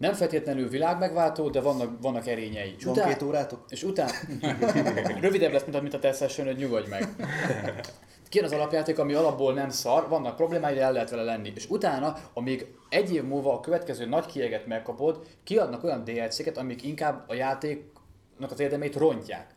nem 0.00 0.12
feltétlenül 0.12 0.68
világmegváltó, 0.68 1.48
de 1.48 1.60
vannak, 1.60 2.00
vannak 2.00 2.26
erényei. 2.26 2.74
És 2.78 2.84
Van 2.84 2.94
után- 2.94 3.08
két 3.08 3.22
órátok? 3.22 3.64
És 3.68 3.82
utána 3.82 4.12
rövidebb 5.20 5.52
lesz, 5.52 5.64
mint 5.64 5.80
mint 5.80 5.94
a 5.94 5.98
te 5.98 6.12
session, 6.12 6.46
hogy 6.46 6.56
nyugodj 6.56 6.88
meg. 6.88 7.08
Kijön 8.28 8.46
az 8.46 8.52
alapjáték, 8.52 8.98
ami 8.98 9.14
alapból 9.14 9.52
nem 9.54 9.68
szar, 9.68 10.08
vannak 10.08 10.36
problémái, 10.36 10.74
de 10.74 10.80
el 10.82 10.92
lehet 10.92 11.10
vele 11.10 11.22
lenni. 11.22 11.52
És 11.54 11.66
utána, 11.68 12.16
amíg 12.34 12.66
egy 12.88 13.14
év 13.14 13.24
múlva 13.24 13.52
a 13.54 13.60
következő 13.60 14.06
nagy 14.06 14.26
kieget 14.26 14.66
megkapod, 14.66 15.26
kiadnak 15.44 15.84
olyan 15.84 16.04
DLC-ket, 16.04 16.58
amik 16.58 16.82
inkább 16.82 17.24
a 17.28 17.34
játéknak 17.34 18.50
az 18.50 18.60
érdemét 18.60 18.96
rontják. 18.96 19.54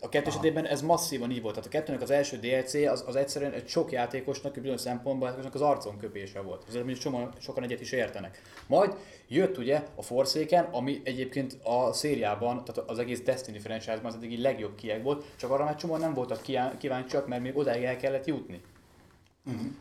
A 0.00 0.08
kettő 0.08 0.26
esetében 0.26 0.66
ez 0.66 0.82
masszívan 0.82 1.30
így 1.30 1.42
volt. 1.42 1.54
Tehát 1.54 1.68
a 1.68 1.72
kettőnek 1.72 2.02
az 2.02 2.10
első 2.10 2.36
DLC 2.36 2.74
az, 2.74 3.04
az 3.06 3.16
egyszerűen 3.16 3.52
egy 3.52 3.68
sok 3.68 3.92
játékosnak, 3.92 4.54
bizonyos 4.54 4.80
szempontból 4.80 5.28
játékosnak 5.28 5.54
az 5.62 5.68
arcon 5.68 5.98
köpése 5.98 6.40
volt. 6.40 6.64
Ezért 6.68 6.84
mondjuk 6.84 7.04
sokan, 7.04 7.32
sokan 7.38 7.62
egyet 7.62 7.80
is 7.80 7.92
értenek. 7.92 8.42
Majd 8.66 8.94
jött 9.28 9.58
ugye 9.58 9.82
a 9.94 10.02
Forsaken, 10.02 10.64
ami 10.64 11.00
egyébként 11.04 11.56
a 11.62 11.92
szériában, 11.92 12.64
tehát 12.64 12.90
az 12.90 12.98
egész 12.98 13.20
Destiny 13.22 13.60
franchise-ban 13.60 14.04
az 14.04 14.14
eddigi 14.14 14.40
legjobb 14.40 14.74
kieg 14.74 15.02
volt, 15.02 15.24
csak 15.36 15.50
arra 15.50 15.64
már 15.64 15.76
csomóan 15.76 16.00
nem 16.00 16.14
voltak 16.14 16.42
kíváncsiak, 16.78 17.26
mert 17.26 17.42
még 17.42 17.56
odáig 17.56 17.82
el 17.84 17.96
kellett 17.96 18.26
jutni. 18.26 18.60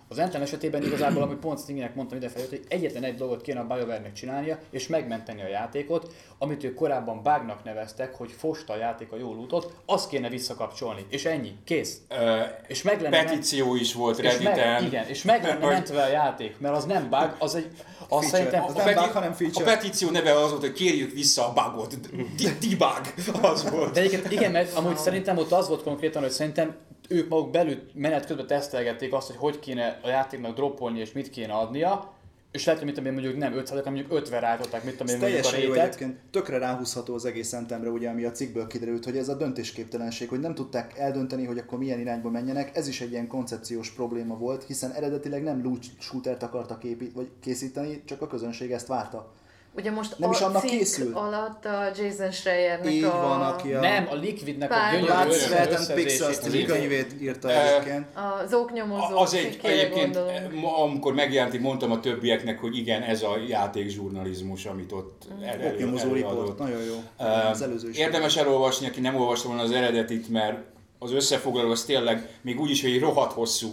Az 0.10 0.18
Anthem 0.20 0.42
esetében 0.42 0.84
igazából, 0.84 1.22
amit 1.22 1.38
pont 1.38 1.60
Stingynek 1.60 1.96
mondtam 1.96 2.18
idefelé, 2.18 2.46
hogy 2.50 2.62
egyetlen 2.68 3.04
egy 3.04 3.16
dolgot 3.16 3.42
kéne 3.42 3.60
a 3.60 3.64
BioWare-nek 3.66 4.14
csinálnia, 4.14 4.60
és 4.70 4.88
megmenteni 4.88 5.42
a 5.42 5.48
játékot, 5.48 6.14
amit 6.38 6.64
ők 6.64 6.76
korábban 6.76 7.16
bugnak 7.24 7.64
neveztek, 7.64 8.16
hogy 8.16 8.32
fosta 8.38 8.74
a 8.74 8.78
játék 8.78 9.12
a 9.12 9.18
jó 9.18 9.34
lootot, 9.34 9.74
azt 9.86 10.10
kéne 10.10 10.30
visszakapcsolni. 10.30 11.06
És 11.10 11.26
ennyi, 11.26 11.56
kész. 11.64 11.98
Ö, 12.10 12.42
És 12.68 12.82
meg 12.82 13.02
lenne 13.02 13.24
petíció 13.24 13.76
is 13.76 13.94
volt 13.94 14.20
és 14.20 14.24
meg, 14.38 14.44
Redditen. 14.56 14.84
igen, 14.86 15.08
és 15.08 15.24
meg 15.24 15.44
lenne 15.44 15.66
mentve 15.66 16.04
a 16.04 16.08
játék, 16.08 16.60
mert 16.60 16.76
az 16.76 16.86
nem 16.86 17.10
bug, 17.10 17.36
az 17.40 17.56
egy, 17.56 17.68
azt 18.10 18.30
Feature. 18.30 18.30
szerintem, 18.30 18.64
Az 18.64 18.74
A, 18.74 18.78
nem 18.78 18.86
peti- 18.86 19.00
bug, 19.06 19.12
hanem 19.14 19.34
feature. 19.34 19.72
a 19.72 19.76
petíció 19.76 20.10
neve 20.10 20.40
az 20.40 20.50
volt, 20.50 20.62
hogy 20.62 20.74
kérjük 20.74 21.12
vissza 21.14 21.48
a 21.48 21.54
bugot. 21.54 22.00
Debug 22.38 23.42
az 23.42 23.70
volt. 23.70 23.94
De 23.94 24.00
egyébként 24.02 24.32
igen, 24.32 24.52
mert 24.52 24.76
amúgy 24.76 24.98
szerintem 24.98 25.38
ott 25.38 25.52
az 25.52 25.68
volt 25.68 25.84
konkrétan, 25.84 26.22
hogy 26.22 26.32
szerintem 26.32 26.76
ők 27.08 27.30
maguk 27.30 27.52
belül 27.52 27.82
menet 27.94 28.26
közben 28.26 28.48
tesztelgették 28.48 29.14
azt, 29.14 29.28
hogy 29.28 29.38
hogy 29.38 29.60
kéne 29.60 30.00
a 30.04 30.08
játéknak 30.08 30.56
droppolni 30.56 31.00
és 31.00 31.12
mit 31.12 31.30
kéne 31.30 31.54
adnia, 31.54 32.16
és 32.52 32.66
lehet, 32.66 32.82
hogy 32.82 32.90
mit 32.92 32.98
tudom 33.00 33.16
én 33.16 33.22
mondjuk 33.22 33.44
nem 33.44 33.58
500, 33.58 33.78
hanem 33.78 33.94
mondjuk 33.94 34.18
50 34.18 34.42
rájtották, 34.42 34.84
mit 34.84 34.98
tudom 34.98 35.14
én 35.14 35.20
mondjuk 35.20 35.40
a 35.40 35.42
teljesen 35.42 35.68
jó 35.68 35.74
rétet. 35.74 35.96
egyébként. 35.96 36.20
Tökre 36.32 36.58
ráhúzható 36.58 37.14
az 37.14 37.26
egész 37.26 37.48
szentemre, 37.48 37.90
ugye, 37.90 38.10
ami 38.10 38.24
a 38.24 38.32
cikkből 38.32 38.68
kiderült, 38.68 39.06
hogy 39.06 39.18
ez 39.18 39.30
a 39.30 39.36
döntésképtelenség, 39.36 40.30
hogy 40.30 40.40
nem 40.40 40.56
tudták 40.56 40.98
eldönteni, 40.98 41.46
hogy 41.46 41.58
akkor 41.58 41.78
milyen 41.78 42.00
irányba 42.00 42.30
menjenek. 42.30 42.76
Ez 42.76 42.88
is 42.88 43.02
egy 43.02 43.12
ilyen 43.12 43.28
koncepciós 43.28 43.92
probléma 43.92 44.38
volt, 44.38 44.64
hiszen 44.64 44.92
eredetileg 44.92 45.44
nem 45.44 45.64
loot 45.64 45.86
shootert 46.00 46.44
akartak 46.44 46.84
épít, 46.84 47.14
vagy 47.14 47.30
készíteni, 47.40 48.02
csak 48.06 48.22
a 48.22 48.28
közönség 48.28 48.72
ezt 48.72 48.88
várta. 48.88 49.34
Ugye 49.78 49.92
most 49.92 50.18
Nem 50.20 50.30
a 50.30 50.34
is 50.34 50.40
annak 50.40 50.62
készül. 50.64 51.16
alatt 51.16 51.66
a 51.66 51.92
Jason 51.98 52.32
Schreiernek 52.32 52.92
Így 52.92 53.04
a... 53.04 53.22
van, 53.22 53.42
aki 53.42 53.74
a 53.74 53.80
Nem, 53.80 54.08
a 54.12 54.16
Liquidnek 54.16 54.72
a 54.72 54.76
gyönyörű 54.92 55.06
Blood, 55.12 55.34
Sweat 55.34 55.74
and. 55.74 55.94
Pixels 55.94 56.38
című 56.38 56.66
könyvét 56.66 57.16
írta 57.22 57.50
Eh, 57.52 57.72
egyébként. 57.76 58.06
Az 58.44 58.54
oknyomozó 58.54 59.18
Az 59.18 59.34
egy, 59.34 59.60
egyébként, 59.62 60.14
gondolom. 60.14 60.66
amikor 60.66 61.14
megjelent, 61.14 61.54
én 61.54 61.62
mondtam 61.62 61.92
a 61.92 62.00
többieknek, 62.00 62.60
hogy 62.60 62.78
igen, 62.78 63.02
ez 63.02 63.22
a 63.24 63.38
játékzsurnalizmus, 63.48 64.66
amit 64.66 64.92
ott 64.92 65.22
el, 65.44 65.60
el, 65.62 65.72
Oknyomozó 65.72 66.08
előadott. 66.08 66.58
nagyon 66.60 66.82
jó. 66.84 66.96
Uh, 67.20 67.50
Az 67.50 67.62
előző 67.62 67.90
is. 67.90 67.98
Érdemes 67.98 68.38
elolvasni, 68.38 68.88
aki 68.88 69.00
nem 69.00 69.16
olvasta 69.16 69.48
volna 69.48 69.64
az 69.64 69.72
eredetit, 69.72 70.30
mert 70.30 70.58
az 71.00 71.12
összefoglaló 71.14 71.72
az 71.72 71.84
tényleg, 71.84 72.30
még 72.42 72.60
úgy 72.60 72.70
is, 72.70 72.82
hogy 72.82 72.92
egy 72.92 73.00
rohadt 73.00 73.34
hosszú. 73.34 73.68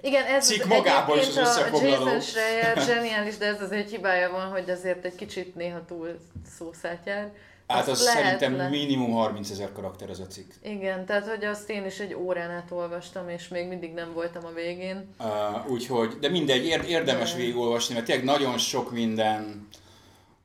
Igen, 0.00 0.24
ez 0.24 0.46
cikk 0.46 0.62
az 0.62 0.68
magában 0.68 1.18
is 1.18 1.26
az 1.28 1.36
a 1.36 1.40
összefoglaló. 1.40 2.04
Jason 2.04 2.20
Schreier 2.20 2.78
zseniális, 2.86 3.36
de 3.36 3.46
ez 3.46 3.60
az 3.60 3.72
egy 3.72 3.90
hibája 3.90 4.30
van, 4.30 4.46
hogy 4.50 4.70
azért 4.70 5.04
egy 5.04 5.14
kicsit 5.14 5.54
néha 5.54 5.84
túl 5.84 6.18
szószát 6.58 7.02
jár. 7.06 7.30
Hát 7.66 7.88
az 7.88 8.04
lehet 8.04 8.22
szerintem 8.22 8.56
le- 8.56 8.68
minimum 8.68 9.12
30 9.12 9.50
ezer 9.50 9.72
karakter 9.72 10.10
ez 10.10 10.18
a 10.18 10.26
cikk. 10.26 10.50
Igen, 10.62 11.06
tehát 11.06 11.28
hogy 11.28 11.44
azt 11.44 11.70
én 11.70 11.84
is 11.86 11.98
egy 11.98 12.14
órán 12.14 12.50
át 12.50 12.70
olvastam, 12.70 13.28
és 13.28 13.48
még 13.48 13.68
mindig 13.68 13.92
nem 13.92 14.12
voltam 14.12 14.44
a 14.44 14.52
végén. 14.54 15.14
Uh, 15.18 15.70
úgyhogy, 15.70 16.18
de 16.20 16.28
mindegy, 16.28 16.64
ér- 16.66 16.88
érdemes 16.88 17.30
De- 17.32 17.36
végigolvasni, 17.38 17.94
mert 17.94 18.06
tényleg 18.06 18.24
nagyon 18.24 18.58
sok 18.58 18.92
minden 18.92 19.68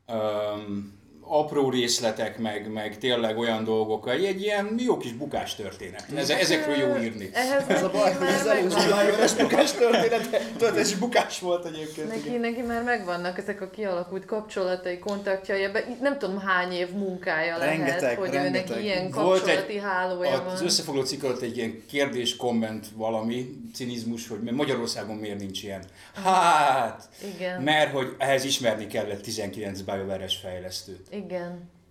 um, 0.08 1.01
apró 1.39 1.69
részletek, 1.69 2.38
meg, 2.38 2.71
meg 2.71 2.97
tényleg 2.97 3.38
olyan 3.38 3.63
dolgok, 3.63 4.09
egy, 4.09 4.23
egy 4.25 4.41
ilyen 4.41 4.75
jó 4.77 4.97
kis 4.97 5.11
bukás 5.11 5.55
történet. 5.55 6.05
Ez, 6.15 6.29
ezekről 6.29 6.75
jó 6.75 6.95
írni. 6.97 7.29
Ehhez 7.34 7.63
Ez 7.67 7.84
a 7.84 7.89
baj, 7.89 8.13
hogy 8.13 8.27
az 8.27 8.45
előző 8.47 9.43
bukás 9.43 9.71
történet, 9.71 10.29
történeti 10.57 10.95
bukás 10.95 11.39
volt 11.39 11.65
egyébként. 11.65 12.07
Neki, 12.07 12.27
igen. 12.27 12.39
neki 12.39 12.61
már 12.61 12.84
megvannak 12.84 13.38
ezek 13.38 13.61
a 13.61 13.69
kialakult 13.69 14.25
kapcsolatai, 14.25 14.99
kontaktjai, 14.99 15.63
ebben 15.63 15.84
nem 16.01 16.17
tudom 16.17 16.39
hány 16.39 16.71
év 16.71 16.89
munkája 16.89 17.57
lehet, 17.57 17.77
Rengeteg, 17.77 18.17
hogy 18.17 18.29
rengeteg. 18.29 18.69
neki 18.69 18.84
ilyen 18.84 19.11
Volt 19.11 19.39
kapcsolati 19.41 19.73
egy- 19.73 19.81
hálója 19.84 20.31
Az 20.31 20.59
van. 20.59 20.65
összefoglaló 20.67 21.05
cikk 21.07 21.23
alatt 21.23 21.41
egy 21.41 21.57
ilyen 21.57 21.84
kérdés, 21.89 22.36
komment 22.36 22.86
valami, 22.95 23.49
cinizmus, 23.73 24.27
hogy 24.27 24.39
mert 24.39 24.55
Magyarországon 24.55 25.15
miért 25.15 25.39
nincs 25.39 25.63
ilyen. 25.63 25.84
Hát, 26.23 27.09
Igen. 27.36 27.61
mert 27.61 27.91
hogy 27.91 28.15
ehhez 28.17 28.43
ismerni 28.43 28.88
kellett 28.88 29.21
19 29.21 29.81
BioWare-es 29.81 30.36
fejlesztőt. 30.36 31.07
Igen. 31.11 31.22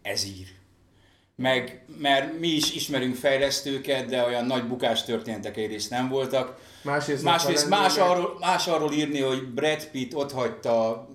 Ez 0.02 0.24
ír. 0.24 0.46
Meg, 1.36 1.84
mert 1.98 2.38
mi 2.38 2.48
is 2.48 2.74
ismerünk 2.74 3.14
fejlesztőket, 3.14 4.06
de 4.06 4.24
olyan 4.24 4.44
nagy 4.44 4.66
bukás 4.66 5.04
történetek 5.04 5.56
egyrészt 5.56 5.90
nem 5.90 6.08
voltak. 6.08 6.58
Másrészt, 6.82 7.22
Másrészt 7.22 7.68
más 7.68 7.96
arról, 7.96 8.36
más 8.40 8.66
arról 8.66 8.92
írni, 8.92 9.20
hogy 9.20 9.48
Brad 9.48 9.86
Pitt 9.86 10.14
ott 10.16 10.32
hagyta 10.32 11.08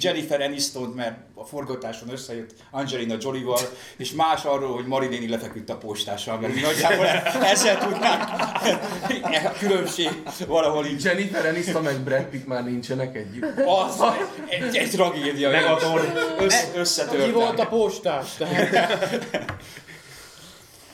Jennifer 0.00 0.40
Aniston, 0.40 0.88
mert 0.88 1.16
a 1.34 1.44
forgatáson 1.44 2.08
összejött 2.10 2.54
Angelina 2.70 3.16
Jolie-val, 3.20 3.60
és 3.96 4.12
más 4.12 4.44
arról, 4.44 4.74
hogy 4.74 4.86
Marilyn 4.86 5.30
lefeküdt 5.30 5.70
a 5.70 5.76
postással, 5.76 6.38
mert 6.38 6.54
mi 6.54 6.60
nagyjából 6.60 7.06
ezzel 7.42 7.78
tudnánk 7.78 8.22
a 9.44 9.52
különbség 9.58 10.22
valahol 10.46 10.86
így. 10.86 11.04
Jennifer 11.04 11.46
Aniston 11.46 11.82
meg 11.82 12.00
Brad 12.00 12.24
Pitt 12.24 12.46
már 12.46 12.64
nincsenek 12.64 13.16
együtt. 13.16 13.44
Az 13.66 14.02
egy, 14.48 14.76
egy 14.76 14.90
tragédia. 14.90 15.50
Megaton. 15.50 16.00
Össz, 16.38 16.60
Ki 16.60 16.78
összetörtek. 16.78 17.32
volt 17.32 17.58
a 17.58 17.66
postás? 17.66 18.34
Tehát, 18.36 18.96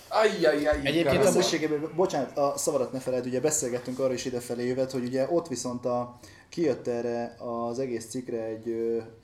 Ajjajjaj. 0.09 0.81
Egyébként. 0.83 1.25
Összességében, 1.25 1.91
bocsánat, 1.97 2.39
a 2.39 2.55
szavarat 2.57 2.93
ne 2.93 2.99
feled, 2.99 3.27
ugye 3.27 3.41
beszélgettünk 3.41 3.99
arról 3.99 4.15
is 4.15 4.25
idefelé 4.25 4.67
jövet, 4.67 4.93
hogy 4.93 5.05
ugye 5.05 5.27
ott 5.31 5.49
viszont 5.49 5.85
a, 5.85 6.19
kijött 6.55 6.87
erre 6.89 7.37
az 7.39 7.79
egész 7.79 8.07
cikkre 8.09 8.45
egy, 8.45 8.69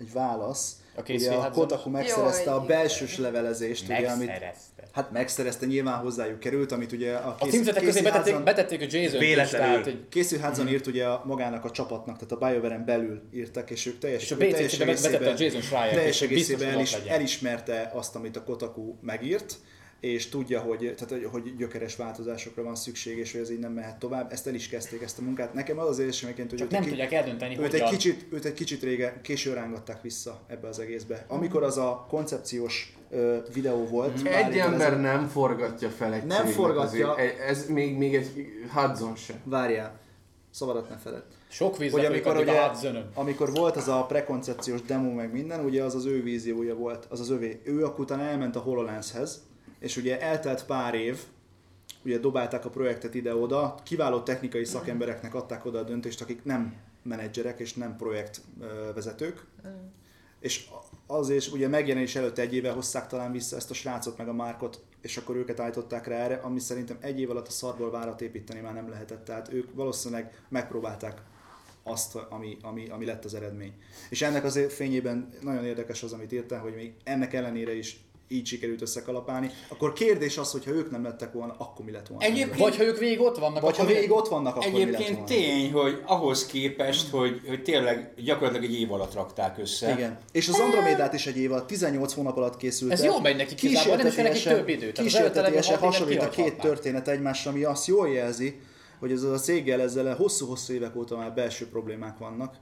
egy 0.01 0.13
válasz. 0.13 0.75
A 0.97 1.13
ugye 1.13 1.33
a 1.33 1.51
Kotaku 1.51 1.91
megszerezte 1.91 2.51
Jaj, 2.51 2.59
a 2.59 2.61
belsős 2.61 3.19
levelezést, 3.19 3.85
ugye, 3.85 3.95
amit 4.11 4.27
megszerezte. 4.27 4.83
hát 4.93 5.11
megszerezte, 5.11 5.67
nyilván 5.67 5.99
hozzájuk 5.99 6.39
került, 6.39 6.73
amit 6.73 6.93
ugye 6.93 7.15
a, 7.15 7.29
A 7.29 7.35
kész- 7.35 7.53
címzetek 7.53 7.83
közé 7.83 7.99
készülházan- 8.01 8.45
betették, 8.45 8.79
betették 8.79 8.81
a 8.95 8.97
Jason 8.99 9.19
Véletlenül. 9.19 9.67
tehát, 9.69 9.85
hogy 9.85 10.09
Készülházan 10.09 10.69
írt 10.69 10.87
ugye 10.87 11.07
a, 11.07 11.23
magának 11.27 11.65
a 11.65 11.71
csapatnak, 11.71 12.19
tehát 12.19 12.33
a 12.33 12.37
BioWare-en 12.49 12.85
belül 12.85 13.23
írtak, 13.35 13.71
és 13.71 13.87
ők 13.87 13.99
teljes, 13.99 14.23
És 14.23 14.31
a 14.31 14.37
teljes 14.37 14.79
egészében- 14.81 15.27
a 15.39 15.43
Jason 15.43 15.61
Schreier, 15.61 15.95
teljes 15.95 16.23
egészében 16.23 16.69
el 16.69 16.81
is, 16.81 16.93
elismerte 16.95 17.91
azt, 17.95 18.15
amit 18.17 18.37
a 18.37 18.45
Kotaku 18.45 18.95
megírt, 19.01 19.55
és 20.01 20.29
tudja, 20.29 20.61
hogy, 20.61 20.79
tehát, 20.79 21.09
hogy- 21.11 21.29
hogy 21.43 21.57
gyökeres 21.57 21.97
változásokra 21.97 22.63
van 22.63 22.75
szükség, 22.75 23.19
és 23.19 23.33
hogy 23.33 23.41
ez 23.41 23.51
így 23.51 23.59
nem 23.59 23.73
mehet 23.73 23.99
tovább. 23.99 24.33
Ezt 24.33 24.47
el 24.47 24.55
is 24.55 24.69
kezdték, 24.69 25.03
ezt 25.03 25.19
a 25.19 25.23
munkát. 25.23 25.55
Nekem 25.55 25.79
az 25.79 25.89
az 25.89 25.99
érzésem, 25.99 26.33
hogy 26.35 26.47
csak 26.47 26.61
őt 26.61 26.71
nem 26.71 26.79
egy 26.79 26.83
ki- 26.85 26.89
tudják 26.89 27.13
eldönteni, 27.13 27.55
őt 27.55 27.61
hogy 27.61 27.75
egy, 27.75 27.81
a... 27.81 27.89
kicsit, 27.89 28.27
őt 28.33 28.45
egy 28.45 28.53
kicsit 28.53 28.83
régen, 28.83 29.21
későn 29.23 29.55
rángatták 29.55 30.03
vissza 30.03 30.41
ebbe 30.47 30.69
az 30.69 30.79
egészbe. 30.79 31.25
Amikor 31.29 31.63
az 31.63 31.79
a 31.79 32.07
koncepciós 32.09 32.97
ö, 33.11 33.37
videó 33.53 33.87
volt, 33.87 34.23
pár 34.23 34.33
Egy 34.53 34.59
ember 34.59 34.81
ezelőtt- 34.81 35.03
nem 35.03 35.27
forgatja 35.29 35.89
fel 35.89 36.15
egy 36.15 36.25
Nem 36.25 36.47
forgatja. 36.47 37.13
azért. 37.13 37.39
Ez 37.41 37.67
még, 37.69 37.97
még 37.97 38.15
egy 38.15 38.47
Hudson 38.75 39.17
sem. 39.17 39.37
Várjál, 39.45 40.01
szabadat 40.51 40.89
ne 40.89 40.97
feled. 40.97 41.23
Sok 41.49 41.77
víz 41.79 41.93
hogy 41.93 42.05
amikor, 42.05 42.37
ugye, 42.37 42.61
a 42.61 42.73
amikor 43.15 43.51
volt 43.53 43.77
az 43.77 43.89
a 43.89 44.05
prekoncepciós 44.07 44.83
demo 44.83 45.13
meg 45.13 45.33
minden, 45.33 45.65
ugye 45.65 45.83
az 45.83 45.95
az 45.95 46.05
ő 46.05 46.23
víziója 46.23 46.75
volt, 46.75 47.07
az 47.09 47.21
az 47.21 47.31
övé. 47.31 47.61
Ő 47.65 47.85
akkor 47.85 48.01
utána 48.01 48.23
elment 48.23 48.57
a 48.57 48.61
HoloLenshez, 48.61 49.43
és 49.81 49.97
ugye 49.97 50.21
eltelt 50.21 50.67
pár 50.67 50.95
év, 50.95 51.19
ugye 52.05 52.19
dobálták 52.19 52.65
a 52.65 52.71
projektet 52.71 53.15
ide-oda, 53.15 53.75
kiváló 53.85 54.21
technikai 54.21 54.65
szakembereknek 54.65 55.35
adták 55.35 55.65
oda 55.65 55.79
a 55.79 55.83
döntést, 55.83 56.21
akik 56.21 56.45
nem 56.45 56.75
menedzserek 57.03 57.61
és 57.61 57.75
nem 57.75 57.97
projektvezetők, 57.97 59.47
és 60.41 60.69
azért 61.07 61.53
ugye 61.53 61.69
megjelenés 61.69 62.17
előtt 62.17 62.39
egy 62.39 62.55
éve 62.55 62.71
hozták 62.71 63.07
talán 63.07 63.33
vissza 63.33 63.57
ezt 63.57 63.71
a 63.71 63.75
srácot 63.75 64.19
meg 64.19 64.29
a 64.29 64.33
Márkot, 64.33 64.85
és 65.01 65.17
akkor 65.17 65.37
őket 65.37 65.61
állították 65.61 66.07
rá 66.07 66.17
erre, 66.17 66.35
ami 66.35 66.59
szerintem 66.59 66.97
egy 67.01 67.21
év 67.21 67.31
alatt 67.31 67.47
a 67.47 67.51
szarból 67.51 67.91
várat 67.91 68.21
építeni 68.21 68.61
már 68.61 68.75
nem 68.75 68.89
lehetett. 68.89 69.25
Tehát 69.25 69.53
ők 69.53 69.75
valószínűleg 69.75 70.43
megpróbálták 70.49 71.23
azt, 71.83 72.15
ami, 72.15 72.57
ami, 72.63 72.89
ami 72.89 73.05
lett 73.05 73.25
az 73.25 73.35
eredmény. 73.35 73.73
És 74.11 74.23
ennek 74.23 74.45
az 74.45 74.61
fényében 74.69 75.29
nagyon 75.41 75.65
érdekes 75.65 76.03
az, 76.03 76.13
amit 76.13 76.33
írtál, 76.33 76.61
hogy 76.61 76.75
még 76.75 76.95
ennek 77.05 77.33
ellenére 77.33 77.75
is 77.75 78.01
így 78.33 78.47
sikerült 78.47 78.83
összekalapálni. 78.83 79.51
Akkor 79.69 79.93
kérdés 79.93 80.39
az, 80.39 80.51
hogy 80.51 80.65
ha 80.65 80.71
ők 80.71 80.91
nem 80.91 81.03
lettek 81.03 81.33
volna, 81.33 81.55
akkor 81.59 81.85
mi 81.85 81.91
lett 81.91 82.07
volna? 82.07 82.25
Egyébként- 82.25 82.59
Vagy 82.59 82.77
ha 82.77 82.83
ők 82.85 82.99
végig 82.99 83.21
ott 83.21 83.39
vannak, 83.39 83.63
Vagy 83.63 83.77
ha 83.77 83.85
végig 83.85 84.11
ott 84.11 84.29
vannak, 84.29 84.57
akkor 84.57 84.73
mi 84.73 84.79
lett 84.79 84.87
Egyébként 84.87 85.11
volna? 85.11 85.25
tény, 85.27 85.73
hogy 85.73 86.03
ahhoz 86.07 86.47
képest, 86.47 87.09
hogy, 87.11 87.41
hogy 87.47 87.63
tényleg 87.63 88.13
gyakorlatilag 88.25 88.65
egy 88.65 88.81
év 88.81 88.93
alatt 88.93 89.15
rakták 89.15 89.59
össze. 89.59 89.93
Igen. 89.93 90.19
És 90.33 90.49
az 90.49 90.59
Andromédát 90.61 91.13
is 91.15 91.27
egy 91.27 91.37
év 91.37 91.53
alatt, 91.53 91.67
18 91.67 92.13
hónap 92.13 92.37
alatt 92.37 92.57
készült. 92.57 92.93
Ez 92.93 93.05
jól 93.05 93.21
megy 93.21 93.37
nekik 93.37 93.63
igazából, 93.63 93.97
nem 93.97 94.07
is 94.07 94.13
Kísértetiesen- 94.15 94.57
több 94.57 94.69
idő. 94.69 94.93
Tehát 94.93 94.99
az 94.99 95.05
Kísértetiesen 95.05 95.79
hasonlít 95.79 96.23
a 96.23 96.29
két 96.29 96.59
történet 96.59 97.09
egymásra, 97.09 97.51
ami 97.51 97.65
azt 97.65 97.87
jól 97.87 98.09
jelzi, 98.09 98.61
hogy 98.99 99.13
ez 99.13 99.23
a 99.23 99.39
céggel 99.39 99.81
ezzel 99.81 100.15
hosszú-hosszú 100.17 100.73
évek 100.73 100.97
óta 100.97 101.17
már 101.17 101.33
belső 101.35 101.69
problémák 101.69 102.19
vannak. 102.19 102.55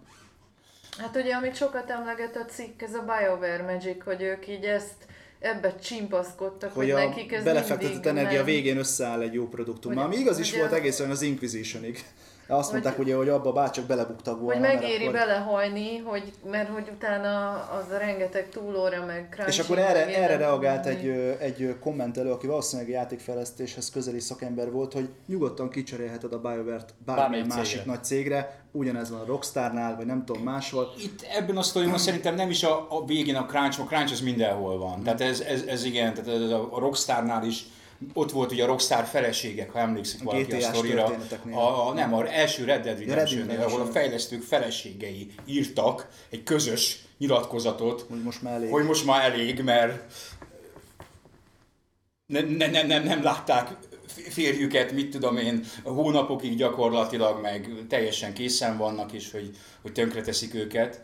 Hát 0.98 1.16
ugye, 1.16 1.34
amit 1.34 1.56
sokat 1.56 1.90
emleget 1.90 2.36
a 2.36 2.44
cikk, 2.44 2.82
ez 2.82 2.94
a 2.94 3.04
BioWare 3.06 3.62
Magic, 3.72 4.04
hogy 4.04 4.22
ők 4.22 4.48
így 4.48 4.64
ezt 4.64 4.94
ebbe 5.40 5.74
csimpaszkodtak, 5.76 6.72
hogy, 6.72 6.90
Hogy 6.90 7.02
nekik 7.08 7.32
ez 7.32 7.44
belefektetett 7.44 8.06
energia 8.06 8.36
nem. 8.36 8.44
végén 8.44 8.76
összeáll 8.78 9.20
egy 9.20 9.34
jó 9.34 9.48
produktum. 9.48 9.94
Hogy- 9.94 10.04
Ami 10.04 10.16
igaz 10.16 10.38
is 10.38 10.56
volt 10.56 10.72
egészen 10.72 11.10
az 11.10 11.22
Inquisitionig. 11.22 12.04
Azt 12.50 12.72
mondták 12.72 12.96
Hogy- 12.96 13.04
ugye, 13.04 13.16
hogy 13.16 13.28
abba 13.28 13.52
bárcsak 13.52 13.84
belebuktak 13.84 14.40
volna. 14.40 14.66
Hogy 14.66 14.74
megéri 14.74 15.02
akkor... 15.02 15.12
belehajni, 15.12 15.96
hogy, 15.98 16.32
mert 16.50 16.68
hogy 16.68 16.90
utána 16.94 17.50
az 17.50 17.92
a 17.94 17.98
rengeteg 17.98 18.48
túlóra, 18.48 19.04
meg 19.04 19.44
És 19.46 19.58
akkor 19.58 19.78
erre, 19.78 20.16
erre 20.16 20.36
reagált 20.36 20.86
egy, 20.86 21.06
egy 21.40 21.76
kommentelő, 21.80 22.30
aki 22.30 22.46
valószínűleg 22.46 22.90
játékfejlesztéshez 22.90 23.90
közeli 23.90 24.20
szakember 24.20 24.70
volt, 24.70 24.92
hogy 24.92 25.08
nyugodtan 25.26 25.70
kicserélheted 25.70 26.32
a 26.32 26.40
BioWare-t 26.40 26.64
bármilyen 26.64 26.94
Bármelyik 27.04 27.46
másik 27.46 27.76
cégre. 27.76 27.92
nagy 27.92 28.04
cégre, 28.04 28.60
ugyanez 28.72 29.10
van 29.10 29.20
a 29.20 29.24
Rockstarnál, 29.24 29.96
vagy 29.96 30.06
nem 30.06 30.24
tudom 30.24 30.42
máshol. 30.42 30.92
Itt 31.02 31.26
ebben 31.36 31.56
a 31.56 31.62
sztoriban 31.62 31.98
szerintem 31.98 32.34
nem 32.34 32.50
is 32.50 32.62
a, 32.62 32.86
a 32.90 33.04
végén 33.04 33.36
a 33.36 33.46
crunch, 33.46 33.80
a 33.80 33.84
crunch 33.84 34.12
az 34.12 34.20
mindenhol 34.20 34.78
van. 34.78 35.02
Tehát 35.02 35.20
ez, 35.20 35.40
ez, 35.40 35.62
ez 35.62 35.84
igen, 35.84 36.14
tehát 36.14 36.42
ez 36.42 36.50
a 36.50 36.68
Rockstarnál 36.78 37.44
is 37.44 37.64
ott 38.12 38.32
volt 38.32 38.52
ugye 38.52 38.64
a 38.64 38.66
Rockstar 38.66 39.04
feleségek, 39.04 39.70
ha 39.70 39.78
emlékszik 39.78 40.20
A 40.20 40.24
valaki 40.24 40.52
a 40.52 40.60
sztorira. 40.60 41.16
A, 41.50 41.88
a, 41.88 41.92
nem, 41.92 42.14
a 42.14 42.32
első 42.32 42.64
Red 42.64 42.84
Dead 42.84 42.98
redemption 42.98 43.48
ahol 43.48 43.80
a 43.80 43.86
fejlesztők 43.86 44.42
feleségei 44.42 45.30
írtak 45.46 46.08
egy 46.30 46.42
közös 46.42 47.06
nyilatkozatot, 47.18 48.06
Hogy 48.08 48.22
most 48.22 48.42
már 48.42 48.54
elég. 48.54 48.70
hogy 48.70 48.84
most 48.84 49.04
már 49.04 49.32
elég, 49.32 49.60
mert 49.62 50.12
ne, 52.26 52.40
ne, 52.40 52.66
ne, 52.66 52.82
nem, 52.82 53.04
nem 53.04 53.22
látták 53.22 53.76
férjüket, 54.06 54.92
mit 54.92 55.10
tudom 55.10 55.36
én, 55.36 55.64
hónapokig 55.82 56.56
gyakorlatilag, 56.56 57.40
meg 57.40 57.70
teljesen 57.88 58.32
készen 58.32 58.76
vannak, 58.76 59.12
és 59.12 59.30
hogy, 59.30 59.56
hogy 59.82 59.92
tönkreteszik 59.92 60.54
őket. 60.54 61.02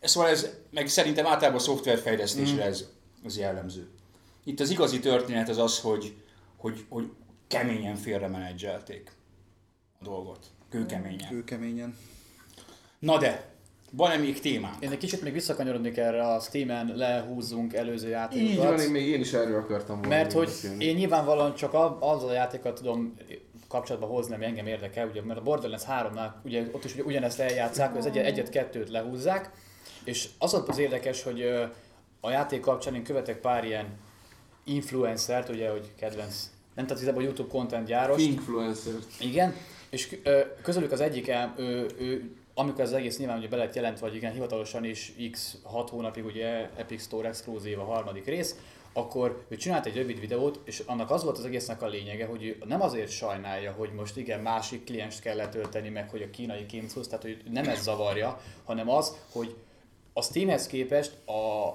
Szóval 0.00 0.30
ez, 0.30 0.50
meg 0.70 0.88
szerintem 0.88 1.26
általában 1.26 1.60
a 1.60 1.62
szoftverfejlesztésre 1.62 2.64
ez, 2.64 2.84
ez 3.24 3.38
jellemző. 3.38 3.88
Itt 4.48 4.60
az 4.60 4.70
igazi 4.70 4.98
történet 5.00 5.48
az 5.48 5.58
az, 5.58 5.80
hogy, 5.80 6.14
hogy, 6.56 6.84
hogy 6.88 7.10
keményen 7.46 7.96
félremenedzselték 7.96 9.12
a 10.00 10.04
dolgot. 10.04 10.46
Kőkeményen. 10.70 11.28
Kőkeményen. 11.28 11.96
Na 12.98 13.18
de, 13.18 13.48
van-e 13.90 14.16
még 14.16 14.40
témánk? 14.40 14.74
Én 14.82 14.90
egy 14.90 14.98
kicsit 14.98 15.22
még 15.22 15.32
visszakanyarodnék 15.32 15.96
erre 15.96 16.26
a 16.26 16.40
Steam-en 16.40 16.92
lehúzzunk 16.96 17.74
előző 17.74 18.08
játékokat. 18.08 18.50
Így 18.50 18.56
van, 18.56 18.80
én 18.80 18.90
még 18.90 19.06
én 19.08 19.20
is 19.20 19.32
erről 19.32 19.58
akartam 19.58 19.96
volna 20.00 20.08
Mert 20.16 20.32
hogy 20.32 20.46
beszélni. 20.46 20.84
én 20.84 20.96
nyilvánvalóan 20.96 21.54
csak 21.54 21.74
a- 21.74 21.98
azzal 22.00 22.28
a 22.28 22.32
játékkal 22.32 22.72
tudom 22.72 23.14
kapcsolatba 23.68 24.06
hozni, 24.06 24.34
ami 24.34 24.44
engem 24.44 24.66
érdekel, 24.66 25.08
ugye, 25.08 25.22
mert 25.22 25.38
a 25.38 25.42
Borderlands 25.42 25.84
3-nál 25.88 26.30
ugye, 26.44 26.68
ott 26.72 26.84
is 26.84 26.94
ugye 26.94 27.02
ugyanezt 27.02 27.40
eljátszák, 27.40 27.88
hogy 27.90 27.98
az 27.98 28.06
egyet, 28.06 28.26
egyet-kettőt 28.26 28.88
lehúzzák, 28.88 29.50
és 30.04 30.28
az 30.38 30.54
ott 30.54 30.68
az 30.68 30.78
érdekes, 30.78 31.22
hogy 31.22 31.42
a 32.20 32.30
játék 32.30 32.60
kapcsán 32.60 32.94
én 32.94 33.02
követek 33.02 33.40
pár 33.40 33.64
ilyen 33.64 33.86
influencert, 34.68 35.48
ugye, 35.48 35.70
hogy 35.70 35.90
kedvenc, 35.98 36.50
nem 36.74 36.86
tehát 36.86 37.02
igazából 37.02 37.22
YouTube 37.22 37.48
content 37.48 37.86
gyáros, 37.86 38.22
Influencer. 38.22 38.92
igen, 39.20 39.54
és 39.90 40.16
közülük 40.62 40.92
az 40.92 41.00
egyik 41.00 41.28
el, 41.28 41.54
ő, 41.56 41.86
ő 41.98 42.30
amikor 42.54 42.80
az 42.80 42.92
egész 42.92 43.18
nyilván 43.18 43.38
ugye 43.38 43.48
be 43.48 43.56
lett 43.56 43.74
jelentve, 43.74 44.06
vagy 44.06 44.16
igen, 44.16 44.32
hivatalosan 44.32 44.84
is 44.84 45.12
x 45.30 45.56
6 45.62 45.90
hónapig 45.90 46.24
ugye 46.24 46.70
Epic 46.76 47.02
Store 47.02 47.28
exkluzív 47.28 47.78
a 47.78 47.84
harmadik 47.84 48.24
rész, 48.24 48.56
akkor 48.92 49.44
ő 49.48 49.56
csinált 49.56 49.86
egy 49.86 49.96
rövid 49.96 50.20
videót, 50.20 50.60
és 50.64 50.82
annak 50.86 51.10
az 51.10 51.24
volt 51.24 51.38
az 51.38 51.44
egésznek 51.44 51.82
a 51.82 51.86
lényege, 51.86 52.26
hogy 52.26 52.56
nem 52.64 52.82
azért 52.82 53.10
sajnálja, 53.10 53.72
hogy 53.72 53.92
most 53.92 54.16
igen, 54.16 54.40
másik 54.40 54.84
klienst 54.84 55.20
kell 55.20 55.36
letölteni, 55.36 55.88
meg 55.88 56.10
hogy 56.10 56.22
a 56.22 56.30
kínai 56.30 56.66
kémcusz, 56.66 57.06
tehát 57.06 57.22
hogy 57.22 57.42
nem 57.50 57.68
ez 57.68 57.82
zavarja, 57.82 58.40
hanem 58.64 58.88
az, 58.90 59.16
hogy 59.32 59.56
a 60.12 60.22
Steamhez 60.22 60.66
képest 60.66 61.28
a, 61.28 61.68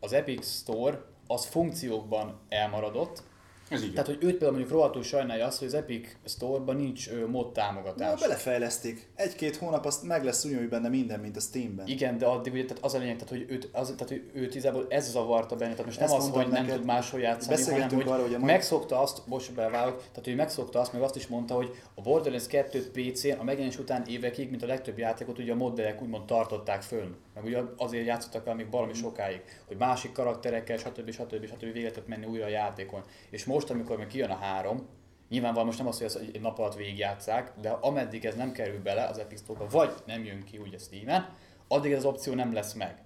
az 0.00 0.12
Epic 0.12 0.48
Store 0.48 1.00
az 1.28 1.44
funkciókban 1.46 2.40
elmaradott, 2.48 3.22
Ez 3.68 3.82
így. 3.82 3.90
tehát, 3.92 4.06
hogy 4.06 4.16
őt 4.20 4.30
például 4.30 4.50
mondjuk 4.50 4.70
rohadtul 4.72 5.02
sajnálja 5.02 5.46
azt, 5.46 5.58
hogy 5.58 5.66
az 5.68 5.74
Epic 5.74 6.16
Store-ban 6.24 6.76
nincs 6.76 7.08
ö, 7.08 7.26
mod 7.26 7.46
Na, 7.46 7.52
támogatás. 7.52 8.20
belefejlesztik. 8.20 9.08
Egy-két 9.14 9.56
hónap 9.56 9.84
azt 9.84 10.02
meg 10.02 10.24
lesz 10.24 10.44
ugyanúgy 10.44 10.68
benne 10.68 10.88
minden, 10.88 11.20
mint 11.20 11.36
a 11.36 11.40
Steamben. 11.40 11.86
Igen, 11.86 12.18
de 12.18 12.26
addig 12.26 12.52
ugye 12.52 12.64
tehát 12.64 12.84
az 12.84 12.94
a 12.94 12.98
lényeg, 12.98 13.14
tehát, 13.14 13.28
hogy 13.28 13.46
őt, 13.48 13.68
az, 13.72 13.86
tehát, 13.96 14.08
hogy 14.08 14.30
őt 14.34 14.54
igazából 14.54 14.86
ez 14.88 15.10
zavarta 15.10 15.56
benne, 15.56 15.70
tehát 15.70 15.86
most 15.86 16.00
Ezt 16.00 16.10
nem 16.12 16.20
az, 16.20 16.28
hogy 16.30 16.48
nem 16.48 16.62
neked. 16.62 16.76
tud 16.76 16.84
máshol 16.86 17.20
játszani, 17.20 17.62
hanem 17.62 17.88
hogy, 17.88 18.08
arról, 18.08 18.24
hogy 18.24 18.34
a 18.34 18.38
mai- 18.38 18.50
megszokta 18.52 19.00
azt, 19.00 19.22
bocs, 19.26 19.50
beleválok, 19.52 19.96
tehát 19.98 20.24
hogy 20.24 20.36
megszokta 20.36 20.80
azt, 20.80 20.92
meg 20.92 21.02
azt 21.02 21.16
is 21.16 21.26
mondta, 21.26 21.54
hogy 21.54 21.74
a 21.94 22.00
Borderlands 22.00 22.46
2 22.46 22.90
PC-n 22.90 23.38
a 23.38 23.42
megjelenés 23.44 23.78
után 23.78 24.06
évekig, 24.06 24.50
mint 24.50 24.62
a 24.62 24.66
legtöbb 24.66 24.98
játékot, 24.98 25.38
ugye 25.38 25.52
a 25.52 25.56
modderek 25.56 26.02
úgymond 26.02 26.24
tartották 26.24 26.82
fönn. 26.82 27.10
Meg 27.38 27.46
ugye 27.46 27.62
azért 27.76 28.06
játszottak 28.06 28.46
el 28.46 28.54
még 28.54 28.70
valami 28.70 28.92
sokáig, 28.92 29.42
hogy 29.66 29.76
másik 29.76 30.12
karakterekkel, 30.12 30.76
stb. 30.76 31.10
stb. 31.10 31.46
stb. 31.46 31.60
végig 31.60 31.82
lehetett 31.82 32.08
menni 32.08 32.26
újra 32.26 32.44
a 32.44 32.48
játékon. 32.48 33.02
És 33.30 33.44
most, 33.44 33.70
amikor 33.70 33.96
meg 33.96 34.06
kijön 34.06 34.30
a 34.30 34.36
három, 34.36 34.86
Nyilvánvalóan 35.28 35.66
most 35.66 35.78
nem 35.78 35.86
az, 35.86 35.96
hogy 35.96 36.06
ezt 36.06 36.16
egy 36.16 36.40
nap 36.40 36.58
alatt 36.58 36.74
végigjátszák, 36.74 37.52
de 37.60 37.68
ameddig 37.70 38.24
ez 38.24 38.34
nem 38.34 38.52
kerül 38.52 38.82
bele 38.82 39.04
az 39.04 39.18
Epic 39.18 39.40
Store-ba, 39.40 39.66
vagy 39.70 39.90
nem 40.06 40.24
jön 40.24 40.44
ki 40.44 40.58
úgy 40.58 40.74
a 40.74 40.78
Steam-en, 40.78 41.28
addig 41.68 41.92
ez 41.92 41.98
az 41.98 42.04
opció 42.04 42.34
nem 42.34 42.52
lesz 42.52 42.72
meg. 42.72 43.02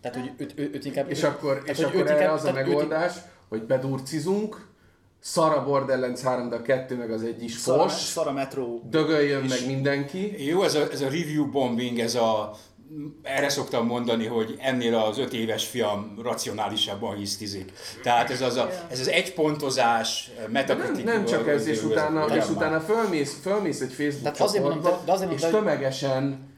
Tehát, 0.00 0.16
hogy 0.16 0.32
őt, 0.36 0.58
őt, 0.58 0.74
őt 0.74 0.84
inkább... 0.84 1.10
És 1.10 1.22
akkor, 1.22 1.52
tehát, 1.52 1.68
és 1.68 1.76
hogy 1.76 1.84
akkor 1.84 2.00
őt 2.00 2.08
erre 2.08 2.20
inkább- 2.20 2.34
az 2.34 2.44
a 2.44 2.50
tehát 2.50 2.66
őt- 2.66 2.74
megoldás, 2.74 3.12
hogy 3.48 3.62
bedurcizunk, 3.62 4.68
szar 5.20 5.52
a 5.56 5.64
Borderlands 5.64 6.20
3, 6.20 6.48
de 6.48 6.56
a 6.56 6.62
2 6.62 6.96
meg 6.96 7.10
az 7.10 7.22
egy 7.22 7.42
is 7.42 7.52
Szara, 7.52 7.82
fos, 7.82 7.92
szara 7.92 8.32
Metro. 8.32 8.80
dögöljön 8.84 9.44
meg 9.44 9.66
mindenki. 9.66 10.44
Jó, 10.46 10.62
ez 10.62 10.74
a, 10.74 10.90
ez 10.90 11.00
a 11.00 11.08
review 11.08 11.50
bombing, 11.50 11.98
ez 11.98 12.14
a 12.14 12.56
erre 13.22 13.48
szoktam 13.48 13.86
mondani, 13.86 14.26
hogy 14.26 14.56
ennél 14.58 14.94
az 14.94 15.18
öt 15.18 15.32
éves 15.32 15.66
fiam 15.66 16.18
racionálisabban 16.22 17.16
hisztizik. 17.16 17.72
Tehát 18.02 18.30
ez 18.30 18.40
az, 18.40 18.56
a, 18.56 18.70
ez 18.90 19.00
az 19.00 19.08
egypontozás, 19.08 20.30
Nem, 20.40 20.50
metakritik. 20.50 21.04
nem 21.04 21.24
csak 21.24 21.48
ez, 21.48 21.66
és 21.66 21.82
utána, 21.82 22.36
és 22.36 22.48
utána 22.48 22.80
fölmész, 22.80 23.40
fölmész 23.42 23.80
egy 23.80 23.92
Facebook 23.92 24.22
Tehát 24.22 24.40
azért 24.40 24.62
mondom, 24.62 24.82
csoportba, 24.82 25.04
de 25.04 25.12
azért 25.12 25.32
és 25.32 25.40
tömegesen 25.40 26.48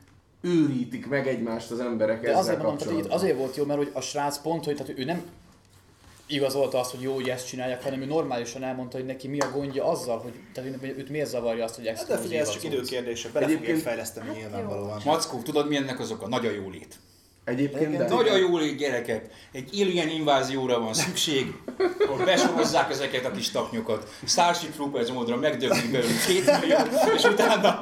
őrítik 0.40 1.08
meg 1.08 1.28
egymást 1.28 1.70
az 1.70 1.80
emberek 1.80 2.20
De 2.20 2.28
ezzel 2.28 2.40
azért 2.40 2.62
mondom, 2.62 2.78
tehát 2.78 3.06
azért 3.06 3.36
volt 3.36 3.56
jó, 3.56 3.64
mert 3.64 3.78
hogy 3.78 3.90
a 3.92 4.00
srác 4.00 4.38
pont, 4.38 4.64
hogy 4.64 4.76
tehát 4.76 4.98
ő 4.98 5.04
nem 5.04 5.22
igazolta 6.26 6.78
azt, 6.80 6.90
hogy 6.90 7.00
jó, 7.00 7.14
hogy 7.14 7.28
ezt 7.28 7.48
csinálják, 7.48 7.82
hanem 7.82 8.02
ő 8.02 8.04
normálisan 8.04 8.62
elmondta, 8.62 8.96
hogy 8.96 9.06
neki 9.06 9.28
mi 9.28 9.38
a 9.40 9.50
gondja 9.50 9.84
azzal, 9.88 10.18
hogy 10.18 10.32
tehát 10.54 10.70
őt 10.82 11.08
miért 11.08 11.28
zavarja 11.28 11.64
azt, 11.64 11.74
hogy 11.74 11.86
Hát 11.86 12.06
de 12.08 12.18
figyelj, 12.18 12.40
ez 12.40 12.48
az 12.48 12.54
csak 12.54 12.64
időkérdése. 12.64 13.28
Bele 13.32 13.46
Egyébként- 13.46 13.82
fejleszteni 13.82 14.30
nyilvánvalóan. 14.38 15.00
Mackó, 15.04 15.42
tudod 15.42 15.68
mi 15.68 15.76
ennek 15.76 16.00
az 16.00 16.10
oka? 16.10 16.28
Nagyon 16.28 16.52
jó 16.52 16.70
lét. 16.70 16.96
Egyébként, 17.44 17.96
de, 17.96 18.08
Nagyon 18.08 18.38
jó 18.38 18.58
lét, 18.58 18.76
gyerekek. 18.76 19.26
Egy 19.52 19.80
alien 19.80 20.08
invázióra 20.08 20.80
van 20.80 20.94
szükség, 20.94 21.52
hogy 22.08 22.24
besorozzák 22.24 22.90
ezeket 22.90 23.24
a 23.24 23.30
kis 23.30 23.50
taknyokat. 23.50 24.10
Starship 24.26 24.72
Troopers 24.72 25.10
módra 25.10 25.36
megdöglik 25.36 25.90
belőle 25.90 26.12
két 26.26 26.60
millió, 26.60 26.76
és 27.16 27.24
utána, 27.24 27.78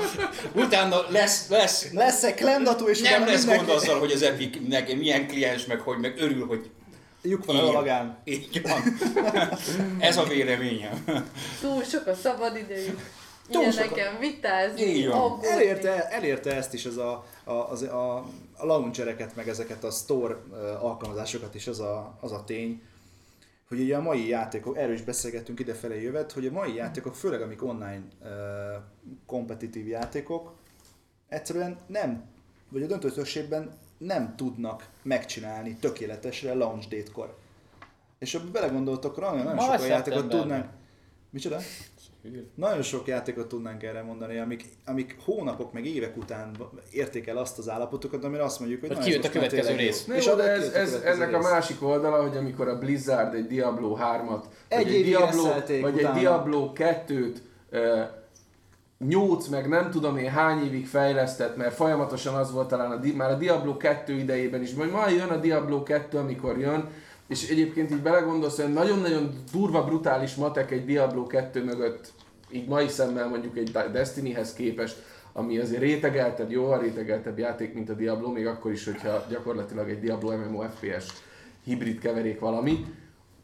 utána 0.55 0.97
lesz, 1.09 1.49
lesz 1.49 1.93
Lesz-e 1.93 2.35
klemdató, 2.35 2.89
és 2.89 3.01
nem 3.01 3.27
lesz 3.27 3.47
gond 3.47 3.69
azzal, 3.69 3.99
hogy 3.99 4.13
az 4.13 4.23
Epicnek 4.23 4.97
milyen 4.97 5.27
kliens, 5.27 5.67
meg 5.67 5.81
hogy 5.81 5.99
meg 5.99 6.15
örül, 6.19 6.47
hogy 6.47 6.71
Lyuk 7.23 7.45
van 7.45 7.57
a 7.57 7.63
lavagán. 7.63 8.19
így 8.25 8.63
van. 8.63 8.83
Ez 10.09 10.17
a 10.17 10.25
véleményem. 10.25 11.05
Túl 11.61 11.83
sok 11.83 12.07
a 12.07 12.15
szabad 12.15 12.57
idejük. 12.57 13.01
Túl 13.51 13.61
Ilyen 13.61 13.73
sok 13.73 13.91
nekem 13.91 14.19
vitázni, 14.19 14.83
Így 14.83 15.07
van. 15.07 15.21
aggódni. 15.21 15.47
Elérte, 15.47 16.09
elérte 16.09 16.57
ezt 16.57 16.75
is 16.75 16.85
ez 16.85 16.97
a, 16.97 17.25
a, 17.45 17.53
az, 17.53 17.83
a, 17.83 18.17
a 18.57 18.67
launchereket, 18.67 19.37
meg 19.37 19.49
ezeket 19.49 19.85
a 19.85 19.91
store 19.91 20.37
alkalmazásokat 20.81 21.55
is 21.55 21.67
az 21.67 21.81
a, 21.81 22.17
az 22.21 22.33
a 22.33 22.45
tény, 22.45 22.83
hogy 23.69 23.81
ugye 23.81 23.97
a 23.97 24.01
mai 24.03 24.29
játékok, 24.29 24.77
erről 24.77 24.95
is 24.95 25.03
beszélgettünk 25.03 25.61
idefelé 25.61 26.03
jövet, 26.03 26.33
hogy 26.33 26.47
a 26.47 26.51
mai 26.51 26.75
játékok, 26.75 27.15
főleg 27.15 27.43
amik 27.43 27.65
online 27.65 28.03
uh, 28.21 28.29
kompetitív 29.27 29.87
játékok, 29.87 30.55
egyszerűen 31.29 31.79
nem, 31.87 32.25
vagy 32.69 32.83
a 32.83 32.87
döntő 32.87 33.11
többségben 33.11 33.79
nem 34.01 34.35
tudnak 34.37 34.89
megcsinálni 35.03 35.77
tökéletesre 35.81 36.55
launch 36.55 36.89
date-kor. 36.89 37.37
És 38.19 38.33
ha 38.33 38.41
belegondoltok, 38.53 39.19
rá, 39.19 39.33
nagyon 39.33 39.55
Ma 39.55 39.77
sok 39.77 39.87
játékot 39.87 40.29
tudnánk. 40.29 40.67
Micsoda? 41.31 41.59
Nagyon 42.55 42.83
sok 42.83 43.07
játékot 43.07 43.49
tudnánk 43.49 43.83
erre 43.83 44.03
mondani, 44.03 44.39
amik, 44.39 44.65
amik 44.87 45.17
hónapok, 45.25 45.73
meg 45.73 45.87
évek 45.87 46.17
után 46.17 46.57
érték 46.91 47.27
el 47.27 47.37
azt 47.37 47.59
az 47.59 47.69
állapotokat, 47.69 48.25
amire 48.25 48.43
azt 48.45 48.59
mondjuk, 48.59 48.81
hogy, 48.81 48.95
Hogy 48.95 49.05
kijött 49.05 49.25
ez 49.25 49.31
a 49.31 49.33
következő 49.33 49.75
rész. 49.75 50.07
jó. 50.09 50.15
És 50.15 50.27
jó, 50.27 50.33
ez, 50.33 50.39
a 50.39 50.43
ez, 50.43 50.71
következő 50.71 51.07
ennek 51.07 51.35
a 51.35 51.37
rész. 51.37 51.51
másik 51.51 51.83
oldala, 51.83 52.23
hogy 52.29 52.37
amikor 52.37 52.69
a 52.69 52.79
Blizzard 52.79 53.35
egy 53.35 53.47
Diablo 53.47 53.97
3-at, 54.01 54.43
Egy 54.69 54.85
vagy 54.85 54.95
egy 54.95 55.05
Diablo, 55.05 55.43
vagy 55.81 55.99
egy. 55.99 56.13
Diablo 56.13 56.73
2-t 56.75 57.37
uh, 57.73 58.19
nyolc, 59.09 59.47
meg 59.47 59.69
nem 59.69 59.91
tudom 59.91 60.17
én 60.17 60.31
hány 60.31 60.65
évig 60.65 60.87
fejlesztett, 60.87 61.57
mert 61.57 61.75
folyamatosan 61.75 62.35
az 62.35 62.53
volt 62.53 62.69
talán 62.69 62.91
a, 62.91 63.17
már 63.17 63.31
a 63.31 63.37
Diablo 63.37 63.77
2 63.77 64.13
idejében 64.13 64.63
is, 64.63 64.75
majd 64.75 64.91
majd 64.91 65.17
jön 65.17 65.29
a 65.29 65.37
Diablo 65.37 65.83
2, 65.83 66.19
amikor 66.19 66.59
jön, 66.59 66.89
és 67.27 67.49
egyébként 67.49 67.91
így 67.91 68.03
belegondolsz, 68.03 68.61
hogy 68.61 68.73
nagyon-nagyon 68.73 69.43
durva, 69.53 69.85
brutális 69.85 70.35
matek 70.35 70.71
egy 70.71 70.85
Diablo 70.85 71.27
2 71.27 71.65
mögött, 71.65 72.13
így 72.51 72.69
mai 72.69 72.89
szemmel 72.89 73.29
mondjuk 73.29 73.57
egy 73.57 73.71
Destinyhez 73.93 74.53
képest, 74.53 75.03
ami 75.33 75.59
azért 75.59 75.81
rétegeltebb, 75.81 76.51
jóval 76.51 76.79
rétegeltebb 76.79 77.39
játék, 77.39 77.75
mint 77.75 77.91
a 77.91 77.95
Diablo, 77.95 78.31
még 78.31 78.47
akkor 78.47 78.73
is, 78.73 78.85
hogyha 78.85 79.25
gyakorlatilag 79.29 79.89
egy 79.89 80.01
Diablo 80.01 80.37
MMO 80.37 80.63
FPS 80.63 81.05
hibrid 81.65 81.99
keverék 81.99 82.41
valami. 82.41 82.85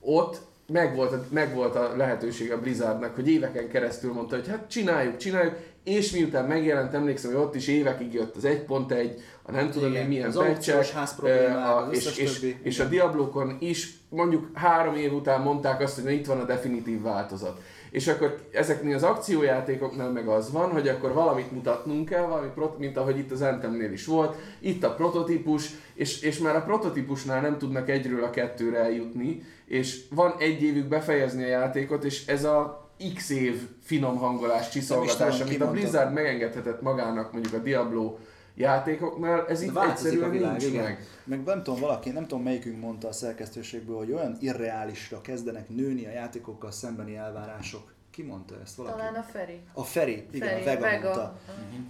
Ott 0.00 0.40
megvolt, 0.72 1.12
a- 1.12 1.24
megvolt 1.30 1.74
a 1.76 1.96
lehetőség 1.96 2.52
a 2.52 2.60
Blizzardnak, 2.60 3.14
hogy 3.14 3.28
éveken 3.28 3.68
keresztül 3.68 4.12
mondta, 4.12 4.36
hogy 4.36 4.48
hát 4.48 4.70
csináljuk, 4.70 5.16
csináljuk, 5.16 5.54
és 5.84 6.10
miután 6.10 6.44
megjelent, 6.44 6.94
emlékszem, 6.94 7.32
hogy 7.32 7.40
ott 7.40 7.54
is 7.54 7.68
évekig 7.68 8.12
jött 8.14 8.36
az 8.36 8.44
1.1, 8.44 9.10
a 9.42 9.50
nem 9.52 9.70
tudom 9.70 9.90
Igen, 9.90 10.02
én 10.02 10.08
milyen 10.08 10.28
az 10.28 10.34
patchek, 10.36 10.88
ház 10.88 11.14
problémák, 11.14 11.66
a- 11.68 11.88
és, 11.90 12.16
és, 12.18 12.38
többi. 12.38 12.56
és 12.62 12.80
a 12.80 12.84
Diablokon 12.84 13.56
is 13.60 13.92
mondjuk 14.08 14.50
három 14.54 14.94
év 14.94 15.12
után 15.12 15.40
mondták 15.40 15.80
azt, 15.80 15.94
hogy 15.94 16.04
na 16.04 16.10
itt 16.10 16.26
van 16.26 16.40
a 16.40 16.44
definitív 16.44 17.02
változat. 17.02 17.60
És 17.96 18.08
akkor 18.08 18.38
ezeknél 18.52 18.94
az 18.94 19.02
akciójátékoknál 19.02 20.10
meg 20.10 20.28
az 20.28 20.52
van, 20.52 20.70
hogy 20.70 20.88
akkor 20.88 21.12
valamit 21.12 21.52
mutatnunk 21.52 22.08
kell, 22.08 22.26
valami, 22.26 22.48
prot- 22.54 22.78
mint 22.78 22.96
ahogy 22.96 23.18
itt 23.18 23.30
az 23.30 23.42
Anthemnél 23.42 23.92
is 23.92 24.06
volt, 24.06 24.36
itt 24.58 24.84
a 24.84 24.94
prototípus, 24.94 25.70
és, 25.94 26.20
és 26.20 26.38
már 26.38 26.56
a 26.56 26.62
prototípusnál 26.62 27.40
nem 27.40 27.58
tudnak 27.58 27.88
egyről 27.88 28.24
a 28.24 28.30
kettőre 28.30 28.78
eljutni, 28.78 29.42
és 29.66 30.00
van 30.10 30.34
egy 30.38 30.62
évük 30.62 30.88
befejezni 30.88 31.44
a 31.44 31.46
játékot, 31.46 32.04
és 32.04 32.26
ez 32.26 32.44
a 32.44 32.88
x 33.14 33.30
év 33.30 33.68
finom 33.82 34.16
hangolás, 34.16 34.68
csiszolgatás, 34.70 35.40
amit 35.40 35.60
a. 35.60 35.70
Blizzard 35.70 36.12
megengedhetett 36.12 36.82
magának 36.82 37.32
mondjuk 37.32 37.54
a 37.54 37.58
Diablo 37.58 38.16
játékoknál, 38.56 39.46
ez 39.48 39.62
itt 39.62 39.72
változik 39.72 40.06
a 40.06 40.08
egyszerűen 40.08 40.30
világ, 40.30 40.50
nincs 40.50 40.64
igen. 40.64 40.84
meg. 40.84 41.06
Meg 41.24 41.42
nem 41.44 41.62
tudom, 41.62 41.80
valaki, 41.80 42.10
nem 42.10 42.26
tudom 42.26 42.44
melyikünk 42.44 42.80
mondta 42.80 43.08
a 43.08 43.12
szerkesztőségből, 43.12 43.96
hogy 43.96 44.12
olyan 44.12 44.36
irreálisra 44.40 45.20
kezdenek 45.20 45.68
nőni 45.68 46.06
a 46.06 46.10
játékokkal 46.10 46.70
szembeni 46.70 47.16
elvárások. 47.16 47.94
Ki 48.10 48.22
mondta 48.22 48.54
ezt? 48.62 48.76
Valaki? 48.76 48.98
Talán 48.98 49.14
a 49.14 49.22
Feri. 49.22 49.60
A 49.72 49.84
Feri, 49.84 50.26
igen, 50.30 50.48
Feri, 50.48 50.60
a 50.60 50.64
Vega, 50.64 50.80
Vega. 50.80 51.04
mondta, 51.04 51.38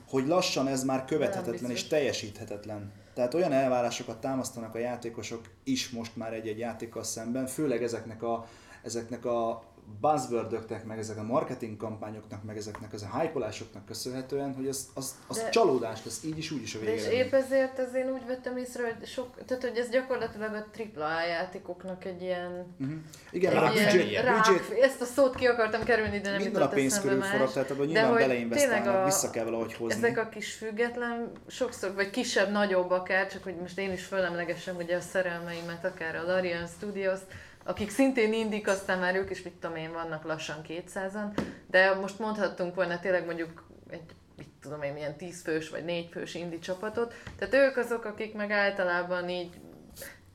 hogy 0.09 0.27
lassan 0.27 0.67
ez 0.67 0.85
már 0.85 1.05
követhetetlen 1.05 1.71
és 1.71 1.87
teljesíthetetlen. 1.87 2.93
Tehát 3.15 3.35
olyan 3.35 3.53
elvárásokat 3.53 4.21
támasztanak 4.21 4.75
a 4.75 4.79
játékosok 4.79 5.41
is 5.65 5.91
most 5.91 6.17
már 6.17 6.33
egy-egy 6.33 6.59
játékkal 6.59 7.03
szemben, 7.03 7.47
főleg 7.47 7.83
ezeknek 7.83 8.23
a, 8.23 8.47
ezeknek 8.83 9.25
a 9.25 9.63
buzzwordöknek, 10.01 10.85
meg 10.85 10.99
ezek 10.99 11.19
a 11.19 11.23
marketing 11.23 11.77
kampányoknak, 11.77 12.45
meg 12.45 12.57
ezeknek 12.57 12.93
az 12.93 13.07
a 13.13 13.21
hypolásoknak 13.21 13.87
köszönhetően, 13.87 14.55
hogy 14.55 14.69
az, 14.69 14.89
az, 14.95 15.15
az 15.27 15.37
De- 15.39 15.49
csalódás 15.49 16.05
lesz 16.05 16.25
így 16.25 16.39
is, 16.39 16.51
úgy 16.51 16.63
is 16.63 16.75
a 16.75 16.79
De 16.79 16.95
és 16.95 17.09
épp 17.09 17.33
ezért 17.33 17.79
az 17.79 17.95
én 17.95 18.11
úgy 18.13 18.27
vettem 18.27 18.57
észre, 18.57 18.83
hogy 18.85 19.07
sok, 19.07 19.45
tehát 19.47 19.63
hogy 19.63 19.77
ez 19.77 19.89
gyakorlatilag 19.89 20.53
a 20.55 20.67
AAA 20.99 21.27
játékoknak 21.27 22.05
egy 22.05 22.23
ilyen... 22.23 22.75
Mhm. 22.77 22.93
Igen, 23.31 23.53
egy 23.53 23.59
a 23.59 24.03
ilyen 24.03 24.25
rák, 24.25 24.35
büdzsét 24.35 24.83
ezt 24.83 25.01
a 25.01 25.05
szót 25.05 25.35
ki 25.35 25.47
akartam 25.47 25.85
kerülni, 25.85 26.21
de 26.21 26.31
nem 26.31 26.41
minden 26.43 26.63
a 26.63 26.69
pénz 26.69 27.01
körül 27.01 27.23
forog, 27.23 27.53
tehát 27.53 27.71
abban 27.71 27.87
nyilván 27.87 28.15
beleinvestálnak, 28.15 28.95
a- 28.95 29.05
vissza 29.05 29.31
kell 29.31 29.45
valahogy 29.45 29.75
hozni. 29.75 29.97
Ezek 29.97 30.19
a 30.19 30.29
kis 30.29 30.53
független, 30.53 31.31
sokszor, 31.47 31.95
vagy 31.95 32.11
kisebb, 32.11 32.51
nagyobb 32.51 32.91
akár, 32.91 33.31
csak 33.31 33.43
hogy 33.43 33.57
most 33.57 33.79
én 33.79 33.93
is 33.93 34.05
fölemlegesem 34.05 34.77
ugye 34.77 34.97
a 34.97 35.01
szerelmeimet, 35.01 35.85
akár 35.85 36.17
a 36.17 36.23
Larian 36.23 36.67
Studios, 36.67 37.19
akik 37.67 37.91
szintén 37.91 38.33
indik, 38.33 38.69
aztán 38.69 38.99
már 38.99 39.15
ők 39.17 39.31
is, 39.31 39.43
mit 39.43 39.53
tudom 39.53 39.77
én, 39.77 39.93
vannak 39.93 40.25
lassan 40.25 40.57
200-an, 40.69 41.39
de 41.71 41.95
most 41.95 42.19
mondhattunk 42.19 42.75
volna 42.75 43.01
tényleg 43.01 43.25
mondjuk 43.25 43.65
egy 43.91 44.01
mit 44.37 44.49
tudom 44.63 44.83
én, 44.83 44.97
ilyen 44.97 45.17
10 45.17 45.43
fős 45.43 45.69
vagy 45.69 45.85
4 45.85 46.09
fős 46.13 46.35
indi 46.35 46.59
csapatot. 46.59 47.15
Tehát 47.39 47.55
ők 47.55 47.77
azok, 47.77 48.05
akik 48.05 48.35
meg 48.35 48.51
általában 48.51 49.29
így 49.29 49.51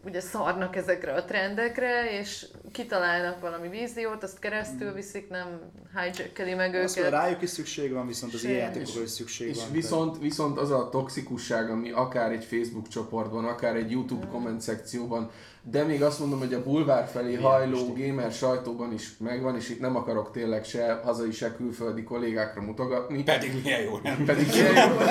ugye 0.05 0.19
szarnak 0.19 0.75
ezekre 0.75 1.13
a 1.13 1.25
trendekre, 1.25 2.19
és 2.19 2.45
kitalálnak 2.71 3.39
valami 3.39 3.69
víziót, 3.69 4.23
azt 4.23 4.39
keresztül 4.39 4.93
viszik, 4.93 5.29
nem 5.29 5.59
hijackeli 5.95 6.53
meg 6.53 6.75
Azt 6.75 6.95
mondja, 6.95 7.01
őket. 7.01 7.25
rájuk 7.25 7.41
is 7.41 7.49
szükség 7.49 7.91
van, 7.91 8.07
viszont 8.07 8.33
az 8.33 8.43
ilyen 8.43 8.57
játékokra 8.57 9.01
is 9.01 9.09
szükség 9.09 9.47
És 9.47 9.57
van. 9.57 9.71
viszont, 9.71 10.17
viszont 10.19 10.57
az 10.57 10.71
a 10.71 10.89
toxikusság, 10.89 11.69
ami 11.69 11.91
akár 11.91 12.31
egy 12.31 12.43
Facebook 12.45 12.87
csoportban, 12.87 13.45
akár 13.45 13.75
egy 13.75 13.91
YouTube 13.91 14.25
Mm. 14.25 14.29
komment 14.29 14.61
szekcióban, 14.61 15.31
de 15.63 15.83
még 15.83 16.03
azt 16.03 16.19
mondom, 16.19 16.39
hogy 16.39 16.53
a 16.53 16.63
bulvár 16.63 17.07
felé 17.11 17.35
hajló 17.35 17.93
gamer 17.97 18.31
sajtóban 18.31 18.93
is 18.93 19.09
megvan, 19.19 19.55
és 19.55 19.69
itt 19.69 19.79
nem 19.79 19.95
akarok 19.95 20.31
tényleg 20.31 20.63
se 20.65 21.01
hazai, 21.03 21.31
se 21.31 21.55
külföldi 21.55 22.03
kollégákra 22.03 22.61
mutogatni. 22.61 23.23
Pedig 23.23 23.61
milyen 23.63 23.81
jó 23.81 23.99
nem. 24.03 24.25
Pedig 24.25 24.47
ilyen 24.55 24.89
jó 24.89 24.97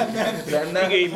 lenne. 0.51 0.97
Igény 0.97 1.11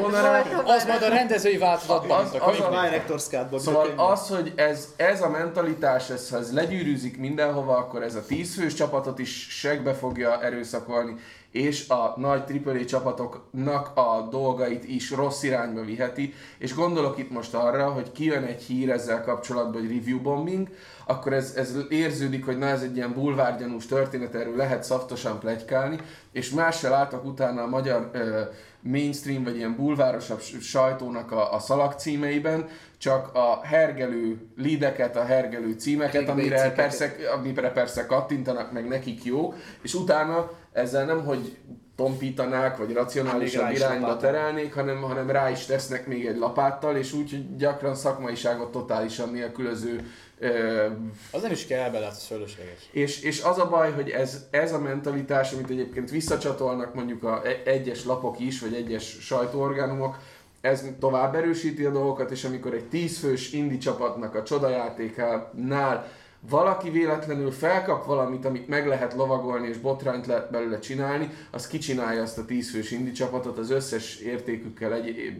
módra 0.00 0.20
rá. 0.22 0.40
Az 0.64 0.84
majd 0.86 1.02
a 1.02 1.08
rendezői 1.08 1.58
változatban, 1.58 2.24
Az- 2.24 2.34
az 2.40 2.60
a-. 2.60 2.70
Director's 2.70 3.28
Cut-ban, 3.28 3.58
Szóval 3.58 3.92
az, 3.96 4.28
hogy 4.28 4.52
ez, 4.56 4.88
ez 4.96 5.22
a 5.22 5.28
mentalitás, 5.28 6.10
ez, 6.10 6.30
ha 6.30 6.36
ez 6.36 6.52
legyűrűzik 6.52 7.18
mindenhova, 7.18 7.76
akkor 7.76 8.02
ez 8.02 8.14
a 8.14 8.24
tízfős 8.26 8.74
csapatot 8.74 9.18
is 9.18 9.46
segbe 9.50 9.94
fogja 9.94 10.42
erőszakolni, 10.42 11.14
és 11.50 11.88
a 11.88 12.14
nagy 12.16 12.62
AAA 12.64 12.84
csapatoknak 12.84 13.96
a 13.96 14.28
dolgait 14.30 14.84
is 14.88 15.10
rossz 15.10 15.42
irányba 15.42 15.84
viheti, 15.84 16.34
és 16.58 16.74
gondolok 16.74 17.18
itt 17.18 17.30
most 17.30 17.54
arra, 17.54 17.90
hogy 17.90 18.12
kijön 18.12 18.42
egy 18.42 18.62
hír 18.62 18.90
ezzel 18.90 19.22
kapcsolatban, 19.22 19.80
hogy 19.80 19.96
review 19.96 20.20
bombing, 20.20 20.68
akkor 21.06 21.32
ez, 21.32 21.52
ez 21.56 21.76
érződik, 21.88 22.44
hogy 22.44 22.58
na 22.58 22.66
ez 22.66 22.82
egy 22.82 22.96
ilyen 22.96 23.12
bulvárgyanús 23.12 23.86
történet, 23.86 24.34
erről 24.34 24.56
lehet 24.56 24.84
szaftosan 24.84 25.38
plegykálni, 25.38 25.98
és 26.32 26.50
más 26.50 26.78
se 26.78 26.88
látok 26.88 27.24
utána 27.24 27.62
a 27.62 27.68
magyar 27.68 28.10
ö, 28.12 28.40
mainstream 28.82 29.44
vagy 29.44 29.56
ilyen 29.56 29.76
bulvárosabb 29.76 30.40
sajtónak 30.60 31.32
a, 31.32 31.54
a 31.54 31.58
szalagcímeiben, 31.58 32.68
csak 32.98 33.34
a 33.34 33.60
hergelő 33.62 34.38
lideket, 34.56 35.16
a 35.16 35.24
hergelő 35.24 35.72
címeket, 35.72 36.28
amire 36.28 36.72
persze, 36.72 37.14
amire 37.34 37.72
persze 37.72 38.06
kattintanak, 38.06 38.72
meg 38.72 38.88
nekik 38.88 39.24
jó, 39.24 39.54
és 39.82 39.94
utána 39.94 40.50
ezzel 40.72 41.04
nem, 41.04 41.24
hogy 41.24 41.56
tompítanák, 41.96 42.76
vagy 42.76 42.92
racionálisabb 42.92 43.62
rá 43.62 43.70
is 43.70 43.78
irányba 43.78 44.06
lapáttal. 44.06 44.30
terelnék, 44.30 44.74
hanem, 44.74 45.02
hanem 45.02 45.30
rá 45.30 45.50
is 45.50 45.64
tesznek 45.64 46.06
még 46.06 46.26
egy 46.26 46.36
lapáttal, 46.36 46.96
és 46.96 47.12
úgy, 47.12 47.30
hogy 47.30 47.56
gyakran 47.56 47.94
szakmaiságot 47.94 48.70
totálisan 48.70 49.30
nélkülöző 49.30 50.10
ö, 50.40 50.86
Az 51.30 51.42
nem 51.42 51.50
is 51.50 51.66
kell 51.66 51.90
bele, 51.90 52.06
az 52.06 52.24
fölösleges. 52.24 52.88
és, 52.90 53.22
és 53.22 53.42
az 53.42 53.58
a 53.58 53.68
baj, 53.68 53.92
hogy 53.92 54.10
ez, 54.10 54.46
ez 54.50 54.72
a 54.72 54.78
mentalitás, 54.78 55.52
amit 55.52 55.70
egyébként 55.70 56.10
visszacsatolnak 56.10 56.94
mondjuk 56.94 57.22
a 57.22 57.42
e- 57.44 57.62
egyes 57.64 58.04
lapok 58.04 58.40
is, 58.40 58.60
vagy 58.60 58.74
egyes 58.74 59.16
sajtóorgánumok, 59.20 60.16
ez 60.60 60.84
tovább 60.98 61.34
erősíti 61.34 61.84
a 61.84 61.90
dolgokat, 61.90 62.30
és 62.30 62.44
amikor 62.44 62.74
egy 62.74 62.88
tízfős 62.88 63.52
indi 63.52 63.78
csapatnak 63.78 64.34
a 64.34 64.42
csodajátékánál 64.42 66.06
valaki 66.48 66.90
véletlenül 66.90 67.50
felkap 67.50 68.06
valamit, 68.06 68.44
amit 68.44 68.68
meg 68.68 68.86
lehet 68.86 69.14
lovagolni, 69.14 69.68
és 69.68 69.76
botrányt 69.78 70.26
lehet 70.26 70.50
belőle 70.50 70.78
csinálni, 70.78 71.30
az 71.50 71.66
kicsinálja 71.66 72.22
azt 72.22 72.38
a 72.38 72.44
tízfős 72.44 72.90
indi 72.90 73.12
csapatot 73.12 73.58
az 73.58 73.70
összes 73.70 74.16
értékükkel, 74.16 74.94
egy, 74.94 75.32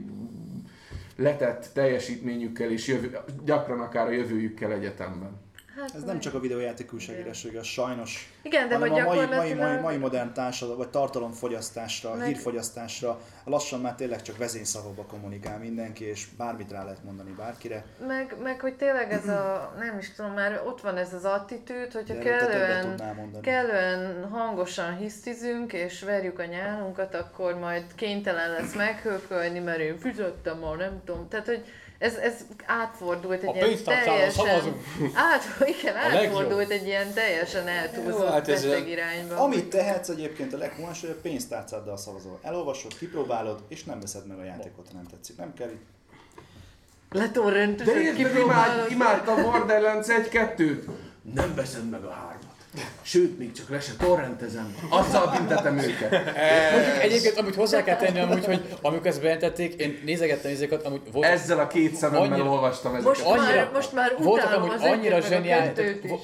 letett 1.21 1.71
teljesítményükkel, 1.73 2.71
és 2.71 2.87
jövő, 2.87 3.19
gyakran 3.45 3.81
akár 3.81 4.07
a 4.07 4.11
jövőjükkel 4.11 4.73
egyetemben. 4.73 5.50
Hát 5.81 5.95
Ez 5.95 6.03
nem 6.03 6.19
csak 6.21 6.35
a 6.35 6.41
videójáték 6.41 6.93
újságírásról 6.93 7.53
igaz, 7.53 7.67
sajnos. 7.67 8.33
Igen, 8.43 8.69
de 8.69 8.75
hanem 8.75 8.91
hogy 8.91 9.01
a 9.01 9.05
mai, 9.05 9.27
mai, 9.27 9.55
mai, 9.55 9.77
mai 9.77 9.97
modern 9.97 10.33
társadalom, 10.33 10.79
vagy 10.79 10.91
tartalomfogyasztásra, 10.91 12.15
Meg- 12.15 12.27
hírfogyasztásra 12.27 13.21
lassan 13.45 13.81
már 13.81 13.95
tényleg 13.95 14.23
csak 14.23 14.37
vezényszavakba 14.37 15.03
kommunikál 15.03 15.59
mindenki, 15.59 16.05
és 16.05 16.27
bármit 16.37 16.71
rá 16.71 16.85
lehet 16.85 17.05
mondani 17.05 17.31
bárkire. 17.31 17.85
Meg, 18.07 18.35
meg 18.43 18.61
hogy 18.61 18.75
tényleg 18.75 19.13
ez 19.13 19.29
a, 19.29 19.75
nem 19.79 19.99
is 19.99 20.13
tudom, 20.13 20.33
már 20.33 20.63
ott 20.67 20.81
van 20.81 20.97
ez 20.97 21.15
az 21.15 21.25
attitűd, 21.25 21.93
hogyha 21.93 22.15
De 22.15 22.21
kellően, 22.21 22.97
kellően 23.41 24.29
hangosan 24.31 24.97
hisztizünk, 24.97 25.73
és 25.73 26.03
verjük 26.03 26.39
a 26.39 26.45
nyálunkat, 26.45 27.15
akkor 27.15 27.55
majd 27.59 27.85
kénytelen 27.95 28.51
lesz 28.51 28.75
meghőkölni, 28.75 29.59
mert 29.59 29.79
én 29.79 29.99
fizettem 29.99 30.59
ma, 30.59 30.75
nem 30.75 31.01
tudom. 31.05 31.29
Tehát, 31.29 31.47
hogy 31.47 31.65
ez, 32.01 32.15
ez 32.15 32.35
átfordult 32.67 33.43
egy 33.43 33.49
A 33.49 33.53
ilyen 33.67 33.79
teljesen... 33.85 34.47
Át, 35.15 35.43
igen, 35.81 35.95
A 35.97 36.09
legjobb. 36.09 36.25
átfordult 36.25 36.71
egy 36.71 36.87
ilyen 36.87 37.13
teljesen 37.13 37.69
eltúlzott 37.69 38.29
hát 38.29 38.49
ez- 38.49 38.65
beteg 38.67 38.89
irányba. 38.89 39.37
Amit 39.37 39.71
tehetsz 39.71 40.09
egyébként 40.09 40.53
a 40.53 40.57
leghumáns, 40.57 41.01
hogy 41.01 41.11
a 41.11 41.21
pénztárcáddal 41.23 41.97
szavazol. 41.97 42.39
Elolvasod, 42.43 42.97
kipróbálod, 42.99 43.63
és 43.69 43.85
nem 43.85 44.01
veszed 44.01 44.27
meg 44.27 44.39
a 44.39 44.45
játékot, 44.45 44.87
ha 44.91 44.93
nem 44.95 45.07
tetszik. 45.07 45.37
Nem 45.37 45.55
kell 45.55 45.69
így. 45.71 45.81
De 47.11 47.19
Letorrentezed, 47.19 47.97
érted, 47.97 48.19
imád, 48.19 48.31
kipróbálod. 48.33 48.91
imádta 48.91 49.33
a 49.33 49.43
Borderlands 49.43 50.07
1-2-t? 50.11 50.83
Nem 51.35 51.55
veszed 51.55 51.89
meg 51.91 52.05
a 52.05 52.11
hármat. 52.11 52.40
Sőt, 53.03 53.39
még 53.39 53.53
csak 53.53 53.69
le 53.69 53.81
se 53.81 53.93
torrentezem. 53.99 54.75
Azzal 54.89 55.35
büntetem 55.37 55.79
őket. 55.79 56.11
Mondjuk 56.73 57.03
egyébként, 57.03 57.39
amit 57.39 57.55
hozzá 57.55 57.83
kell 57.83 57.97
tenni, 57.97 58.19
amúgy, 58.21 58.45
hogy 58.45 58.77
amikor 58.83 59.07
ezt 59.07 59.21
bejelentették, 59.21 59.75
én 59.75 60.01
nézegettem 60.05 60.51
ezeket, 60.51 60.87
amúgy 60.87 61.01
volt, 61.13 61.27
Ezzel 61.27 61.59
a 61.59 61.67
két 61.67 61.95
szememmel 61.95 62.33
Annyira- 62.33 62.49
olvastam 62.49 62.95
ezeket. 62.95 63.25
Most 63.25 63.37
már, 63.37 63.71
most 63.73 63.93
már 63.93 64.15
voltak 64.19 64.53
amúgy 64.53 64.73
az 64.75 64.83
annyira 64.83 65.19
meg 65.19 65.29
zseniális, 65.29 65.79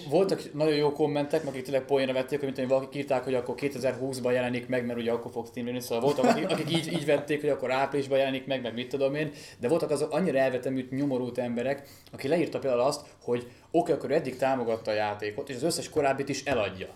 voltak 0.08 0.52
nagyon 0.52 0.74
jó 0.74 0.92
kommentek, 0.92 1.46
akik 1.46 1.62
tényleg 1.62 1.82
poénra 1.82 2.12
vették, 2.12 2.38
hogy 2.38 2.46
mint 2.48 2.58
hogy 2.58 2.68
valakik 2.68 2.94
írták, 3.00 3.24
hogy 3.24 3.34
akkor 3.34 3.54
2020-ban 3.58 4.32
jelenik 4.32 4.68
meg, 4.68 4.86
mert 4.86 4.98
ugye 4.98 5.12
akkor 5.12 5.30
fog 5.30 5.46
Steam 5.46 5.66
jönni, 5.66 5.80
szóval 5.80 6.00
voltak, 6.00 6.24
akik, 6.24 6.50
akik 6.50 6.70
így, 6.76 6.92
így 6.92 7.04
vették, 7.04 7.40
hogy 7.40 7.50
akkor 7.50 7.70
áprilisban 7.72 8.18
jelenik 8.18 8.46
meg, 8.46 8.62
meg 8.62 8.74
mit 8.74 8.88
tudom 8.88 9.14
én, 9.14 9.30
de 9.58 9.68
voltak 9.68 9.90
azok 9.90 10.12
annyira 10.12 10.38
elvetemült, 10.38 10.90
nyomorult 10.90 11.38
emberek, 11.38 11.82
aki 12.12 12.28
leírta 12.28 12.58
például 12.58 12.82
azt, 12.82 13.00
hogy 13.22 13.46
oké, 13.70 13.92
akkor 13.92 14.10
eddig 14.10 14.36
támogatta 14.36 14.90
a 14.90 14.94
játékot, 14.94 15.48
és 15.48 15.56
az 15.56 15.62
összes 15.62 15.88
korábbit 15.88 16.28
is 16.28 16.44
eladja. 16.44 16.88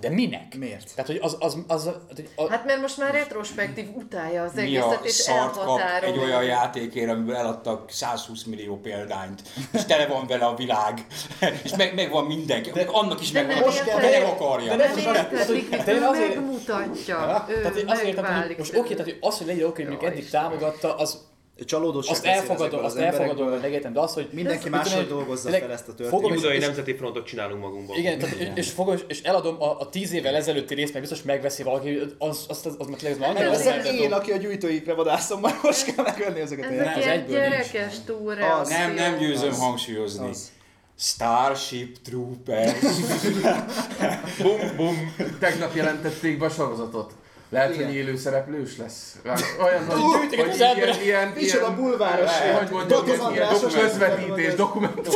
De 0.00 0.08
minek? 0.08 0.56
Miért? 0.58 0.90
Tehát, 0.94 1.06
hogy 1.06 1.18
az, 1.22 1.36
az, 1.40 1.58
az, 1.66 1.86
az, 1.86 1.90
az 2.36 2.48
Hát 2.50 2.64
mert 2.64 2.80
most 2.80 2.98
már 2.98 3.12
retrospektív 3.14 3.86
utálja 3.96 4.42
az 4.42 4.52
Mi 4.54 4.60
a 4.60 4.62
egészet, 4.62 5.04
és 5.04 5.12
szart 5.12 5.52
kap 5.56 5.78
elhatárol. 5.78 6.08
egy 6.08 6.18
olyan 6.18 6.44
játékért, 6.44 7.10
amiből 7.10 7.34
eladtak 7.34 7.90
120 7.90 8.44
millió 8.44 8.80
példányt, 8.80 9.42
és 9.72 9.84
tele 9.84 10.06
van 10.06 10.26
vele 10.26 10.44
a 10.44 10.54
világ, 10.54 11.06
és 11.64 11.76
meg, 11.76 11.94
meg 11.94 12.10
van 12.10 12.24
mindenki, 12.24 12.70
de, 12.70 12.86
annak 12.90 13.20
is 13.20 13.30
de 13.30 13.42
meg 13.42 13.54
nem 13.54 13.64
van, 13.64 13.72
érted. 13.72 14.00
de 14.00 14.18
nem 14.18 14.28
akarja. 14.28 14.76
De 14.76 14.86
Nem 14.86 14.98
érted, 14.98 15.84
de 15.84 15.98
megmutatja, 16.00 17.44
ő 17.48 17.62
hogy 17.62 17.84
megválik. 18.14 18.58
most 18.58 18.76
oké, 18.76 18.94
tehát 18.94 19.10
hogy 19.10 19.18
az, 19.20 19.38
hogy 19.38 19.46
legyen 19.46 19.66
oké, 19.66 19.82
hogy 19.82 20.04
eddig 20.04 20.30
támogatta, 20.30 20.96
az 20.96 21.18
Csalódottság 21.64 22.12
azt 22.12 22.24
elfogadom, 22.24 22.64
ezekből 22.64 22.84
azt 22.84 22.96
az 22.96 23.02
elfogadom, 23.02 23.50
hogy 23.50 23.60
megértem, 23.60 23.92
de 23.92 24.00
az, 24.00 24.12
hogy 24.14 24.28
Mindenki 24.32 24.68
máshogy 24.68 25.06
dolgozza 25.08 25.42
tényleg 25.42 25.60
fel 25.62 25.72
ezt 25.72 25.88
a 25.88 25.92
fogom 25.92 26.10
történetet. 26.10 26.40
Budai 26.40 26.56
és- 26.56 26.64
Nemzeti 26.64 26.94
Frontot 26.94 27.26
csinálunk 27.26 27.60
magunkból. 27.62 27.96
Igen, 27.96 28.18
tehát, 28.18 28.34
és, 28.34 28.48
és, 28.54 28.70
fogom, 28.70 28.96
és 29.06 29.22
eladom 29.22 29.62
a, 29.62 29.80
a 29.80 29.88
tíz 29.88 30.12
évvel 30.12 30.34
ezelőtti 30.34 30.74
részt, 30.74 30.92
meg 30.92 31.00
biztos 31.02 31.22
megveszi 31.22 31.62
valaki, 31.62 31.98
az, 32.18 32.28
az, 32.28 32.44
az, 32.48 32.66
az, 32.66 32.74
az, 32.78 33.04
az 33.10 33.18
már 33.18 33.28
annyira 33.30 33.50
beszélgető. 33.50 33.96
én, 33.96 34.12
aki 34.12 34.30
a 34.32 34.36
gyűjtőikre 34.36 34.94
vadászom, 34.94 35.40
már 35.40 35.58
most 35.62 35.94
kell 35.94 36.04
megvenni 36.04 36.40
ezeket 36.40 36.64
a 36.64 36.68
az 36.68 36.76
játékokat. 36.76 37.08
egyből 37.10 37.40
nincs. 37.40 37.50
gyerekes 37.72 37.94
túlreakciók. 38.06 38.78
Nem, 38.78 38.94
nem 38.94 39.18
győzöm 39.18 39.48
Az- 39.48 39.58
hangsúlyozni. 39.58 40.28
az. 40.28 40.50
Starship 40.98 41.96
Troopers. 42.04 42.78
Bum, 44.42 44.76
bum. 44.76 45.14
Tegnap 45.40 45.74
jelentették 45.74 46.38
be 46.38 46.44
a 46.46 46.48
sorozatot. 46.48 47.12
Lehet, 47.52 47.76
hogy 47.76 47.94
élő 47.94 48.16
szereplős 48.16 48.76
lesz. 48.76 49.16
Olyan, 49.64 49.86
hogy, 49.86 50.20
gyűjtik 50.20 50.40
hogy 50.40 50.48
az 50.48 50.56
ilyen, 50.56 50.70
emberek. 50.70 51.04
ilyen, 51.04 51.28
Micsoda 51.28 51.64
ilyen, 51.64 51.76
bulváros 51.76 52.30
hogy 52.58 52.70
mondjam, 52.70 53.32
ilyen, 53.32 53.48
közvetítés, 53.72 54.54
dokumentum. 54.54 55.14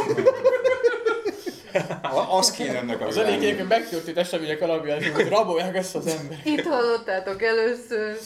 Az 2.31 2.51
kéne 2.51 2.79
ennek 2.79 3.01
a 3.01 3.07
Az 3.07 3.17
elég 3.17 3.57
hogy 3.57 3.67
megtörtént 3.67 4.17
események 4.17 4.61
alapján, 4.61 5.13
hogy 5.15 5.29
rabolják 5.29 5.77
ezt 5.77 5.95
az 5.95 6.07
ember. 6.07 6.41
Itt 6.45 6.65
hallottátok 6.65 7.43
először. 7.43 8.17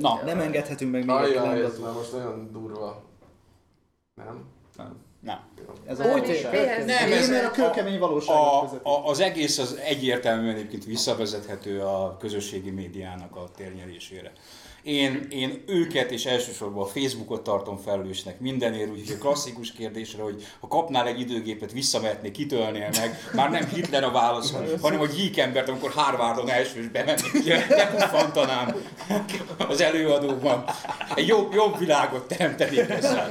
Na, 0.00 0.20
Nem 0.24 0.40
engedhetünk 0.40 0.92
meg 0.92 1.04
még 1.04 1.16
egy 1.16 1.36
Ajjaj, 1.36 1.64
ez 1.64 1.78
már 1.78 1.92
most 1.92 2.12
olyan 2.12 2.52
durva. 2.52 3.02
Nem? 4.14 4.44
Na. 5.22 5.40
Ez 5.86 6.00
a 6.00 6.04
Úgy 6.04 6.26
valóság. 6.26 6.84
Nem, 6.84 7.12
ez 7.12 7.28
mert 7.28 7.46
a 7.46 7.50
kőkemény 7.50 7.98
valóságok 7.98 8.80
a, 8.82 8.88
a, 8.88 9.08
az 9.08 9.20
egész 9.20 9.58
az 9.58 9.78
egyértelműen 9.84 10.54
egyébként 10.54 10.84
visszavezethető 10.84 11.80
a 11.80 12.16
közösségi 12.20 12.70
médiának 12.70 13.36
a 13.36 13.50
térnyerésére. 13.56 14.32
Én, 14.82 15.26
én 15.30 15.62
őket 15.66 16.10
és 16.10 16.26
elsősorban 16.26 16.82
a 16.82 16.86
Facebookot 16.86 17.42
tartom 17.42 17.76
felelősnek 17.76 18.40
mindenért, 18.40 18.90
úgyhogy 18.90 19.16
a 19.16 19.18
klasszikus 19.18 19.72
kérdésre, 19.72 20.22
hogy 20.22 20.46
ha 20.60 20.66
kapnál 20.68 21.06
egy 21.06 21.20
időgépet, 21.20 21.72
visszamehetnél, 21.72 22.30
kitölnél 22.30 22.88
meg, 22.98 23.18
már 23.34 23.50
nem 23.50 23.68
Hitler 23.68 24.04
a 24.04 24.10
válasz, 24.10 24.54
hanem 24.80 25.00
a 25.00 25.06
gyík 25.06 25.38
embert, 25.38 25.68
amikor 25.68 25.90
Harvardon 25.90 26.48
elsős 26.50 26.86
bemennék, 26.86 27.68
lepuffantanám 27.68 28.74
az 29.68 29.80
előadóban. 29.80 30.64
Egy 31.14 31.26
jobb, 31.26 31.52
jobb 31.54 31.78
világot 31.78 32.26
teremtenék 32.26 32.88
ezzel. 32.88 33.28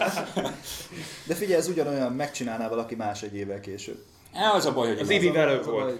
De 1.24 1.36
figyelj, 1.36 1.60
ez 1.60 1.68
ugyanolyan 1.68 2.12
megcsinálná 2.12 2.70
valaki 2.70 2.96
más 2.96 3.22
egy 3.22 3.36
évvel 3.36 3.60
később. 3.60 4.04
E, 4.34 4.50
Az 4.50 4.66
a 4.66 4.74
baj, 4.74 4.88
hogy 4.88 5.00
Az 5.00 5.10
Ivi 5.10 5.28
a 5.28 5.62
volt. 5.64 5.66
baj. 5.66 6.00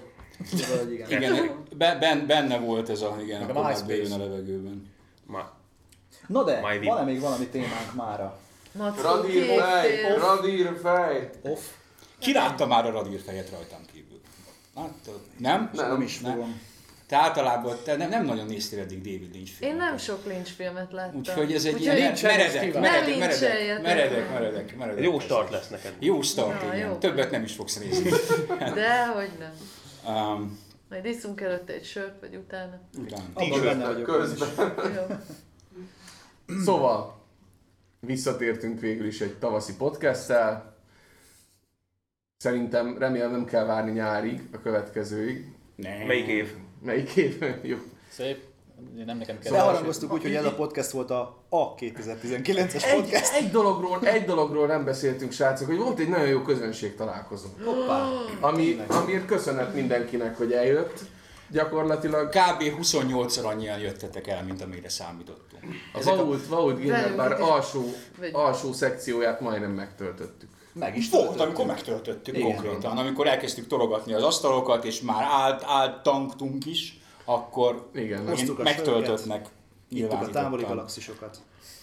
Igen. 0.92 1.10
Igen, 1.12 1.66
be, 1.78 1.98
ben, 2.00 2.28
benne 2.28 2.60
volt 2.60 2.90
ez 2.90 3.02
a, 3.02 3.18
igen, 3.24 3.50
a 3.50 3.64
a 3.64 3.68
MySpace. 3.68 4.14
a 4.16 4.18
levegőben. 4.18 5.00
Ma, 5.26 5.52
Na 6.28 6.44
de, 6.44 6.60
My 6.62 6.86
van-e 6.86 7.04
még 7.04 7.20
valami 7.20 7.46
témánk 7.48 7.94
mára? 7.96 8.38
Radír 9.02 9.60
fej, 9.60 10.16
radír 10.18 10.80
fej. 10.82 11.30
Off? 11.42 11.62
Ki 12.20 12.34
látta 12.34 12.66
már 12.66 12.86
a 12.86 12.92
radírfejet 12.92 13.50
rajtam 13.50 13.86
kívül? 13.94 14.20
Láttad? 14.76 15.20
Nem? 15.38 15.70
Nem. 15.74 15.90
Nem 15.90 16.02
is 16.02 16.20
Nem. 16.20 16.32
fogom. 16.32 16.62
Te 17.08 17.18
általában 17.18 17.78
te 17.84 17.96
nem, 17.96 18.10
nem 18.10 18.26
nagyon 18.26 18.46
néztél 18.46 18.80
eddig 18.80 18.98
David 19.02 19.34
Lynch 19.34 19.52
Én 19.52 19.56
filmeket. 19.58 19.90
nem 19.90 19.98
sok 19.98 20.26
Lynch 20.26 20.52
filmet 20.52 20.92
láttam. 20.92 21.20
Úgyhogy 21.20 21.54
ez 21.54 21.66
egy 21.66 21.74
Úgyhogy 21.74 21.98
ilyen 21.98 22.18
meredek, 22.22 22.74
meredek, 22.74 23.18
meredek, 23.18 23.82
meredek, 23.82 24.30
meredek, 24.30 24.78
meredek. 24.78 25.04
jó 25.04 25.20
start 25.20 25.50
lesz 25.52 25.68
neked. 25.70 25.94
Jó 26.00 26.22
start, 26.22 26.62
Na, 26.68 26.76
igen. 26.76 26.90
jó. 26.90 26.96
Többet 26.96 27.32
nem 27.32 27.44
is 27.44 27.54
fogsz 27.54 27.78
nézni. 27.78 28.10
Dehogy 28.74 29.32
nem. 29.40 29.54
Um, 30.16 30.60
Majd 30.92 31.06
iszunk 31.06 31.42
előtte 31.42 31.74
egy 31.74 31.86
sört, 31.86 32.20
vagy 32.20 32.36
utána. 32.36 32.80
utána. 32.98 33.24
Abban 33.34 33.62
benne 33.62 33.86
vagyok. 33.86 34.06
Közben. 34.06 35.24
Szóval, 36.66 37.26
visszatértünk 38.00 38.80
végül 38.80 39.06
is 39.06 39.22
egy 39.22 39.38
tavaszi 39.38 39.76
podcasttel. 39.76 40.78
Szerintem, 42.38 42.98
remélem 42.98 43.32
nem 43.32 43.46
kell 43.46 43.66
várni 43.66 43.92
nyárig, 43.92 44.42
a 44.54 44.62
következőig. 44.62 45.56
Nem. 45.76 46.08
Melyik 46.08 46.28
év? 46.28 46.54
Melyik 46.82 47.16
év? 47.16 47.44
Jó. 47.62 47.78
Szép. 48.10 48.51
Nem 49.06 49.18
nekem 49.18 49.40
kell. 49.40 49.52
Beharangoztuk 49.52 50.14
úgy, 50.14 50.22
hogy 50.22 50.34
ez 50.36 50.46
a 50.46 50.54
podcast 50.54 50.92
volt 50.92 51.10
a 51.10 51.44
A 51.50 51.76
2019-es 51.76 52.84
Egy, 52.84 52.96
podcast. 53.02 53.34
egy, 53.34 53.52
dologról, 53.52 54.00
egy 54.04 54.26
dologról 54.26 54.68
nem 54.68 54.86
beszéltünk, 54.86 55.32
srácok, 55.32 55.68
hogy 55.68 55.78
volt 55.78 56.00
egy 56.00 56.10
nagyon 56.10 56.28
jó 56.28 56.42
közönség 56.42 56.96
találkozó. 56.96 57.48
Hoppá. 57.66 58.10
Ami, 58.40 58.82
amiért 58.88 59.26
köszönet 59.26 59.74
mindenkinek, 59.76 60.38
hogy 60.38 60.52
eljött. 60.52 61.00
Gyakorlatilag 61.50 62.30
Kb. 62.30 62.64
28-szor 62.82 63.44
annyian 63.46 63.80
jöttetek 63.80 64.28
el, 64.28 64.44
mint 64.44 64.62
amire 64.62 64.90
számítottunk. 64.90 65.64
a 65.94 66.04
Vault, 66.04 66.48
Vault 66.48 66.86
Gamer 66.86 67.42
alsó, 67.42 67.84
alsó 68.32 68.74
szekcióját 68.74 69.42
majdnem 69.42 69.72
megtöltöttük. 69.72 70.50
Meg 70.74 70.98
is 70.98 71.10
Volt, 71.10 71.24
töltöttük. 71.24 71.46
amikor 71.48 71.66
megtöltöttük 71.66 72.38
Igen. 72.38 72.56
konkrétan, 72.56 72.98
amikor 72.98 73.28
elkezdtük 73.28 73.68
tologatni 73.68 74.14
az 74.14 74.24
asztalokat, 74.24 74.86
és 74.86 75.02
már 75.02 75.24
állt, 75.32 75.64
állt 75.68 76.04
tanktunk 76.04 76.66
is, 76.66 77.01
akkor 77.26 77.90
Igen. 77.94 78.22
Megtöltöttnek. 78.64 79.46
Ittuk 79.90 80.22
a 80.22 80.30
távoli 80.30 80.64
galaxisokat. 80.64 81.38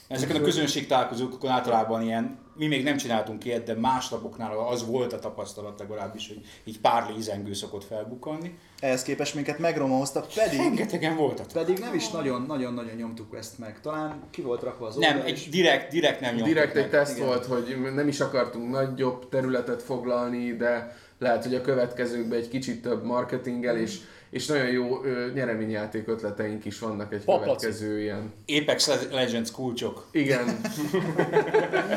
Ezeken 0.08 0.36
a 0.36 0.40
közönség 0.40 0.86
találkozókon 0.86 1.50
általában 1.50 2.02
ilyen, 2.02 2.38
mi 2.56 2.66
még 2.66 2.82
nem 2.84 2.96
csináltunk 2.96 3.44
ilyet, 3.44 3.64
de 3.64 3.74
más 3.74 4.10
lapoknál 4.10 4.58
az 4.58 4.86
volt 4.86 5.12
a 5.12 5.18
tapasztalat 5.18 5.78
legalábbis, 5.78 6.28
hogy 6.28 6.40
így 6.64 6.80
pár 6.80 7.10
lézengő 7.14 7.52
szokott 7.52 7.84
felbukkanni. 7.84 8.58
Ehhez 8.80 9.02
képest 9.02 9.34
minket 9.34 9.58
megromoltak, 9.58 10.26
pedig, 10.34 10.58
Rengetegen 10.58 11.16
voltatok. 11.16 11.52
pedig 11.52 11.78
nem 11.78 11.94
is 11.94 12.08
nagyon-nagyon-nagyon 12.10 12.94
nyomtuk 12.96 13.36
ezt 13.36 13.58
meg. 13.58 13.80
Talán 13.80 14.22
ki 14.30 14.42
volt 14.42 14.62
rakva 14.62 14.86
az 14.86 14.96
Nem, 14.96 15.20
egy 15.24 15.48
direkt, 15.50 15.90
direkt 15.92 16.20
nem 16.20 16.30
nyomtuk 16.34 16.54
Direkt 16.54 16.76
egy 16.76 16.82
meg. 16.82 16.90
teszt 16.90 17.16
igen. 17.16 17.26
volt, 17.28 17.44
hogy 17.44 17.76
nem 17.94 18.08
is 18.08 18.20
akartunk 18.20 18.70
nagyobb 18.70 19.28
területet 19.28 19.82
foglalni, 19.82 20.56
de 20.56 20.96
lehet, 21.18 21.42
hogy 21.44 21.54
a 21.54 21.60
következőkben 21.60 22.38
egy 22.38 22.48
kicsit 22.48 22.82
több 22.82 23.04
marketinggel, 23.04 23.76
és, 23.76 23.98
és 24.30 24.46
nagyon 24.46 24.66
jó 24.68 25.04
ö, 25.04 25.30
nyereményjáték 25.34 26.08
ötleteink 26.08 26.64
is 26.64 26.78
vannak 26.78 27.12
egy 27.12 27.24
Paplaci. 27.24 27.44
következő 27.44 28.00
ilyen. 28.00 28.32
Apex 28.60 29.08
Legends 29.10 29.50
kulcsok. 29.50 30.06
Igen, 30.10 30.44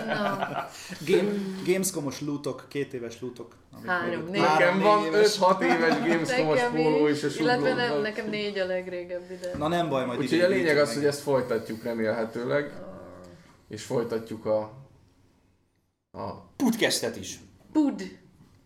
Na, 0.07 0.69
Game, 1.05 1.29
Gamescomos 1.65 2.21
lootok, 2.21 2.65
két 2.69 2.93
éves 2.93 3.21
lootok. 3.21 3.55
Három, 3.85 4.25
négy. 4.29 4.41
nekem 4.41 4.79
van 4.79 5.05
éves. 5.05 5.37
5-6 5.39 5.61
éves 5.61 5.99
Gamescom-os 6.07 6.61
póló 6.61 7.07
is. 7.07 7.23
és 7.23 7.37
Illetve 7.39 7.73
nem, 7.73 8.01
nekem 8.01 8.29
négy 8.29 8.57
a 8.57 8.65
legrégebbi, 8.65 9.35
de... 9.41 9.57
Na 9.57 9.67
nem 9.67 9.89
baj, 9.89 10.05
majd 10.05 10.19
Úgyhogy 10.19 10.39
a 10.41 10.47
lényeg 10.47 10.77
az, 10.77 10.87
meg. 10.87 10.97
hogy 10.97 11.05
ezt 11.05 11.21
folytatjuk 11.21 11.83
remélhetőleg, 11.83 12.71
és 13.69 13.83
folytatjuk 13.83 14.45
a, 14.45 14.59
a, 16.11 16.29
Podcastet 16.55 17.15
is. 17.15 17.39
Pud. 17.71 18.19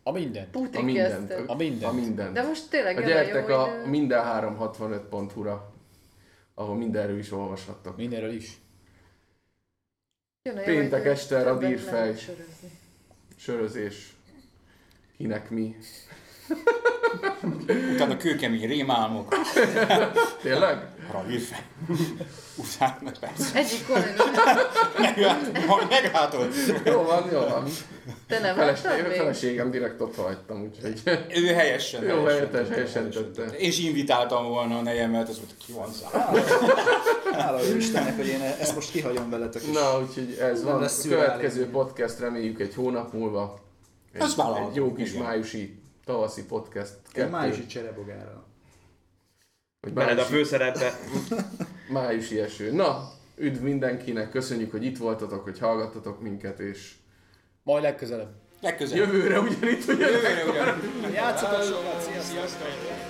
A 0.07 0.11
minden. 0.11 0.49
Puti 0.51 0.77
a 0.77 0.81
mindent. 0.81 1.27
kezdtem. 1.27 1.43
A 1.47 1.55
mindent. 1.55 1.91
A 1.91 1.95
mindent. 1.95 2.33
De 2.33 2.43
most 2.43 2.69
tényleg 2.69 2.97
A 2.97 3.01
a 3.01 3.05
gyertek 3.05 3.47
jó 3.47 3.55
a 3.55 3.67
idő. 3.67 3.89
minden 3.89 4.23
365.hu-ra, 4.25 5.73
ahol 6.53 6.75
mindenről 6.75 7.17
is 7.17 7.31
olvashattok. 7.31 7.97
Mindenről 7.97 8.31
is. 8.31 8.57
Jön 10.43 10.57
a 10.57 10.61
Péntek 10.61 11.05
este 11.05 11.43
radírfej. 11.43 12.15
Sörözés. 13.37 14.15
Kinek 15.17 15.49
mi. 15.49 15.75
Utána 17.93 18.17
kőkemény 18.17 18.67
rémálmok. 18.67 19.35
Tényleg? 20.41 20.94
Radírfej. 21.11 21.59
Utána 22.63 23.11
persze. 23.19 23.57
Egyik 23.59 23.85
kollégám, 23.87 25.51
Majd 25.67 25.87
meglátod. 26.01 26.53
Jó 26.85 27.01
van, 27.01 27.29
jó 27.31 27.39
van. 27.39 27.63
te 28.27 28.39
nem 28.39 28.55
Feles, 28.55 28.81
láttad 28.81 28.99
én 28.99 29.05
még? 29.07 29.17
feleségem 29.17 29.71
direkt 29.71 30.01
ott 30.01 30.15
hagytam, 30.15 30.61
úgyhogy 30.63 31.01
Ő 31.35 31.45
helyesen. 31.53 32.03
Jó, 32.03 32.23
helyesen 32.23 33.09
tette. 33.09 33.43
Én 33.57 33.67
is 33.67 33.79
invitáltam 33.79 34.47
volna 34.47 34.77
a 34.77 34.81
nejemet, 34.81 35.29
az 35.29 35.37
volt, 35.37 35.53
ki 35.65 35.71
van 35.71 35.89
szám. 35.91 36.33
Hála 37.31 37.61
Istennek, 37.77 38.15
hogy 38.15 38.27
én 38.27 38.41
ezt 38.41 38.75
most 38.75 38.91
kihagyom 38.91 39.29
veletek 39.29 39.61
is. 39.61 39.73
Na, 39.73 39.99
úgyhogy 39.99 40.37
ez 40.41 40.63
van. 40.63 40.83
A 40.83 40.87
következő 41.03 41.69
podcast 41.69 42.19
reméljük 42.19 42.59
egy 42.59 42.75
hónap 42.75 43.13
múlva. 43.13 43.59
Egy, 44.13 44.21
Ez 44.21 44.35
egy 44.69 44.75
jó 44.75 44.93
kis 44.93 45.11
igen. 45.11 45.23
májusi 45.23 45.79
tavaszi 46.05 46.43
podcast. 46.45 46.93
Egy 47.13 47.29
májusi 47.29 47.65
cserebogárral. 47.65 48.43
Vagy 49.85 49.93
Veled 49.93 50.19
a 50.19 50.23
főszerepbe. 50.23 50.99
májusi 51.89 52.39
eső. 52.39 52.71
Na, 52.71 53.11
üdv 53.37 53.61
mindenkinek, 53.61 54.29
köszönjük, 54.29 54.71
hogy 54.71 54.85
itt 54.85 54.97
voltatok, 54.97 55.43
hogy 55.43 55.59
hallgattatok 55.59 56.21
minket, 56.21 56.59
és 56.59 56.91
Majd 57.63 57.83
legközelebb. 57.83 58.31
Legközelebb. 58.61 59.05
jövőre 59.05 59.39
ugyanitt 59.39 59.87
ugyanek. 59.87 60.11
Jövőre 60.11 60.43
ugyan. 60.49 61.11
Játszatok 61.13 61.63
sokat, 61.63 62.01
sziasztok! 62.01 62.31
Sziasztok! 62.31 63.04